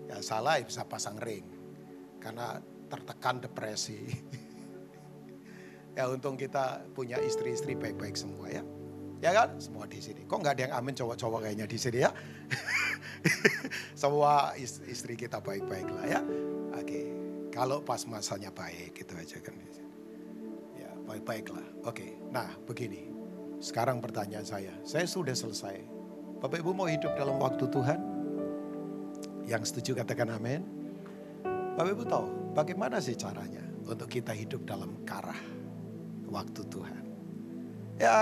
ya 0.05 0.21
salah 0.21 0.61
ya 0.61 0.69
bisa 0.69 0.85
pasang 0.85 1.17
ring. 1.17 1.41
Karena 2.21 2.61
tertekan 2.93 3.41
depresi. 3.41 4.05
ya 5.97 6.05
untung 6.13 6.37
kita 6.37 6.85
punya 6.93 7.17
istri-istri 7.17 7.73
baik-baik 7.73 8.13
semua 8.13 8.53
ya. 8.53 8.61
Ya 9.17 9.33
kan? 9.33 9.57
Semua 9.57 9.89
di 9.89 9.97
sini. 9.97 10.29
Kok 10.29 10.45
nggak 10.45 10.53
ada 10.53 10.63
yang 10.69 10.73
amin 10.77 10.93
cowok-cowok 10.93 11.49
kayaknya 11.49 11.65
di 11.65 11.77
sini 11.81 12.05
ya? 12.05 12.13
Semua 14.01 14.53
istri 14.61 15.17
kita 15.17 15.41
baik-baik 15.41 15.89
lah 15.89 16.05
ya. 16.05 16.21
Oke. 16.77 17.01
Kalau 17.49 17.81
pas 17.81 18.05
masanya 18.05 18.53
baik 18.53 18.93
gitu 18.93 19.17
aja 19.17 19.41
kan. 19.41 19.57
Ya 20.77 20.93
baik-baik 21.09 21.49
lah. 21.49 21.65
Oke. 21.89 22.13
Nah 22.29 22.53
begini. 22.69 23.06
Sekarang 23.57 23.97
pertanyaan 23.97 24.45
saya. 24.45 24.73
Saya 24.85 25.09
sudah 25.09 25.33
selesai. 25.33 25.81
Bapak 26.37 26.61
Ibu 26.61 26.71
mau 26.77 26.85
hidup 26.85 27.17
dalam 27.17 27.41
waktu 27.41 27.65
Tuhan? 27.65 27.99
Yang 29.49 29.73
setuju 29.73 30.03
katakan 30.03 30.37
amin. 30.37 30.61
Bapak 31.73 31.91
Ibu 31.97 32.03
tahu 32.05 32.25
bagaimana 32.53 33.01
sih 33.01 33.17
caranya 33.17 33.65
untuk 33.85 34.09
kita 34.09 34.33
hidup 34.33 34.65
dalam 34.65 35.01
karah 35.05 35.37
waktu 36.29 36.61
Tuhan. 36.69 37.03
Ya 37.97 38.17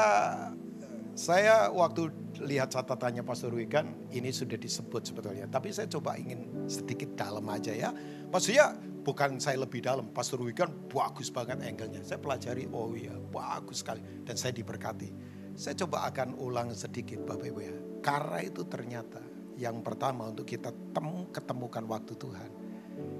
saya 1.15 1.71
waktu 1.71 2.11
lihat 2.43 2.75
catatannya 2.75 3.23
Pastor 3.23 3.55
Wigan, 3.55 4.11
ini 4.11 4.31
sudah 4.31 4.59
disebut 4.59 5.07
sebetulnya. 5.07 5.47
Tapi 5.47 5.71
saya 5.71 5.87
coba 5.87 6.19
ingin 6.19 6.67
sedikit 6.67 7.15
dalam 7.15 7.43
aja 7.51 7.71
ya. 7.71 7.91
Maksudnya 8.31 8.75
bukan 9.05 9.37
saya 9.37 9.61
lebih 9.61 9.85
dalam. 9.85 10.09
Pastor 10.09 10.41
Wigan 10.41 10.89
bagus 10.89 11.29
banget 11.29 11.61
angle-nya. 11.61 12.01
Saya 12.01 12.17
pelajari, 12.17 12.65
oh 12.73 12.97
iya 12.97 13.13
bagus 13.13 13.85
sekali. 13.85 14.01
Dan 14.25 14.33
saya 14.33 14.57
diberkati. 14.57 15.13
Saya 15.53 15.77
coba 15.85 16.09
akan 16.09 16.35
ulang 16.41 16.73
sedikit 16.73 17.21
Bapak 17.23 17.45
Ibu 17.53 17.59
ya. 17.61 17.75
Karena 18.01 18.41
itu 18.41 18.65
ternyata 18.65 19.21
yang 19.55 19.85
pertama 19.85 20.27
untuk 20.27 20.49
kita 20.49 20.73
temu, 20.91 21.29
ketemukan 21.29 21.85
waktu 21.85 22.17
Tuhan. 22.17 22.51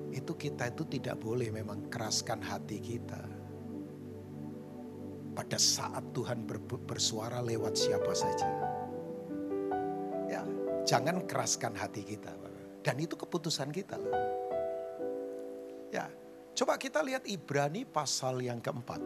Itu 0.10 0.34
kita 0.34 0.74
itu 0.74 0.84
tidak 0.90 1.22
boleh 1.22 1.54
memang 1.54 1.88
keraskan 1.88 2.42
hati 2.42 2.82
kita 2.82 3.22
pada 5.36 5.60
saat 5.60 6.16
Tuhan 6.16 6.48
bersuara 6.88 7.44
lewat 7.44 7.76
siapa 7.76 8.12
saja. 8.16 8.48
Ya, 10.32 10.42
jangan 10.88 11.28
keraskan 11.28 11.76
hati 11.76 12.08
kita. 12.08 12.32
Dan 12.80 13.02
itu 13.04 13.20
keputusan 13.20 13.74
kita. 13.76 14.00
Ya, 15.96 16.12
coba 16.52 16.76
kita 16.76 17.00
lihat 17.00 17.24
Ibrani 17.24 17.88
pasal 17.88 18.44
yang 18.44 18.60
keempat. 18.60 19.00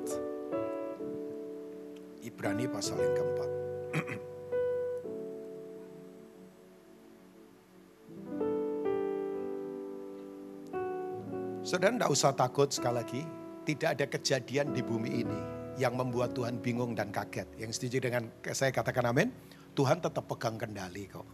Ibrani 2.25 2.65
pasal 2.65 2.97
yang 2.97 3.13
keempat. 3.13 3.49
Saudara 11.69 11.93
tidak 11.93 12.09
usah 12.09 12.33
takut 12.33 12.73
sekali 12.73 12.97
lagi. 12.97 13.21
Tidak 13.69 13.93
ada 13.93 14.09
kejadian 14.09 14.73
di 14.73 14.81
bumi 14.81 15.21
ini 15.21 15.39
yang 15.77 15.93
membuat 15.93 16.33
Tuhan 16.33 16.57
bingung 16.57 16.97
dan 16.97 17.13
kaget. 17.13 17.45
Yang 17.61 17.77
setuju 17.77 18.09
dengan 18.09 18.25
saya 18.49 18.73
katakan 18.73 19.13
amin, 19.13 19.29
Tuhan 19.77 20.01
tetap 20.01 20.25
pegang 20.25 20.57
kendali 20.57 21.05
kok. 21.05 21.29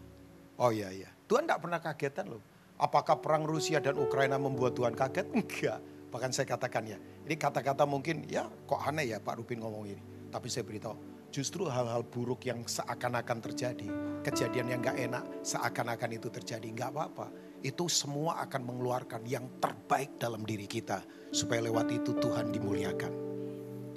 Oh 0.59 0.75
iya 0.75 0.91
iya, 0.91 1.07
Tuhan 1.31 1.47
tidak 1.47 1.63
pernah 1.63 1.79
kagetan 1.79 2.27
loh. 2.27 2.54
Apakah 2.75 3.23
perang 3.23 3.47
Rusia 3.47 3.79
dan 3.79 3.95
Ukraina 3.95 4.35
membuat 4.35 4.75
Tuhan 4.75 4.91
kaget? 4.91 5.31
Enggak. 5.31 5.79
Bahkan 6.11 6.31
saya 6.35 6.47
katakan 6.47 6.83
ya, 6.87 6.99
ini 7.23 7.35
kata-kata 7.35 7.87
mungkin 7.87 8.27
ya 8.27 8.47
kok 8.67 8.79
aneh 8.83 9.15
ya 9.15 9.19
Pak 9.19 9.39
Rupin 9.39 9.63
ngomong 9.63 9.87
ini. 9.87 10.03
Tapi 10.27 10.51
saya 10.51 10.67
beritahu, 10.67 10.95
justru 11.31 11.67
hal-hal 11.71 12.03
buruk 12.03 12.43
yang 12.43 12.67
seakan-akan 12.67 13.39
terjadi, 13.39 13.87
kejadian 14.23 14.67
yang 14.67 14.79
gak 14.83 14.99
enak 14.99 15.23
seakan-akan 15.43 16.19
itu 16.19 16.27
terjadi, 16.27 16.67
nggak 16.75 16.91
apa-apa. 16.91 17.31
Itu 17.63 17.87
semua 17.87 18.43
akan 18.43 18.67
mengeluarkan 18.67 19.23
yang 19.23 19.47
terbaik 19.63 20.19
dalam 20.19 20.43
diri 20.43 20.67
kita. 20.67 20.99
Supaya 21.31 21.63
lewat 21.63 21.87
itu 21.95 22.11
Tuhan 22.19 22.51
dimuliakan. 22.51 23.11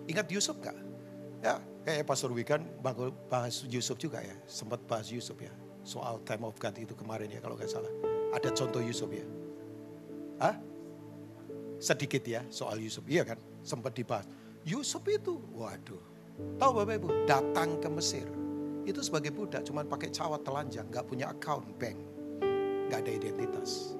Ingat 0.06 0.26
Yusuf 0.30 0.62
gak? 0.62 0.78
Ya, 1.42 1.58
kayak 1.82 2.06
Pastor 2.06 2.30
Wigan 2.30 2.62
bahas 3.26 3.66
Yusuf 3.66 3.98
juga 3.98 4.22
ya. 4.22 4.38
Sempat 4.46 4.82
bahas 4.86 5.10
Yusuf 5.10 5.38
ya. 5.42 5.50
Soal 5.82 6.22
time 6.22 6.46
of 6.46 6.54
God 6.58 6.74
itu 6.78 6.94
kemarin 6.94 7.30
ya 7.30 7.42
kalau 7.42 7.58
gak 7.58 7.70
salah. 7.70 8.07
Ada 8.34 8.52
contoh 8.52 8.82
Yusuf 8.82 9.08
ya. 9.12 9.26
Hah? 10.38 10.56
Sedikit 11.78 12.22
ya 12.26 12.42
soal 12.50 12.82
Yusuf. 12.82 13.06
Iya 13.08 13.24
kan? 13.24 13.38
Sempat 13.62 13.94
dibahas. 13.94 14.26
Yusuf 14.66 15.02
itu, 15.08 15.38
waduh. 15.54 16.02
Tahu 16.58 16.70
Bapak 16.82 16.94
Ibu, 17.02 17.08
datang 17.26 17.82
ke 17.82 17.88
Mesir. 17.90 18.26
Itu 18.86 19.02
sebagai 19.02 19.34
budak, 19.34 19.66
cuman 19.66 19.90
pakai 19.90 20.10
cawat 20.14 20.46
telanjang, 20.46 20.86
gak 20.88 21.06
punya 21.06 21.34
account 21.34 21.66
bank. 21.76 21.98
Gak 22.88 23.04
ada 23.04 23.12
identitas. 23.12 23.98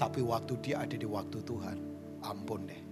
Tapi 0.00 0.24
waktu 0.24 0.56
dia 0.64 0.82
ada 0.84 0.96
di 0.96 1.04
waktu 1.04 1.40
Tuhan, 1.44 1.78
ampun 2.24 2.64
deh 2.64 2.86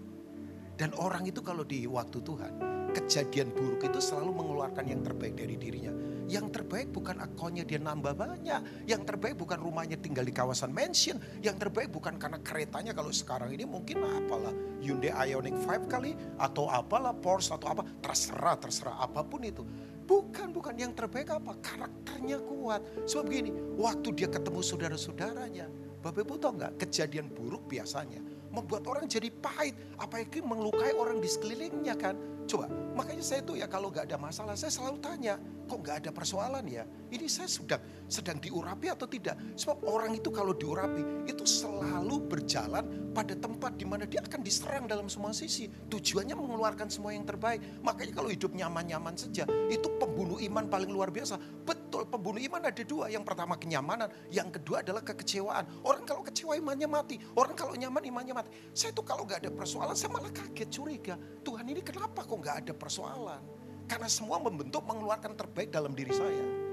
dan 0.75 0.91
orang 0.99 1.23
itu 1.31 1.39
kalau 1.39 1.63
di 1.63 1.87
waktu 1.87 2.19
Tuhan, 2.19 2.74
kejadian 2.95 3.51
buruk 3.51 3.83
itu 3.83 3.99
selalu 3.99 4.31
mengeluarkan 4.39 4.87
yang 4.87 5.03
terbaik 5.03 5.35
dari 5.35 5.59
dirinya. 5.59 5.93
Yang 6.25 6.57
terbaik 6.57 6.89
bukan 6.89 7.21
akunnya 7.21 7.69
dia 7.69 7.77
nambah 7.77 8.17
banyak. 8.17 8.89
Yang 8.89 9.03
terbaik 9.13 9.37
bukan 9.37 9.61
rumahnya 9.61 10.01
tinggal 10.01 10.25
di 10.25 10.33
kawasan 10.33 10.73
mansion. 10.73 11.21
Yang 11.45 11.69
terbaik 11.69 11.93
bukan 11.93 12.17
karena 12.17 12.41
keretanya 12.41 12.97
kalau 12.97 13.13
sekarang 13.13 13.53
ini 13.53 13.69
mungkin 13.69 14.01
apalah 14.01 14.55
Hyundai 14.81 15.13
Ioniq 15.13 15.53
5 15.61 15.85
kali. 15.91 16.17
Atau 16.41 16.71
apalah 16.73 17.13
Porsche 17.13 17.53
atau 17.53 17.77
apa. 17.77 17.83
Terserah, 18.01 18.57
terserah 18.57 18.97
apa 19.05 19.21
pun 19.21 19.45
itu. 19.45 19.67
Bukan, 20.05 20.53
bukan 20.53 20.77
yang 20.77 20.93
terbaik 20.97 21.29
apa? 21.29 21.57
Karakternya 21.61 22.41
kuat. 22.41 22.81
Sebab 23.05 23.25
begini, 23.29 23.51
waktu 23.77 24.09
dia 24.17 24.29
ketemu 24.29 24.61
saudara-saudaranya. 24.65 25.69
Bapak 26.01 26.29
Ibu 26.29 26.37
tahu 26.37 26.61
nggak 26.61 26.73
kejadian 26.85 27.33
buruk 27.33 27.65
biasanya 27.65 28.21
membuat 28.55 28.87
orang 28.87 29.11
jadi 29.11 29.29
pahit. 29.33 29.75
Apalagi 29.99 30.41
melukai 30.41 30.95
orang 30.95 31.19
di 31.19 31.29
sekelilingnya 31.29 31.97
kan. 31.99 32.15
Coba, 32.45 32.69
makanya 32.93 33.25
saya 33.25 33.41
tuh 33.41 33.57
ya 33.57 33.65
kalau 33.65 33.89
gak 33.89 34.05
ada 34.09 34.21
masalah, 34.21 34.53
saya 34.53 34.69
selalu 34.69 35.01
tanya, 35.01 35.41
kok 35.65 35.81
gak 35.81 36.05
ada 36.05 36.11
persoalan 36.13 36.65
ya? 36.69 36.85
Ini 37.09 37.25
saya 37.25 37.49
sedang 37.49 37.81
sedang 38.09 38.39
diurapi 38.41 38.93
atau 38.93 39.07
tidak? 39.09 39.37
Sebab 39.57 39.85
orang 39.87 40.17
itu 40.17 40.29
kalau 40.29 40.53
diurapi, 40.53 41.27
itu 41.29 41.45
selalu 41.45 42.25
berjalan 42.29 42.85
pada 43.15 43.39
tempat 43.39 43.79
di 43.79 43.87
mana 43.87 44.05
dia 44.05 44.21
akan 44.21 44.41
diserang 44.43 44.85
dalam 44.91 45.07
semua 45.07 45.31
sisi. 45.31 45.71
Tujuannya 45.71 46.35
mengeluarkan 46.35 46.91
semua 46.91 47.15
yang 47.15 47.23
terbaik. 47.23 47.63
Makanya 47.81 48.13
kalau 48.19 48.29
hidup 48.29 48.51
nyaman-nyaman 48.53 49.15
saja, 49.15 49.47
itu 49.71 49.89
pembunuh 50.03 50.43
iman 50.43 50.67
paling 50.67 50.91
luar 50.91 51.15
biasa. 51.15 51.39
Betul, 51.63 52.11
pembunuh 52.11 52.43
iman 52.43 52.67
ada 52.67 52.83
dua. 52.83 53.07
Yang 53.13 53.25
pertama 53.29 53.55
kenyamanan, 53.55 54.11
yang 54.35 54.51
kedua 54.51 54.83
adalah 54.83 55.01
kekecewaan. 55.07 55.65
Orang 55.87 56.03
kalau 56.03 56.27
kecewa 56.27 56.59
imannya 56.59 56.89
mati, 56.91 57.17
orang 57.39 57.55
kalau 57.55 57.79
nyaman 57.79 58.03
imannya 58.03 58.35
mati. 58.35 58.51
Saya 58.75 58.91
tuh 58.91 59.07
kalau 59.07 59.23
gak 59.23 59.47
ada 59.47 59.51
persoalan, 59.55 59.95
saya 59.95 60.11
malah 60.11 60.33
kaget, 60.35 60.69
curiga. 60.69 61.15
Tuhan 61.47 61.65
ini 61.71 61.81
kenapa 61.85 62.27
kok 62.27 62.35
nggak 62.35 62.57
ada 62.67 62.73
persoalan. 62.75 63.43
Karena 63.85 64.09
semua 64.09 64.41
membentuk 64.41 64.81
mengeluarkan 64.89 65.37
terbaik 65.37 65.69
dalam 65.69 65.93
diri 65.93 66.11
saya. 66.11 66.64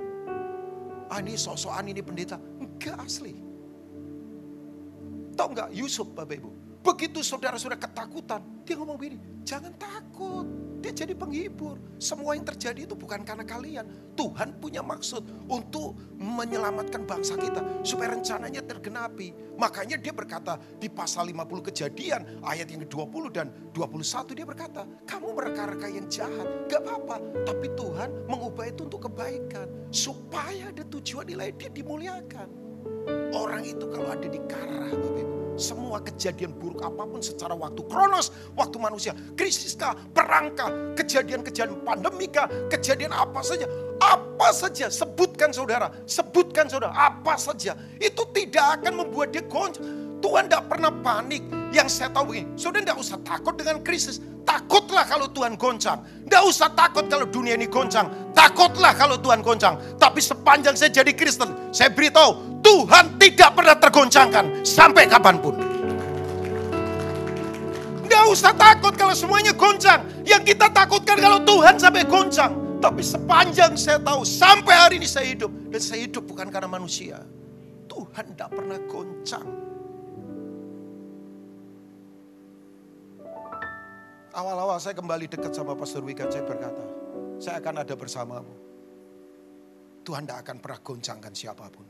Ah 1.11 1.19
ini 1.19 1.35
sosokan 1.35 1.91
ini 1.91 1.99
pendeta. 1.99 2.39
Enggak 2.39 2.95
asli. 3.03 3.35
Tahu 5.35 5.47
nggak 5.51 5.69
Yusuf 5.75 6.07
Bapak 6.15 6.39
Ibu? 6.39 6.51
Begitu 6.81 7.21
saudara-saudara 7.21 7.77
ketakutan, 7.77 8.41
dia 8.65 8.73
ngomong 8.73 8.97
begini, 8.97 9.21
jangan 9.45 9.69
takut. 9.77 10.49
Dia 10.81 10.91
jadi 11.05 11.13
penghibur. 11.13 11.77
Semua 12.01 12.33
yang 12.33 12.43
terjadi 12.43 12.89
itu 12.89 12.97
bukan 12.97 13.21
karena 13.21 13.45
kalian. 13.45 13.85
Tuhan 14.17 14.57
punya 14.57 14.81
maksud 14.81 15.21
untuk 15.47 15.95
menyelamatkan 16.17 17.05
bangsa 17.05 17.37
kita. 17.37 17.85
Supaya 17.85 18.17
rencananya 18.17 18.65
tergenapi. 18.65 19.57
Makanya 19.61 20.01
dia 20.01 20.09
berkata 20.09 20.57
di 20.81 20.89
pasal 20.89 21.29
50 21.29 21.69
kejadian 21.69 22.41
ayat 22.41 22.67
yang 22.73 22.81
ke-20 22.89 23.23
dan 23.29 23.47
21 23.71 24.37
dia 24.37 24.45
berkata. 24.45 24.81
Kamu 25.05 25.37
mereka-reka 25.37 25.87
yang 25.87 26.09
jahat. 26.09 26.67
Gak 26.67 26.81
apa-apa. 26.81 27.21
Tapi 27.45 27.67
Tuhan 27.77 28.25
mengubah 28.25 28.65
itu 28.67 28.89
untuk 28.89 29.05
kebaikan. 29.05 29.69
Supaya 29.93 30.73
ada 30.73 30.81
tujuan 30.81 31.29
nilai 31.29 31.53
dia 31.53 31.69
dimuliakan. 31.69 32.60
Orang 33.31 33.63
itu 33.63 33.85
kalau 33.89 34.11
ada 34.11 34.27
di 34.27 34.39
karah 34.45 34.91
Bapak 34.91 35.21
semua 35.61 36.01
kejadian 36.01 36.57
buruk 36.57 36.81
apa 36.81 37.05
pun 37.05 37.21
secara 37.21 37.53
waktu 37.53 37.85
kronos, 37.85 38.33
waktu 38.57 38.81
manusia, 38.81 39.13
krisiskah, 39.37 39.93
perangkah, 40.09 40.73
kejadian-kejadian 40.97 41.85
pandemika, 41.85 42.49
kejadian 42.73 43.13
apa 43.13 43.45
saja, 43.45 43.69
apa 44.01 44.49
saja, 44.49 44.89
sebutkan 44.89 45.53
saudara, 45.53 45.93
sebutkan 46.09 46.65
saudara, 46.65 46.91
apa 46.97 47.37
saja, 47.37 47.77
itu 48.01 48.25
tidak 48.33 48.81
akan 48.81 49.05
membuat 49.05 49.35
dia 49.35 49.45
goncang. 49.45 49.85
Tuhan 50.21 50.49
tidak 50.49 50.69
pernah 50.69 50.93
panik. 51.01 51.41
Yang 51.71 51.87
saya 51.97 52.09
tahu 52.11 52.35
begini, 52.35 52.45
saudara 52.59 52.83
tidak 52.83 52.99
usah 52.99 53.17
takut 53.23 53.53
dengan 53.57 53.79
krisis. 53.81 54.19
Takutlah 54.41 55.05
kalau 55.05 55.29
Tuhan 55.29 55.53
goncang. 55.55 56.01
Tidak 56.25 56.43
usah 56.43 56.73
takut 56.73 57.05
kalau 57.05 57.29
dunia 57.29 57.53
ini 57.53 57.69
goncang. 57.69 58.33
Takutlah 58.33 58.93
kalau 58.97 59.17
Tuhan 59.21 59.45
goncang. 59.45 59.77
Tapi 60.01 60.19
sepanjang 60.19 60.73
saya 60.73 60.89
jadi 60.89 61.13
Kristen, 61.13 61.71
saya 61.71 61.93
beritahu 61.93 62.61
Tuhan 62.65 63.21
tidak 63.21 63.57
pernah 63.57 63.75
tergoncangkan 63.77 64.65
sampai 64.65 65.05
kapan 65.05 65.37
pun. 65.37 65.55
Tidak 68.05 68.25
usah 68.27 68.53
takut 68.57 68.93
kalau 68.97 69.15
semuanya 69.15 69.55
goncang. 69.55 70.03
Yang 70.27 70.53
kita 70.55 70.67
takutkan 70.73 71.17
kalau 71.17 71.39
Tuhan 71.41 71.79
sampai 71.79 72.03
goncang. 72.03 72.51
Tapi 72.81 73.05
sepanjang 73.05 73.77
saya 73.77 74.01
tahu 74.01 74.25
sampai 74.25 74.73
hari 74.73 74.95
ini 74.99 75.07
saya 75.07 75.31
hidup. 75.31 75.53
Dan 75.69 75.79
saya 75.79 76.03
hidup 76.03 76.27
bukan 76.27 76.49
karena 76.49 76.67
manusia. 76.67 77.21
Tuhan 77.87 78.35
tidak 78.35 78.49
pernah 78.51 78.79
goncang. 78.89 79.70
Awal-awal 84.31 84.79
saya 84.79 84.95
kembali 84.95 85.27
dekat 85.27 85.51
sama 85.51 85.75
Pastor 85.75 86.07
Wigan, 86.07 86.31
saya 86.31 86.47
berkata, 86.47 86.79
saya 87.35 87.59
akan 87.59 87.83
ada 87.83 87.95
bersamamu. 87.99 88.55
Tuhan 90.07 90.23
tidak 90.23 90.47
akan 90.47 90.57
pernah 90.63 90.79
goncangkan 90.79 91.33
siapa 91.35 91.67
pun. 91.67 91.83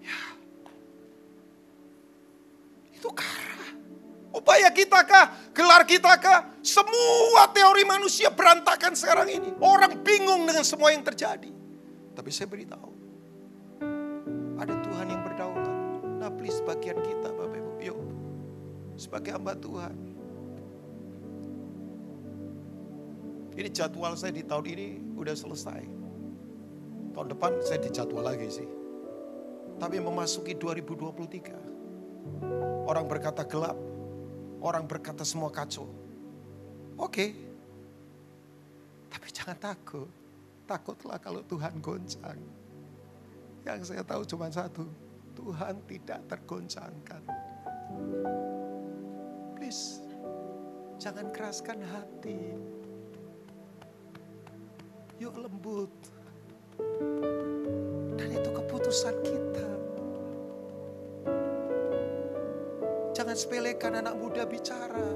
Ya. 0.00 0.20
Itu 2.96 3.12
kara. 3.12 3.76
Upaya 4.32 4.72
kita 4.72 5.04
kah? 5.04 5.52
Gelar 5.52 5.84
kita 5.84 6.16
kah? 6.16 6.48
Semua 6.64 7.52
teori 7.52 7.84
manusia 7.84 8.32
berantakan 8.32 8.96
sekarang 8.96 9.28
ini. 9.28 9.52
Orang 9.60 10.00
bingung 10.00 10.48
dengan 10.48 10.64
semua 10.64 10.96
yang 10.96 11.04
terjadi. 11.04 11.52
Tapi 12.16 12.30
saya 12.32 12.48
beritahu. 12.48 12.90
Ada 14.58 14.74
Tuhan 14.80 15.06
yang 15.12 15.22
berdaulat. 15.22 15.76
Nah 16.18 16.30
please 16.34 16.58
bagian 16.66 16.98
kita. 17.04 17.37
Sebagai 18.98 19.30
hamba 19.30 19.54
Tuhan. 19.54 19.94
Ini 23.54 23.70
jadwal 23.70 24.18
saya 24.18 24.34
di 24.34 24.42
tahun 24.42 24.66
ini 24.74 25.14
udah 25.14 25.38
selesai. 25.38 25.86
Tahun 27.14 27.28
depan 27.30 27.62
saya 27.62 27.78
dijadwal 27.78 28.26
lagi 28.26 28.50
sih. 28.50 28.66
Tapi 29.78 30.02
memasuki 30.02 30.58
2023. 30.58 32.90
Orang 32.90 33.06
berkata 33.06 33.46
gelap. 33.46 33.78
Orang 34.58 34.90
berkata 34.90 35.22
semua 35.22 35.54
kacau. 35.54 35.86
Oke. 36.98 37.38
Tapi 39.06 39.30
jangan 39.30 39.62
takut. 39.62 40.10
Takutlah 40.66 41.22
kalau 41.22 41.46
Tuhan 41.46 41.78
goncang. 41.78 42.42
Yang 43.62 43.94
saya 43.94 44.02
tahu 44.02 44.26
cuma 44.26 44.50
satu. 44.50 44.90
Tuhan 45.38 45.86
tidak 45.86 46.18
tergoncangkan. 46.26 47.22
Please. 49.58 49.98
Jangan 51.02 51.34
keraskan 51.34 51.82
hati. 51.82 52.54
Yuk 55.18 55.34
lembut. 55.34 55.90
Dan 58.14 58.28
itu 58.38 58.50
keputusan 58.54 59.18
kita. 59.26 59.68
Jangan 63.18 63.34
sepelekan 63.34 63.98
anak 63.98 64.14
muda 64.14 64.46
bicara. 64.46 65.10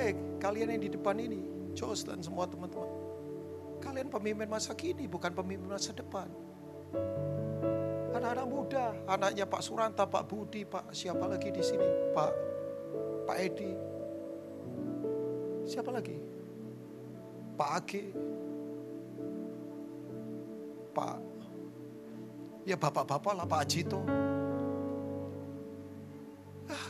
Eh, 0.00 0.16
kalian 0.40 0.72
yang 0.72 0.82
di 0.88 0.90
depan 0.96 1.20
ini, 1.20 1.44
Jos 1.76 2.08
dan 2.08 2.24
semua 2.24 2.48
teman-teman. 2.48 2.88
Kalian 3.84 4.08
pemimpin 4.08 4.48
masa 4.48 4.72
kini, 4.72 5.04
bukan 5.04 5.28
pemimpin 5.36 5.68
masa 5.68 5.92
depan. 5.92 6.32
Anak-anak 8.16 8.48
muda, 8.48 8.96
anaknya 9.04 9.44
Pak 9.44 9.60
Suranta, 9.60 10.08
Pak 10.08 10.24
Budi, 10.24 10.64
Pak 10.64 10.96
siapa 10.96 11.28
lagi 11.28 11.52
di 11.52 11.60
sini? 11.60 12.16
Pak 12.16 12.51
Pak 13.26 13.36
Edi. 13.38 13.72
Siapa 15.66 15.90
lagi? 15.94 16.16
Pak 17.56 17.70
Age. 17.78 18.02
Pak 20.92 21.32
ya 22.62 22.76
bapak-bapak 22.78 23.32
lah 23.34 23.46
Pak 23.46 23.60
Ajito. 23.66 24.00
Ah, 26.70 26.88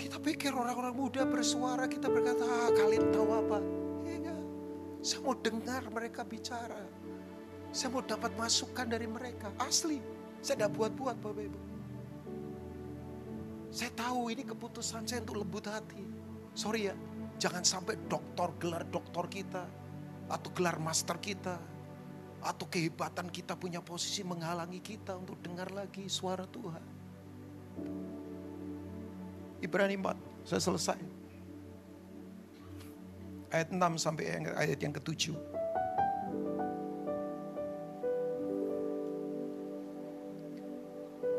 kita 0.00 0.16
pikir 0.18 0.52
orang-orang 0.52 0.94
muda 0.96 1.22
bersuara 1.28 1.84
kita 1.84 2.08
berkata 2.08 2.44
ah, 2.44 2.70
kalian 2.72 3.12
tahu 3.12 3.28
apa? 3.30 3.58
Ya, 4.08 4.34
saya 5.04 5.20
mau 5.24 5.36
dengar 5.36 5.82
mereka 5.92 6.24
bicara. 6.24 6.80
Saya 7.72 7.88
mau 7.88 8.04
dapat 8.04 8.36
masukan 8.36 8.84
dari 8.84 9.08
mereka. 9.08 9.48
Asli, 9.56 9.96
saya 10.44 10.60
tidak 10.60 10.76
buat-buat 10.76 11.16
Bapak 11.24 11.40
Ibu. 11.48 11.60
Saya 13.72 13.88
tahu 13.96 14.28
ini 14.28 14.44
keputusan 14.44 15.08
saya 15.08 15.24
untuk 15.24 15.40
lembut 15.40 15.64
hati. 15.64 16.04
Sorry 16.52 16.92
ya, 16.92 16.94
jangan 17.40 17.64
sampai 17.64 17.96
doktor 18.04 18.52
gelar 18.60 18.84
doktor 18.84 19.24
kita 19.32 19.64
atau 20.28 20.52
gelar 20.52 20.76
master 20.76 21.16
kita 21.16 21.56
atau 22.44 22.68
kehebatan 22.68 23.32
kita 23.32 23.56
punya 23.56 23.80
posisi 23.80 24.20
menghalangi 24.20 24.84
kita 24.84 25.16
untuk 25.16 25.40
dengar 25.40 25.72
lagi 25.72 26.04
suara 26.12 26.44
Tuhan. 26.44 26.84
Ibrani 29.64 29.96
4, 29.96 30.44
saya 30.44 30.60
selesai. 30.60 31.00
Ayat 33.56 33.72
6 33.72 33.80
sampai 33.96 34.36
ayat 34.52 34.78
yang 34.84 34.92
ketujuh. 34.92 35.61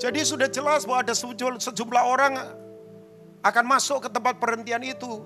Jadi 0.03 0.19
sudah 0.27 0.51
jelas 0.51 0.83
bahwa 0.83 0.99
ada 0.99 1.15
sejumlah 1.15 2.03
orang 2.03 2.35
akan 3.39 3.63
masuk 3.63 4.03
ke 4.03 4.09
tempat 4.11 4.35
perhentian 4.35 4.83
itu. 4.83 5.23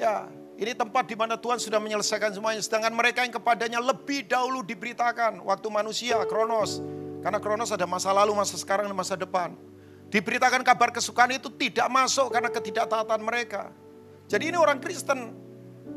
Ya, 0.00 0.32
ini 0.56 0.72
tempat 0.72 1.04
di 1.04 1.12
mana 1.12 1.36
Tuhan 1.36 1.60
sudah 1.60 1.76
menyelesaikan 1.76 2.32
semuanya. 2.32 2.64
Sedangkan 2.64 2.88
mereka 2.96 3.20
yang 3.20 3.36
kepadanya 3.36 3.84
lebih 3.84 4.24
dahulu 4.24 4.64
diberitakan. 4.64 5.44
Waktu 5.44 5.68
manusia, 5.68 6.24
Kronos. 6.24 6.80
Karena 7.20 7.36
Kronos 7.36 7.68
ada 7.68 7.84
masa 7.84 8.16
lalu, 8.16 8.32
masa 8.32 8.56
sekarang, 8.56 8.88
dan 8.88 8.96
masa 8.96 9.12
depan. 9.12 9.60
Diberitakan 10.08 10.64
kabar 10.64 10.88
kesukaan 10.88 11.36
itu 11.36 11.52
tidak 11.52 11.92
masuk 11.92 12.32
karena 12.32 12.48
ketidaktaatan 12.48 13.20
mereka. 13.20 13.76
Jadi 14.24 14.52
ini 14.52 14.56
orang 14.56 14.80
Kristen. 14.80 15.36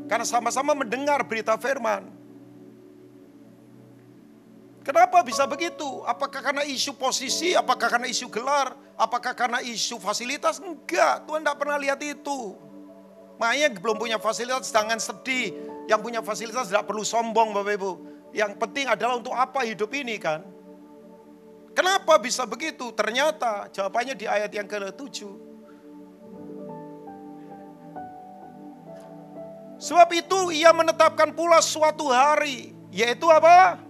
Karena 0.04 0.28
sama-sama 0.28 0.76
mendengar 0.76 1.24
berita 1.24 1.56
firman. 1.56 2.15
Kenapa 4.86 5.18
bisa 5.26 5.42
begitu? 5.50 6.06
Apakah 6.06 6.38
karena 6.38 6.62
isu 6.62 6.94
posisi? 6.94 7.58
Apakah 7.58 7.90
karena 7.90 8.06
isu 8.06 8.30
gelar? 8.30 8.70
Apakah 8.94 9.34
karena 9.34 9.58
isu 9.58 9.98
fasilitas? 9.98 10.62
Enggak, 10.62 11.26
Tuhan 11.26 11.42
tidak 11.42 11.58
pernah 11.58 11.74
lihat 11.74 11.98
itu. 12.06 12.54
Makanya 13.34 13.82
belum 13.82 13.98
punya 13.98 14.22
fasilitas 14.22 14.70
jangan 14.70 15.02
sedih. 15.02 15.58
Yang 15.90 16.00
punya 16.06 16.22
fasilitas 16.22 16.70
tidak 16.70 16.86
perlu 16.86 17.02
sombong 17.02 17.50
Bapak 17.50 17.74
Ibu. 17.82 17.92
Yang 18.30 18.62
penting 18.62 18.86
adalah 18.86 19.18
untuk 19.18 19.34
apa 19.34 19.66
hidup 19.66 19.90
ini 19.90 20.22
kan. 20.22 20.46
Kenapa 21.74 22.14
bisa 22.22 22.46
begitu? 22.46 22.94
Ternyata 22.94 23.66
jawabannya 23.74 24.14
di 24.14 24.30
ayat 24.30 24.54
yang 24.54 24.70
ke-7. 24.70 25.26
Sebab 29.82 30.08
itu 30.14 30.54
ia 30.54 30.70
menetapkan 30.70 31.34
pula 31.34 31.58
suatu 31.58 32.06
hari. 32.06 32.70
Yaitu 32.94 33.26
apa? 33.26 33.85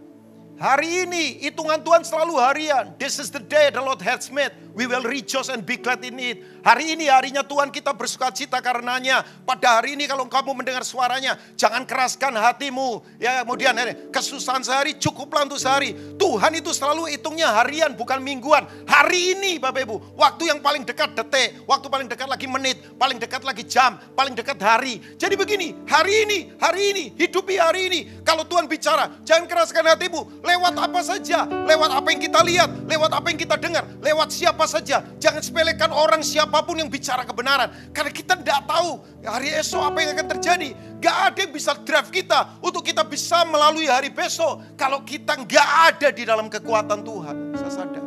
Hari 0.56 1.04
ini 1.04 1.36
hitungan 1.44 1.84
Tuhan 1.84 2.00
selalu 2.00 2.40
harian. 2.40 2.88
This 2.96 3.20
is 3.20 3.28
the 3.28 3.44
day 3.44 3.68
the 3.68 3.84
Lord 3.84 4.00
has 4.00 4.32
made. 4.32 4.56
We 4.76 4.84
will 4.84 5.08
rejoice 5.08 5.48
and 5.48 5.64
be 5.64 5.80
glad 5.80 6.04
in 6.04 6.20
it. 6.20 6.60
Hari 6.60 6.92
ini 6.92 7.08
harinya 7.08 7.40
Tuhan 7.40 7.72
kita 7.72 7.96
bersuka 7.96 8.28
cita 8.28 8.60
karenanya. 8.60 9.24
Pada 9.48 9.80
hari 9.80 9.96
ini 9.96 10.04
kalau 10.04 10.28
kamu 10.28 10.52
mendengar 10.52 10.84
suaranya, 10.84 11.40
jangan 11.56 11.88
keraskan 11.88 12.36
hatimu. 12.36 13.00
Ya 13.16 13.40
kemudian 13.40 13.72
ini, 13.72 14.12
kesusahan 14.12 14.60
sehari 14.60 15.00
cukuplah 15.00 15.48
untuk 15.48 15.56
sehari. 15.56 15.96
Tuhan 16.20 16.52
itu 16.60 16.76
selalu 16.76 17.08
hitungnya 17.16 17.56
harian 17.56 17.96
bukan 17.96 18.20
mingguan. 18.20 18.68
Hari 18.84 19.40
ini 19.40 19.56
Bapak 19.56 19.88
Ibu, 19.88 19.96
waktu 20.12 20.52
yang 20.52 20.60
paling 20.60 20.84
dekat 20.84 21.16
detik, 21.16 21.64
waktu 21.64 21.86
paling 21.88 22.04
dekat 22.12 22.28
lagi 22.28 22.44
menit, 22.44 22.76
paling 23.00 23.16
dekat 23.16 23.48
lagi 23.48 23.64
jam, 23.64 23.96
paling 24.12 24.36
dekat 24.36 24.60
hari. 24.60 25.00
Jadi 25.16 25.40
begini, 25.40 25.72
hari 25.88 26.28
ini, 26.28 26.38
hari 26.60 26.82
ini, 26.92 27.04
hidupi 27.16 27.56
hari 27.56 27.88
ini. 27.88 28.00
Kalau 28.28 28.44
Tuhan 28.44 28.68
bicara, 28.68 29.08
jangan 29.24 29.48
keraskan 29.48 29.88
hatimu. 29.88 30.44
Lewat 30.44 30.76
apa 30.76 31.00
saja, 31.00 31.48
lewat 31.48 31.96
apa 31.96 32.12
yang 32.12 32.20
kita 32.20 32.40
lihat, 32.44 32.68
lewat 32.84 33.10
apa 33.16 33.26
yang 33.32 33.40
kita 33.40 33.56
dengar, 33.56 33.88
lewat 34.04 34.28
siapa 34.28 34.65
saja. 34.66 35.02
Jangan 35.22 35.40
sepelekan 35.40 35.90
orang 35.94 36.20
siapa 36.20 36.60
pun 36.66 36.76
yang 36.76 36.90
bicara 36.90 37.22
kebenaran. 37.22 37.70
Karena 37.94 38.10
kita 38.12 38.34
tidak 38.36 38.66
tahu 38.66 39.00
hari 39.24 39.54
esok 39.54 39.82
apa 39.82 39.98
yang 40.02 40.10
akan 40.18 40.28
terjadi. 40.38 40.68
Gak 41.00 41.16
ada 41.32 41.38
yang 41.40 41.52
bisa 41.54 41.72
drive 41.86 42.10
kita 42.10 42.58
untuk 42.60 42.82
kita 42.82 43.06
bisa 43.06 43.46
melalui 43.46 43.86
hari 43.88 44.10
besok. 44.12 44.76
Kalau 44.76 45.06
kita 45.06 45.38
gak 45.46 45.68
ada 45.94 46.08
di 46.12 46.22
dalam 46.26 46.50
kekuatan 46.50 47.00
Tuhan. 47.06 47.36
Saya 47.56 47.72
sadar. 47.72 48.04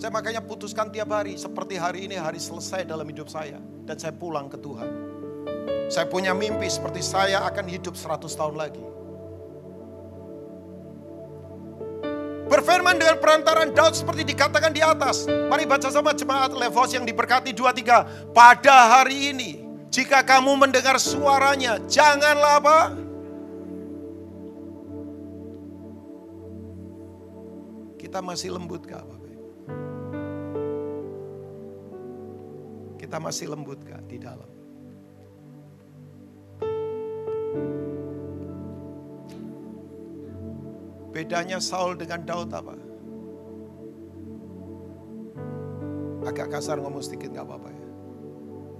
Saya 0.00 0.10
makanya 0.12 0.40
putuskan 0.40 0.88
tiap 0.88 1.12
hari. 1.12 1.36
Seperti 1.36 1.76
hari 1.76 2.08
ini 2.08 2.16
hari 2.16 2.40
selesai 2.40 2.86
dalam 2.88 3.04
hidup 3.04 3.28
saya. 3.28 3.60
Dan 3.86 3.98
saya 4.00 4.16
pulang 4.16 4.48
ke 4.48 4.56
Tuhan. 4.56 4.88
Saya 5.86 6.10
punya 6.10 6.34
mimpi 6.34 6.66
seperti 6.66 6.98
saya 6.98 7.46
akan 7.46 7.66
hidup 7.70 7.94
100 7.94 8.26
tahun 8.26 8.58
lagi. 8.58 8.95
Berfirman 12.46 12.94
dengan 12.94 13.18
perantaran 13.18 13.74
Daud 13.74 13.98
seperti 13.98 14.22
dikatakan 14.22 14.70
di 14.70 14.78
atas. 14.78 15.26
Mari 15.26 15.66
baca 15.66 15.90
sama 15.90 16.14
jemaat 16.14 16.54
Levos 16.54 16.94
yang 16.94 17.02
diberkati 17.02 17.50
dua 17.50 17.74
tiga. 17.74 18.06
Pada 18.30 18.98
hari 18.98 19.34
ini, 19.34 19.66
jika 19.90 20.22
kamu 20.22 20.54
mendengar 20.54 20.96
suaranya, 21.02 21.82
janganlah 21.90 22.62
apa? 22.62 22.78
Kita 27.98 28.22
masih 28.22 28.54
lembut 28.54 28.86
gak 28.86 29.02
Bapak? 29.02 29.26
Kita 32.96 33.18
masih 33.20 33.52
lembut 33.52 33.82
gak 33.82 34.06
di 34.06 34.16
dalam? 34.22 34.55
Bedanya 41.16 41.56
Saul 41.56 41.96
dengan 41.96 42.28
Daud 42.28 42.52
apa? 42.52 42.76
Agak 46.28 46.52
kasar 46.52 46.76
ngomong 46.76 47.00
sedikit 47.00 47.32
gak 47.32 47.48
apa-apa 47.48 47.72
ya. 47.72 47.88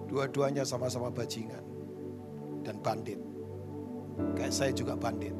Dua-duanya 0.04 0.68
sama-sama 0.68 1.08
bajingan 1.08 1.64
dan 2.60 2.76
bandit. 2.84 3.16
Kayak 4.36 4.52
saya 4.52 4.72
juga 4.76 5.00
bandit. 5.00 5.32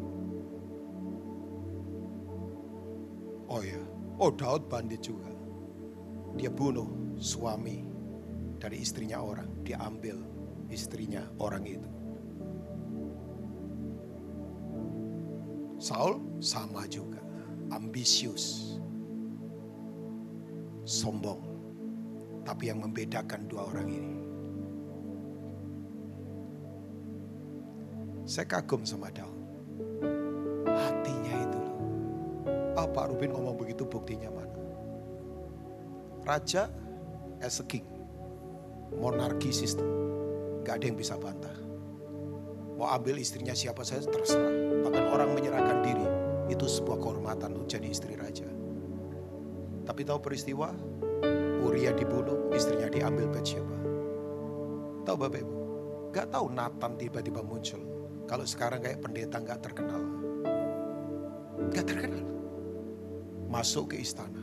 Oh 3.53 3.61
ya, 3.61 3.77
oh 4.17 4.33
Daud 4.33 4.65
bandit 4.73 5.05
juga. 5.05 5.29
Dia 6.41 6.49
bunuh 6.49 7.21
suami 7.21 7.85
dari 8.57 8.81
istrinya 8.81 9.21
orang. 9.21 9.53
Dia 9.69 9.85
ambil 9.85 10.17
istrinya 10.73 11.29
orang 11.45 11.69
itu. 11.69 11.96
Saul 15.77 16.41
sama 16.41 16.89
juga, 16.89 17.21
ambisius, 17.69 18.77
sombong. 20.89 21.45
Tapi 22.47 22.71
yang 22.71 22.81
membedakan 22.81 23.45
dua 23.51 23.67
orang 23.69 23.89
ini, 23.91 24.17
saya 28.25 28.47
kagum 28.47 28.87
sama 28.87 29.11
Daud. 29.11 29.35
Hatinya 30.65 31.35
itu 31.43 31.59
loh. 31.59 31.77
Ah, 32.79 32.87
Pak 32.87 33.13
Rubin 33.13 33.35
ngomong 33.35 33.59
begitu 33.59 33.83
buktinya 33.83 34.31
mana? 34.31 34.57
Raja 36.23 36.71
as 37.43 37.59
king, 37.67 37.87
monarki 38.97 39.51
sistem, 39.51 39.87
gak 40.63 40.81
ada 40.81 40.85
yang 40.87 40.99
bisa 40.99 41.19
bantah. 41.19 41.66
Mau 42.77 42.93
ambil 42.93 43.17
istrinya 43.17 43.57
siapa 43.57 43.81
saja 43.81 44.05
terserah. 44.05 44.85
Bahkan 44.85 45.05
orang 45.09 45.33
menyerahkan 45.33 45.81
diri. 45.81 46.07
Itu 46.53 46.69
sebuah 46.69 47.01
kehormatan 47.01 47.57
untuk 47.57 47.73
jadi 47.73 47.89
istri 47.89 48.15
raja. 48.21 48.47
Tapi 49.89 50.05
tahu 50.05 50.21
peristiwa? 50.21 50.71
Uria 51.65 51.97
dibunuh, 51.97 52.53
istrinya 52.53 52.87
diambil 52.87 53.33
siapa? 53.43 53.77
Tahu 55.09 55.17
Bapak 55.17 55.41
Ibu? 55.41 55.57
Gak 56.13 56.29
tahu 56.31 56.47
Nathan 56.53 56.93
tiba-tiba 57.01 57.41
muncul. 57.41 57.81
Kalau 58.29 58.45
sekarang 58.45 58.85
kayak 58.85 59.01
pendeta 59.01 59.41
gak 59.41 59.65
terkenal. 59.65 60.03
Gak 61.73 61.87
terkenal. 61.89 62.27
Masuk 63.49 63.97
ke 63.97 64.05
istana. 64.05 64.43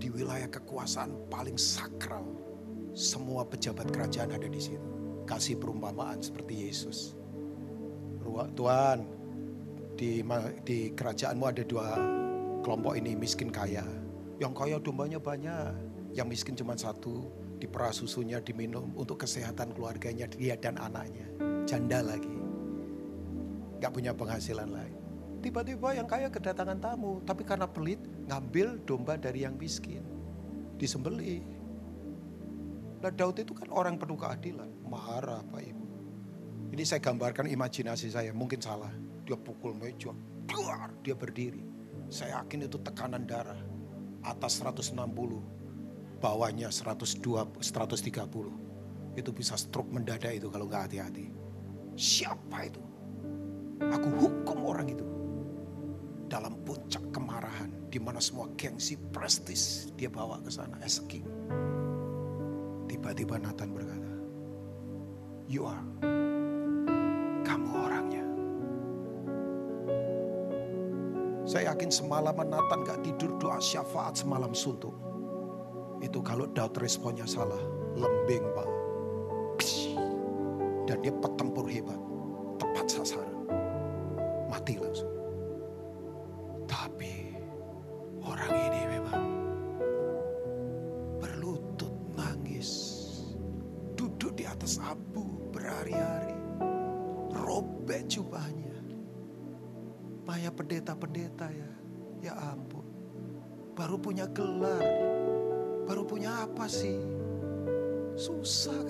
Di 0.00 0.08
wilayah 0.08 0.48
kekuasaan 0.48 1.28
paling 1.28 1.60
sakral. 1.60 2.24
Semua 2.96 3.44
pejabat 3.44 3.92
kerajaan 3.92 4.34
ada 4.34 4.48
di 4.48 4.58
situ 4.58 4.99
kasih 5.30 5.62
perumpamaan 5.62 6.18
seperti 6.18 6.66
Yesus. 6.66 7.14
Tuhan, 8.58 9.06
di, 9.94 10.26
di 10.66 10.78
kerajaanmu 10.90 11.44
ada 11.46 11.62
dua 11.62 11.94
kelompok 12.66 12.98
ini 12.98 13.14
miskin 13.14 13.54
kaya. 13.54 13.86
Yang 14.42 14.52
kaya 14.56 14.76
dombanya 14.82 15.22
banyak, 15.22 15.70
yang 16.16 16.26
miskin 16.26 16.56
cuma 16.58 16.74
satu, 16.74 17.30
diperah 17.60 17.92
susunya 17.92 18.40
diminum 18.40 18.90
untuk 18.96 19.22
kesehatan 19.22 19.76
keluarganya 19.76 20.26
dia 20.26 20.56
dan 20.56 20.80
anaknya. 20.80 21.28
Janda 21.68 22.00
lagi. 22.02 22.32
Gak 23.78 23.92
punya 23.92 24.16
penghasilan 24.16 24.68
lain. 24.72 24.96
Tiba-tiba 25.40 25.96
yang 25.96 26.08
kaya 26.08 26.28
kedatangan 26.28 26.80
tamu, 26.80 27.20
tapi 27.24 27.44
karena 27.48 27.64
pelit 27.64 28.00
ngambil 28.28 28.80
domba 28.84 29.16
dari 29.16 29.44
yang 29.44 29.56
miskin. 29.56 30.04
Disembelih. 30.76 31.44
Nah 33.00 33.12
Daud 33.12 33.40
itu 33.40 33.56
kan 33.56 33.68
orang 33.72 33.96
penuh 33.96 34.16
keadilan. 34.16 34.68
Marah 34.90 35.46
Pak 35.46 35.62
Ibu. 35.62 35.86
Ini 36.74 36.82
saya 36.82 36.98
gambarkan 36.98 37.46
imajinasi 37.46 38.10
saya, 38.10 38.34
mungkin 38.34 38.58
salah. 38.58 38.90
Dia 39.22 39.38
pukul 39.38 39.78
meja, 39.78 40.10
dia 41.06 41.14
berdiri. 41.14 41.62
Saya 42.10 42.42
yakin 42.42 42.66
itu 42.66 42.78
tekanan 42.82 43.22
darah. 43.22 43.58
Atas 44.26 44.58
160, 44.58 44.98
bawahnya 46.18 46.68
102, 46.74 47.62
130. 47.62 49.14
Itu 49.14 49.30
bisa 49.30 49.54
stroke 49.54 49.90
mendadak 49.94 50.34
itu 50.34 50.50
kalau 50.50 50.66
nggak 50.66 50.90
hati-hati. 50.90 51.30
Siapa 51.94 52.66
itu? 52.66 52.82
Aku 53.80 54.08
hukum 54.18 54.58
orang 54.66 54.90
itu. 54.90 55.06
Dalam 56.30 56.54
puncak 56.62 57.02
kemarahan, 57.10 57.74
di 57.90 57.98
mana 57.98 58.22
semua 58.22 58.46
gengsi 58.54 58.94
prestis 59.10 59.90
dia 59.98 60.06
bawa 60.06 60.38
ke 60.38 60.50
sana 60.50 60.78
king. 61.10 61.26
Tiba-tiba 62.86 63.38
Nathan 63.38 63.74
berkata, 63.74 63.99
You 65.50 65.66
are. 65.66 65.82
Kamu 67.42 67.68
orangnya. 67.74 68.22
Saya 71.42 71.74
yakin 71.74 71.90
semalaman 71.90 72.54
Nathan 72.54 72.86
gak 72.86 73.02
tidur 73.02 73.34
doa 73.42 73.58
syafaat 73.58 74.14
semalam 74.14 74.54
suntuk. 74.54 74.94
Itu 75.98 76.22
kalau 76.22 76.46
Daud 76.54 76.78
responnya 76.78 77.26
salah. 77.26 77.58
Lembing 77.98 78.46
pak. 78.54 78.68
Dan 80.86 81.02
dia 81.02 81.10
petempur 81.18 81.66
hebat. 81.66 81.98
Tepat 82.62 82.86
sasaran. 82.86 83.50
Mati 84.46 84.78
langsung. 84.78 85.09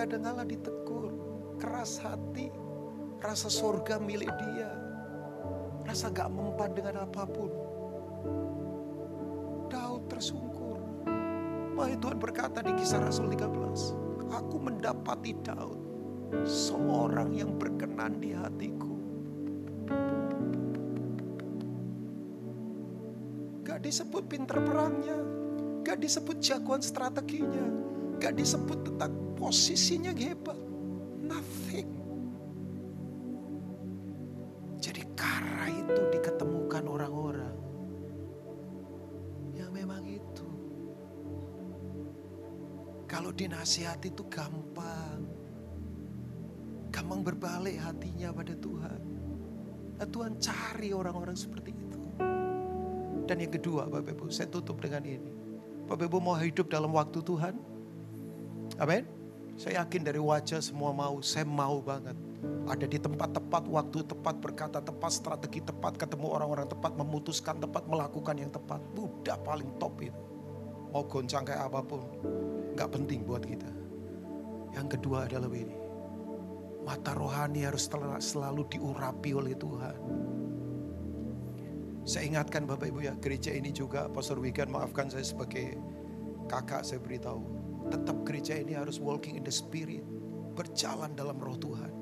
Susah 0.00 0.16
kadang 0.16 0.32
kala 0.32 0.48
ditegur. 0.48 1.12
Keras 1.60 2.00
hati. 2.00 2.48
Rasa 3.20 3.52
surga 3.52 4.00
milik 4.00 4.32
dia. 4.32 4.72
Rasa 5.84 6.08
gak 6.08 6.32
mempan 6.32 6.72
dengan 6.72 7.04
apa 7.04 7.28
pun. 7.28 7.52
Daud 9.68 10.08
tersungkur. 10.08 10.80
Wahai 11.76 12.00
Tuhan 12.00 12.16
berkata 12.16 12.64
di 12.64 12.72
kisah 12.80 13.04
Rasul 13.04 13.28
13. 13.28 14.32
Aku 14.40 14.56
mendapati 14.56 15.36
Daud. 15.44 15.76
Seorang 16.48 17.36
yang 17.36 17.60
berkenan 17.60 18.24
di 18.24 18.32
hatiku. 18.32 18.96
Gak 23.68 23.84
disebut 23.84 24.24
pinter 24.32 24.64
perangnya. 24.64 25.20
Gak 25.84 26.00
disebut 26.00 26.40
jagoan 26.40 26.80
strateginya. 26.80 27.68
Gak 28.16 28.40
disebut 28.40 28.80
tentang 28.80 29.19
posisinya 29.40 30.12
hebat. 30.12 30.60
Nothing. 31.24 31.88
Jadi 34.76 35.02
karena 35.16 35.72
itu 35.72 36.02
diketemukan 36.12 36.84
orang-orang. 36.84 37.56
Yang 39.56 39.70
memang 39.72 40.04
itu. 40.04 40.48
Kalau 43.08 43.32
dinasihati 43.32 44.12
itu 44.12 44.24
gampang. 44.28 45.24
Gampang 46.92 47.20
berbalik 47.24 47.80
hatinya 47.80 48.28
pada 48.36 48.52
Tuhan. 48.52 49.00
Nah, 50.00 50.08
Tuhan 50.08 50.36
cari 50.40 50.92
orang-orang 50.92 51.36
seperti 51.36 51.72
itu. 51.72 52.00
Dan 53.28 53.36
yang 53.38 53.52
kedua 53.52 53.86
Bapak 53.86 54.16
Ibu, 54.16 54.32
saya 54.32 54.50
tutup 54.50 54.82
dengan 54.82 55.06
ini. 55.06 55.30
Bapak 55.86 56.08
Ibu 56.10 56.18
mau 56.18 56.34
hidup 56.34 56.72
dalam 56.72 56.90
waktu 56.90 57.20
Tuhan? 57.22 57.54
Amin. 58.80 59.19
Saya 59.60 59.84
yakin 59.84 60.08
dari 60.08 60.16
wajah 60.16 60.64
semua 60.64 60.88
mau, 60.88 61.20
saya 61.20 61.44
mau 61.44 61.84
banget. 61.84 62.16
Ada 62.64 62.88
di 62.88 62.96
tempat 62.96 63.36
tepat, 63.36 63.68
waktu 63.68 64.08
tepat, 64.08 64.40
berkata 64.40 64.80
tepat, 64.80 65.12
strategi 65.12 65.60
tepat, 65.60 66.00
ketemu 66.00 66.32
orang-orang 66.32 66.64
tepat, 66.64 66.96
memutuskan 66.96 67.60
tepat, 67.60 67.84
melakukan 67.84 68.40
yang 68.40 68.48
tepat. 68.48 68.80
Udah 68.96 69.36
paling 69.44 69.68
top 69.76 70.00
itu. 70.00 70.16
Mau 70.96 71.04
goncang 71.04 71.44
kayak 71.44 71.68
apa 71.68 71.84
pun, 71.84 72.00
nggak 72.72 72.88
penting 72.88 73.20
buat 73.28 73.44
kita. 73.44 73.68
Yang 74.80 74.96
kedua 74.96 75.28
adalah 75.28 75.52
ini. 75.52 75.76
Mata 76.80 77.12
rohani 77.12 77.60
harus 77.68 77.84
selalu 78.24 78.64
diurapi 78.64 79.30
oleh 79.36 79.52
Tuhan. 79.60 79.96
Saya 82.08 82.24
ingatkan 82.32 82.64
Bapak 82.64 82.88
Ibu 82.88 83.04
ya, 83.04 83.12
gereja 83.20 83.52
ini 83.52 83.76
juga, 83.76 84.08
Pastor 84.08 84.40
Wigan 84.40 84.72
maafkan 84.72 85.12
saya 85.12 85.20
sebagai 85.20 85.76
kakak 86.48 86.80
saya 86.80 86.96
beritahu. 86.96 87.59
Tetap 87.90 88.22
gereja 88.22 88.54
ini 88.54 88.78
harus 88.78 89.02
walking 89.02 89.34
in 89.36 89.44
the 89.44 89.52
spirit. 89.52 90.06
Berjalan 90.54 91.12
dalam 91.18 91.36
roh 91.42 91.58
Tuhan. 91.58 91.92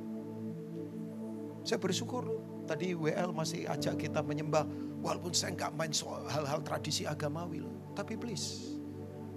Saya 1.65 1.81
bersyukur 1.81 2.25
tadi 2.65 2.97
WL 2.97 3.33
masih 3.33 3.69
ajak 3.69 4.09
kita 4.09 4.21
menyembah. 4.21 4.65
Walaupun 4.99 5.31
saya 5.33 5.55
nggak 5.55 5.73
main 5.79 5.95
soal 5.95 6.27
hal-hal 6.27 6.61
tradisi 6.65 7.07
agamawi 7.07 7.63
loh. 7.63 7.93
Tapi 7.95 8.19
please, 8.19 8.79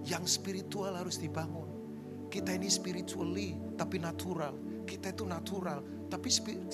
yang 0.05 0.25
spiritual 0.25 0.93
harus 0.97 1.21
dibangun. 1.21 1.69
Kita 2.31 2.55
ini 2.55 2.71
spiritually 2.71 3.59
tapi 3.77 3.99
natural. 3.99 4.57
Kita 4.87 5.13
itu 5.13 5.23
natural, 5.27 5.83
tapi 6.09 6.27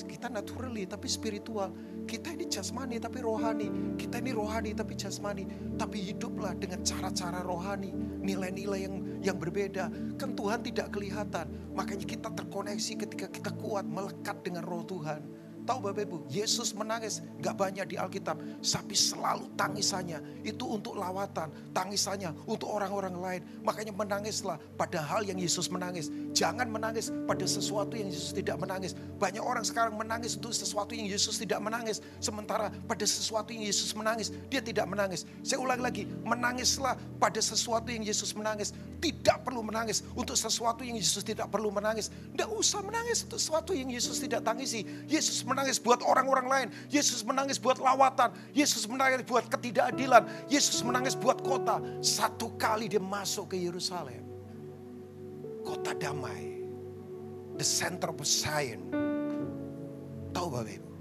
kita 0.07 0.31
naturally 0.31 0.87
tapi 0.87 1.09
spiritual. 1.11 1.73
Kita 2.07 2.31
ini 2.31 2.47
jasmani 2.47 3.03
tapi 3.03 3.19
rohani. 3.19 3.99
Kita 3.99 4.23
ini 4.23 4.31
rohani 4.31 4.71
tapi 4.71 4.95
jasmani. 4.95 5.43
Tapi 5.75 5.99
hiduplah 6.07 6.55
dengan 6.55 6.79
cara-cara 6.81 7.43
rohani, 7.43 7.91
nilai-nilai 8.23 8.87
yang 8.87 8.95
yang 9.19 9.37
berbeda. 9.37 9.91
Kan 10.15 10.31
Tuhan 10.33 10.63
tidak 10.63 10.95
kelihatan. 10.95 11.51
Makanya 11.75 12.07
kita 12.07 12.31
terkoneksi 12.31 12.93
ketika 13.03 13.27
kita 13.27 13.51
kuat 13.59 13.83
melekat 13.83 14.39
dengan 14.39 14.63
roh 14.63 14.87
Tuhan. 14.87 15.19
Tahu 15.67 15.91
Bapak 15.91 16.07
Ibu, 16.07 16.17
Yesus 16.31 16.71
menangis 16.71 17.19
gak 17.43 17.59
banyak 17.59 17.91
di 17.91 17.99
Alkitab. 17.99 18.39
Tapi 18.63 18.95
selalu 18.95 19.51
tangisannya 19.59 20.23
itu 20.47 20.63
untuk 20.63 20.95
lawatan. 20.95 21.51
Tangisannya 21.75 22.31
untuk 22.47 22.71
orang-orang 22.71 23.15
lain. 23.19 23.41
Makanya 23.67 23.91
menangislah 23.91 24.55
pada 24.79 25.03
hal 25.03 25.27
yang 25.27 25.35
Yesus 25.35 25.67
menangis. 25.67 26.07
Jangan 26.31 26.71
menangis 26.71 27.11
pada 27.27 27.43
sesuatu 27.43 27.99
yang 27.99 28.07
Yesus 28.07 28.31
tidak 28.31 28.55
menangis. 28.63 28.95
Banyak 29.19 29.43
orang 29.43 29.67
sekarang 29.67 29.99
menangis 29.99 30.39
untuk 30.39 30.55
sesuatu 30.55 30.95
yang 30.95 31.11
Yesus 31.11 31.35
tidak 31.35 31.59
menangis. 31.59 31.99
Sementara 32.23 32.71
pada 32.87 33.03
sesuatu 33.03 33.51
yang 33.51 33.67
Yesus 33.67 33.91
menangis, 33.91 34.31
dia 34.47 34.63
tidak 34.63 34.87
menangis. 34.87 35.27
Saya 35.43 35.59
ulang 35.59 35.83
lagi, 35.83 36.07
menangislah 36.23 36.95
pada 37.19 37.43
sesuatu 37.43 37.91
yang 37.91 38.07
Yesus 38.07 38.31
menangis. 38.31 38.71
Tidak 39.03 39.43
perlu 39.43 39.61
menangis 39.61 40.01
untuk 40.15 40.39
sesuatu 40.39 40.81
yang 40.81 40.95
Yesus 40.95 41.27
tidak 41.27 41.51
perlu 41.51 41.69
menangis. 41.69 42.07
Tidak 42.07 42.49
usah 42.49 42.79
menangis 42.79 43.27
untuk 43.27 43.37
sesuatu 43.37 43.75
yang 43.75 43.91
Yesus 43.91 44.23
tidak 44.23 44.47
tangisi. 44.47 44.87
Yesus 45.11 45.43
menangis 45.57 45.81
buat 45.81 46.05
orang-orang 46.05 46.45
lain. 46.45 46.67
Yesus 46.93 47.25
menangis 47.25 47.57
buat 47.57 47.81
lawatan. 47.81 48.29
Yesus 48.53 48.85
menangis 48.85 49.25
buat 49.25 49.49
ketidakadilan. 49.49 50.45
Yesus 50.45 50.85
menangis 50.85 51.17
buat 51.17 51.41
kota. 51.41 51.81
Satu 51.97 52.53
kali 52.61 52.85
dia 52.85 53.01
masuk 53.01 53.49
ke 53.49 53.57
Yerusalem. 53.57 54.21
Kota 55.65 55.97
damai. 55.97 56.61
The 57.57 57.65
center 57.65 58.13
of 58.13 58.21
Zion. 58.21 58.93
Tahu 60.29 60.47
Bapak 60.53 60.77
Ibu? 60.77 60.91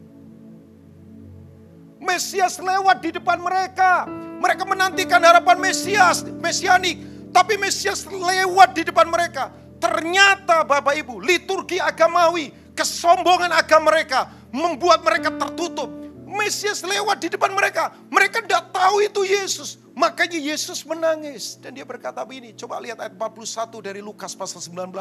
Mesias 2.01 2.57
lewat 2.57 3.05
di 3.05 3.13
depan 3.13 3.37
mereka. 3.37 4.09
Mereka 4.41 4.65
menantikan 4.65 5.21
harapan 5.21 5.61
Mesias, 5.61 6.25
Mesianik. 6.41 6.97
Tapi 7.29 7.61
Mesias 7.61 8.09
lewat 8.09 8.73
di 8.73 8.89
depan 8.89 9.05
mereka. 9.05 9.53
Ternyata 9.77 10.65
Bapak 10.65 10.97
Ibu, 10.97 11.21
liturgi 11.21 11.77
agamawi, 11.77 12.49
kesombongan 12.77 13.51
agama 13.57 13.91
mereka 13.91 14.29
membuat 14.53 15.01
mereka 15.01 15.33
tertutup. 15.33 15.89
Mesias 16.27 16.85
lewat 16.85 17.25
di 17.25 17.33
depan 17.33 17.49
mereka. 17.57 17.97
Mereka 18.13 18.45
tidak 18.45 18.69
tahu 18.69 19.01
itu 19.01 19.25
Yesus. 19.25 19.81
Makanya 19.97 20.37
Yesus 20.37 20.85
menangis. 20.85 21.57
Dan 21.57 21.73
dia 21.73 21.89
berkata 21.89 22.21
begini. 22.29 22.53
Coba 22.53 22.77
lihat 22.77 23.01
ayat 23.01 23.17
41 23.17 23.81
dari 23.81 24.05
Lukas 24.05 24.37
pasal 24.37 24.61
19. 24.61 24.93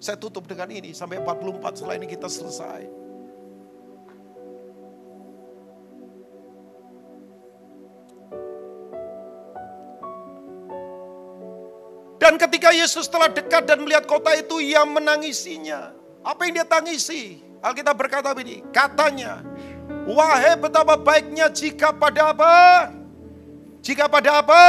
Saya 0.00 0.16
tutup 0.16 0.48
dengan 0.48 0.72
ini. 0.72 0.96
Sampai 0.96 1.20
44 1.20 1.76
setelah 1.76 2.00
ini 2.00 2.08
kita 2.08 2.24
selesai. 2.24 2.88
Dan 12.18 12.40
ketika 12.40 12.72
Yesus 12.72 13.08
telah 13.08 13.28
dekat 13.28 13.64
dan 13.68 13.84
melihat 13.84 14.04
kota 14.08 14.32
itu, 14.36 14.60
ia 14.60 14.84
menangisinya. 14.84 15.97
Apa 16.22 16.48
yang 16.48 16.62
dia 16.62 16.66
tangisi? 16.66 17.42
Alkitab 17.58 17.98
berkata 17.98 18.30
begini, 18.30 18.62
katanya, 18.70 19.42
wahai 20.06 20.54
betapa 20.54 20.94
baiknya 20.94 21.50
jika 21.50 21.90
pada 21.90 22.30
apa? 22.30 22.54
Jika 23.82 24.06
pada 24.06 24.42
apa? 24.42 24.62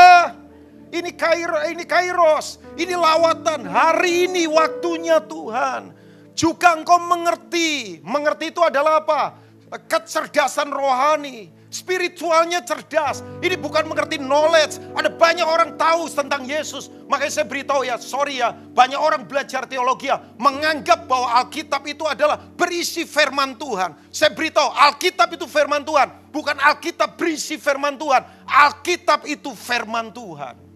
Ini 0.89 1.13
kair, 1.13 1.69
ini 1.69 1.85
kairos, 1.85 2.57
ini 2.73 2.97
lawatan, 2.97 3.61
hari 3.69 4.25
ini 4.25 4.49
waktunya 4.49 5.21
Tuhan. 5.21 5.93
Juga 6.33 6.73
engkau 6.73 6.97
mengerti, 6.97 8.01
mengerti 8.01 8.49
itu 8.49 8.61
adalah 8.65 9.05
apa? 9.05 9.37
Kecerdasan 9.85 10.73
rohani, 10.73 11.53
Spiritualnya 11.69 12.65
cerdas. 12.65 13.21
Ini 13.45 13.53
bukan 13.53 13.85
mengerti 13.85 14.17
knowledge. 14.17 14.81
Ada 14.97 15.13
banyak 15.13 15.45
orang 15.45 15.77
tahu 15.77 16.09
tentang 16.09 16.41
Yesus. 16.41 16.89
Makanya 17.05 17.29
saya 17.29 17.45
beritahu 17.45 17.85
ya, 17.85 18.01
sorry 18.01 18.41
ya. 18.41 18.49
Banyak 18.53 18.97
orang 18.97 19.29
belajar 19.29 19.69
teologi 19.69 20.09
ya. 20.09 20.17
Menganggap 20.41 21.05
bahwa 21.05 21.29
Alkitab 21.45 21.85
itu 21.85 22.09
adalah 22.09 22.41
berisi 22.57 23.05
firman 23.05 23.53
Tuhan. 23.53 23.93
Saya 24.09 24.33
beritahu, 24.33 24.65
Alkitab 24.65 25.29
itu 25.37 25.45
firman 25.45 25.85
Tuhan. 25.85 26.33
Bukan 26.33 26.57
Alkitab 26.57 27.13
berisi 27.13 27.61
firman 27.61 28.01
Tuhan. 28.01 28.25
Alkitab 28.49 29.29
itu 29.29 29.53
firman 29.53 30.09
Tuhan. 30.09 30.69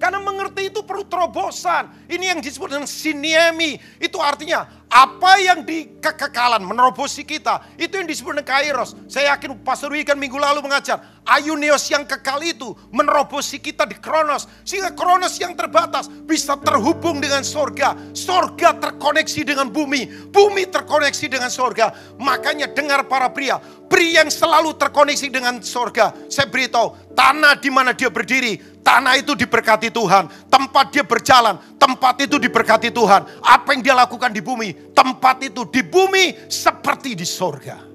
Karena 0.00 0.16
mengerti 0.16 0.72
itu 0.72 0.80
perlu 0.80 1.04
terobosan. 1.04 2.08
Ini 2.08 2.32
yang 2.34 2.40
disebut 2.40 2.72
dengan 2.72 2.88
siniemi. 2.88 3.76
Itu 4.00 4.16
artinya 4.16 4.64
apa 4.90 5.38
yang 5.38 5.62
di 5.62 5.86
kekekalan 6.02 6.66
menerobosi 6.66 7.22
kita. 7.22 7.62
Itu 7.78 8.02
yang 8.02 8.10
disebut 8.10 8.34
dengan 8.34 8.48
kairos. 8.50 8.98
Saya 9.06 9.38
yakin 9.38 9.62
Pastor 9.62 9.94
Wigan 9.94 10.18
minggu 10.18 10.34
lalu 10.34 10.66
mengajar. 10.66 11.22
Ayunios 11.22 11.86
yang 11.94 12.02
kekal 12.02 12.42
itu 12.42 12.74
menerobosi 12.90 13.62
kita 13.62 13.86
di 13.86 13.94
kronos. 14.02 14.50
Sehingga 14.66 14.90
kronos 14.90 15.38
yang 15.38 15.54
terbatas 15.54 16.10
bisa 16.26 16.58
terhubung 16.58 17.22
dengan 17.22 17.46
sorga. 17.46 17.94
Sorga 18.18 18.74
terkoneksi 18.74 19.46
dengan 19.46 19.70
bumi. 19.70 20.26
Bumi 20.34 20.66
terkoneksi 20.66 21.38
dengan 21.38 21.54
sorga. 21.54 21.94
Makanya 22.18 22.74
dengar 22.74 23.06
para 23.06 23.30
pria. 23.30 23.62
Pria 23.86 24.26
yang 24.26 24.30
selalu 24.30 24.74
terkoneksi 24.74 25.30
dengan 25.30 25.62
sorga. 25.62 26.10
Saya 26.26 26.50
beritahu, 26.50 27.14
tanah 27.14 27.58
di 27.58 27.70
mana 27.70 27.94
dia 27.94 28.10
berdiri, 28.10 28.58
Tanah 28.80 29.20
itu 29.20 29.36
diberkati 29.36 29.92
Tuhan. 29.92 30.26
Tempat 30.48 30.86
dia 30.92 31.04
berjalan, 31.04 31.60
tempat 31.76 32.16
itu 32.24 32.40
diberkati 32.40 32.88
Tuhan. 32.88 33.28
Apa 33.44 33.76
yang 33.76 33.84
dia 33.84 33.94
lakukan 33.94 34.32
di 34.32 34.40
bumi, 34.40 34.79
tempat 34.92 35.42
itu 35.44 35.64
di 35.68 35.82
bumi 35.84 36.48
seperti 36.50 37.16
di 37.16 37.26
sorga. 37.26 37.90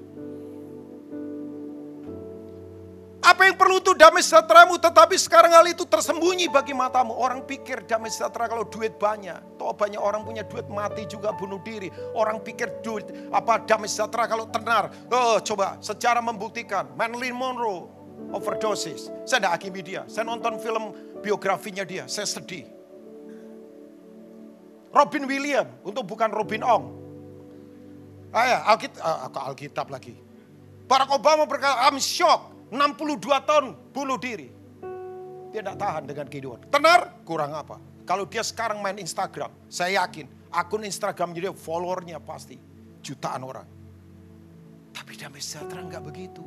Apa 3.26 3.42
yang 3.42 3.58
perlu 3.58 3.82
itu 3.82 3.90
damai 3.98 4.22
sejahteramu, 4.22 4.78
tetapi 4.78 5.18
sekarang 5.18 5.50
hal 5.50 5.66
itu 5.66 5.82
tersembunyi 5.82 6.46
bagi 6.46 6.70
matamu. 6.70 7.10
Orang 7.10 7.42
pikir 7.42 7.82
damai 7.82 8.06
sejahtera 8.06 8.46
kalau 8.46 8.62
duit 8.70 8.94
banyak. 9.02 9.58
Toh 9.58 9.74
banyak 9.74 9.98
orang 9.98 10.22
punya 10.22 10.46
duit 10.46 10.70
mati 10.70 11.10
juga 11.10 11.34
bunuh 11.34 11.58
diri. 11.66 11.90
Orang 12.14 12.38
pikir 12.46 12.78
duit 12.86 13.02
apa 13.34 13.66
damai 13.66 13.90
sejahtera 13.90 14.30
kalau 14.30 14.46
tenar. 14.46 14.94
Oh 15.10 15.42
coba 15.42 15.74
secara 15.82 16.22
membuktikan. 16.22 16.86
Marilyn 16.94 17.34
Monroe 17.34 17.90
overdosis. 18.30 19.10
Saya 19.26 19.42
tidak 19.42 19.52
hakimi 19.58 19.82
dia. 19.82 20.06
Saya 20.06 20.22
nonton 20.22 20.62
film 20.62 20.94
biografinya 21.18 21.82
dia. 21.82 22.06
Saya 22.06 22.30
sedih. 22.30 22.75
Robin 24.96 25.28
William 25.28 25.68
untuk 25.84 26.08
bukan 26.08 26.32
Robin 26.32 26.64
Ong. 26.64 26.84
Ah 28.32 28.44
ya, 28.48 28.58
Alkitab, 28.64 29.00
ah, 29.04 29.44
Alkitab 29.52 29.86
lagi. 29.92 30.16
Barack 30.88 31.12
Obama 31.12 31.44
berkata, 31.44 31.84
I'm 31.84 32.00
shocked. 32.00 32.56
62 32.72 33.22
tahun 33.46 33.78
bunuh 33.94 34.18
diri. 34.18 34.50
Dia 35.54 35.62
tidak 35.62 35.78
tahan 35.78 36.02
dengan 36.08 36.26
kehidupan. 36.26 36.66
Tenar? 36.66 37.22
Kurang 37.22 37.54
apa? 37.54 37.78
Kalau 38.02 38.26
dia 38.26 38.42
sekarang 38.42 38.82
main 38.82 38.98
Instagram, 38.98 39.50
saya 39.70 40.02
yakin 40.02 40.26
akun 40.50 40.82
Instagram 40.82 41.30
dia 41.34 41.54
followernya 41.54 42.18
pasti 42.18 42.58
jutaan 43.02 43.46
orang. 43.46 43.68
Tapi 44.90 45.12
damai 45.14 45.42
sejahtera 45.42 45.86
nggak 45.86 46.02
begitu. 46.02 46.42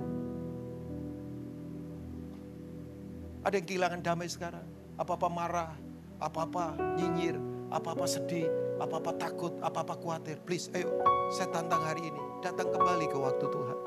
Ada 3.48 3.56
yang 3.56 3.68
kehilangan 3.68 4.02
damai 4.04 4.28
sekarang. 4.28 4.68
Apa-apa 5.00 5.28
marah, 5.32 5.72
apa-apa 6.20 6.76
nyinyir, 7.00 7.40
apa-apa 7.70 8.06
sedih, 8.10 8.50
apa-apa 8.82 9.14
takut, 9.18 9.54
apa-apa 9.62 9.98
khawatir. 10.02 10.42
Please, 10.46 10.70
ayo 10.74 10.90
saya 11.34 11.50
tantang 11.54 11.82
hari 11.86 12.10
ini. 12.10 12.22
Datang 12.42 12.74
kembali 12.74 13.06
ke 13.10 13.18
waktu 13.18 13.46
Tuhan. 13.46 13.78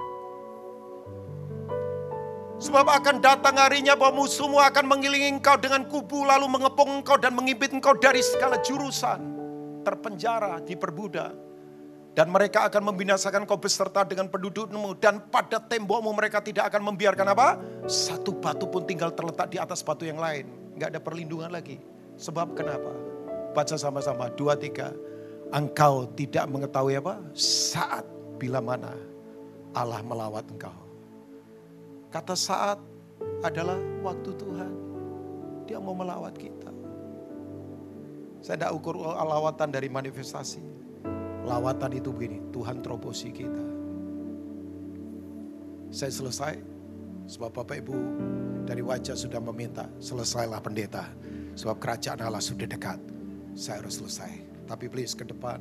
Sebab 2.62 2.87
akan 2.87 3.18
datang 3.18 3.59
harinya 3.59 3.99
bahwa 3.99 4.22
musuhmu 4.22 4.62
akan 4.62 4.87
mengilingi 4.87 5.35
engkau 5.35 5.59
dengan 5.59 5.83
kubu 5.83 6.22
lalu 6.22 6.47
mengepung 6.47 7.03
engkau 7.03 7.18
dan 7.18 7.35
mengimpit 7.35 7.74
engkau 7.74 7.99
dari 7.99 8.22
segala 8.22 8.62
jurusan. 8.62 9.18
Terpenjara, 9.83 10.62
diperbudak. 10.62 11.35
Dan 12.12 12.30
mereka 12.30 12.70
akan 12.70 12.93
membinasakan 12.93 13.51
kau 13.51 13.59
beserta 13.59 14.07
dengan 14.07 14.30
pendudukmu. 14.30 14.95
Dan 15.03 15.26
pada 15.26 15.59
tembokmu 15.59 16.14
mereka 16.14 16.39
tidak 16.39 16.70
akan 16.70 16.93
membiarkan 16.95 17.35
apa? 17.35 17.59
Satu 17.91 18.39
batu 18.39 18.70
pun 18.70 18.87
tinggal 18.87 19.11
terletak 19.11 19.51
di 19.51 19.59
atas 19.59 19.83
batu 19.83 20.07
yang 20.07 20.22
lain. 20.22 20.47
Gak 20.78 20.95
ada 20.95 21.01
perlindungan 21.03 21.51
lagi. 21.51 21.83
Sebab 22.14 22.55
kenapa? 22.55 23.12
Baca 23.53 23.77
sama-sama. 23.77 24.33
Dua, 24.33 24.57
tiga. 24.57 24.93
Engkau 25.53 26.09
tidak 26.17 26.49
mengetahui 26.49 26.97
apa? 26.97 27.21
Saat 27.37 28.09
bila 28.41 28.65
mana 28.65 28.97
Allah 29.77 30.01
melawat 30.01 30.49
engkau. 30.49 30.75
Kata 32.13 32.37
saat 32.37 32.81
adalah 33.45 33.77
waktu 34.05 34.33
Tuhan. 34.37 34.73
Dia 35.69 35.79
mau 35.81 35.97
melawat 35.97 36.37
kita. 36.37 36.73
Saya 38.43 38.59
tidak 38.59 38.73
ukur 38.75 38.99
lawatan 38.99 39.71
dari 39.71 39.87
manifestasi. 39.87 40.61
Lawatan 41.47 41.95
itu 41.95 42.11
begini, 42.11 42.43
Tuhan 42.51 42.83
terobosi 42.83 43.31
kita. 43.31 43.65
Saya 45.95 46.11
selesai, 46.11 46.55
sebab 47.31 47.51
Bapak 47.63 47.83
Ibu 47.83 47.97
dari 48.67 48.83
wajah 48.83 49.15
sudah 49.15 49.39
meminta, 49.39 49.87
selesailah 50.03 50.59
pendeta. 50.63 51.07
Sebab 51.55 51.79
kerajaan 51.79 52.19
Allah 52.23 52.43
sudah 52.43 52.67
dekat, 52.67 52.99
saya 53.57 53.85
harus 53.85 54.01
selesai. 54.01 54.33
Tapi 54.69 54.87
please 54.89 55.13
ke 55.17 55.25
depan, 55.27 55.61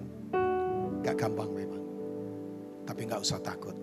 gak 1.04 1.18
gampang 1.20 1.52
memang. 1.52 1.84
Tapi 2.88 3.08
gak 3.08 3.24
usah 3.24 3.40
takut. 3.42 3.76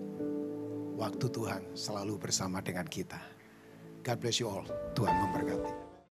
Waktu 0.99 1.25
Tuhan 1.31 1.63
selalu 1.73 2.19
bersama 2.19 2.59
dengan 2.59 2.83
kita. 2.83 3.19
God 4.03 4.17
bless 4.19 4.39
you 4.43 4.47
all. 4.51 4.67
Tuhan 4.95 5.15
memberkati. 5.15 5.88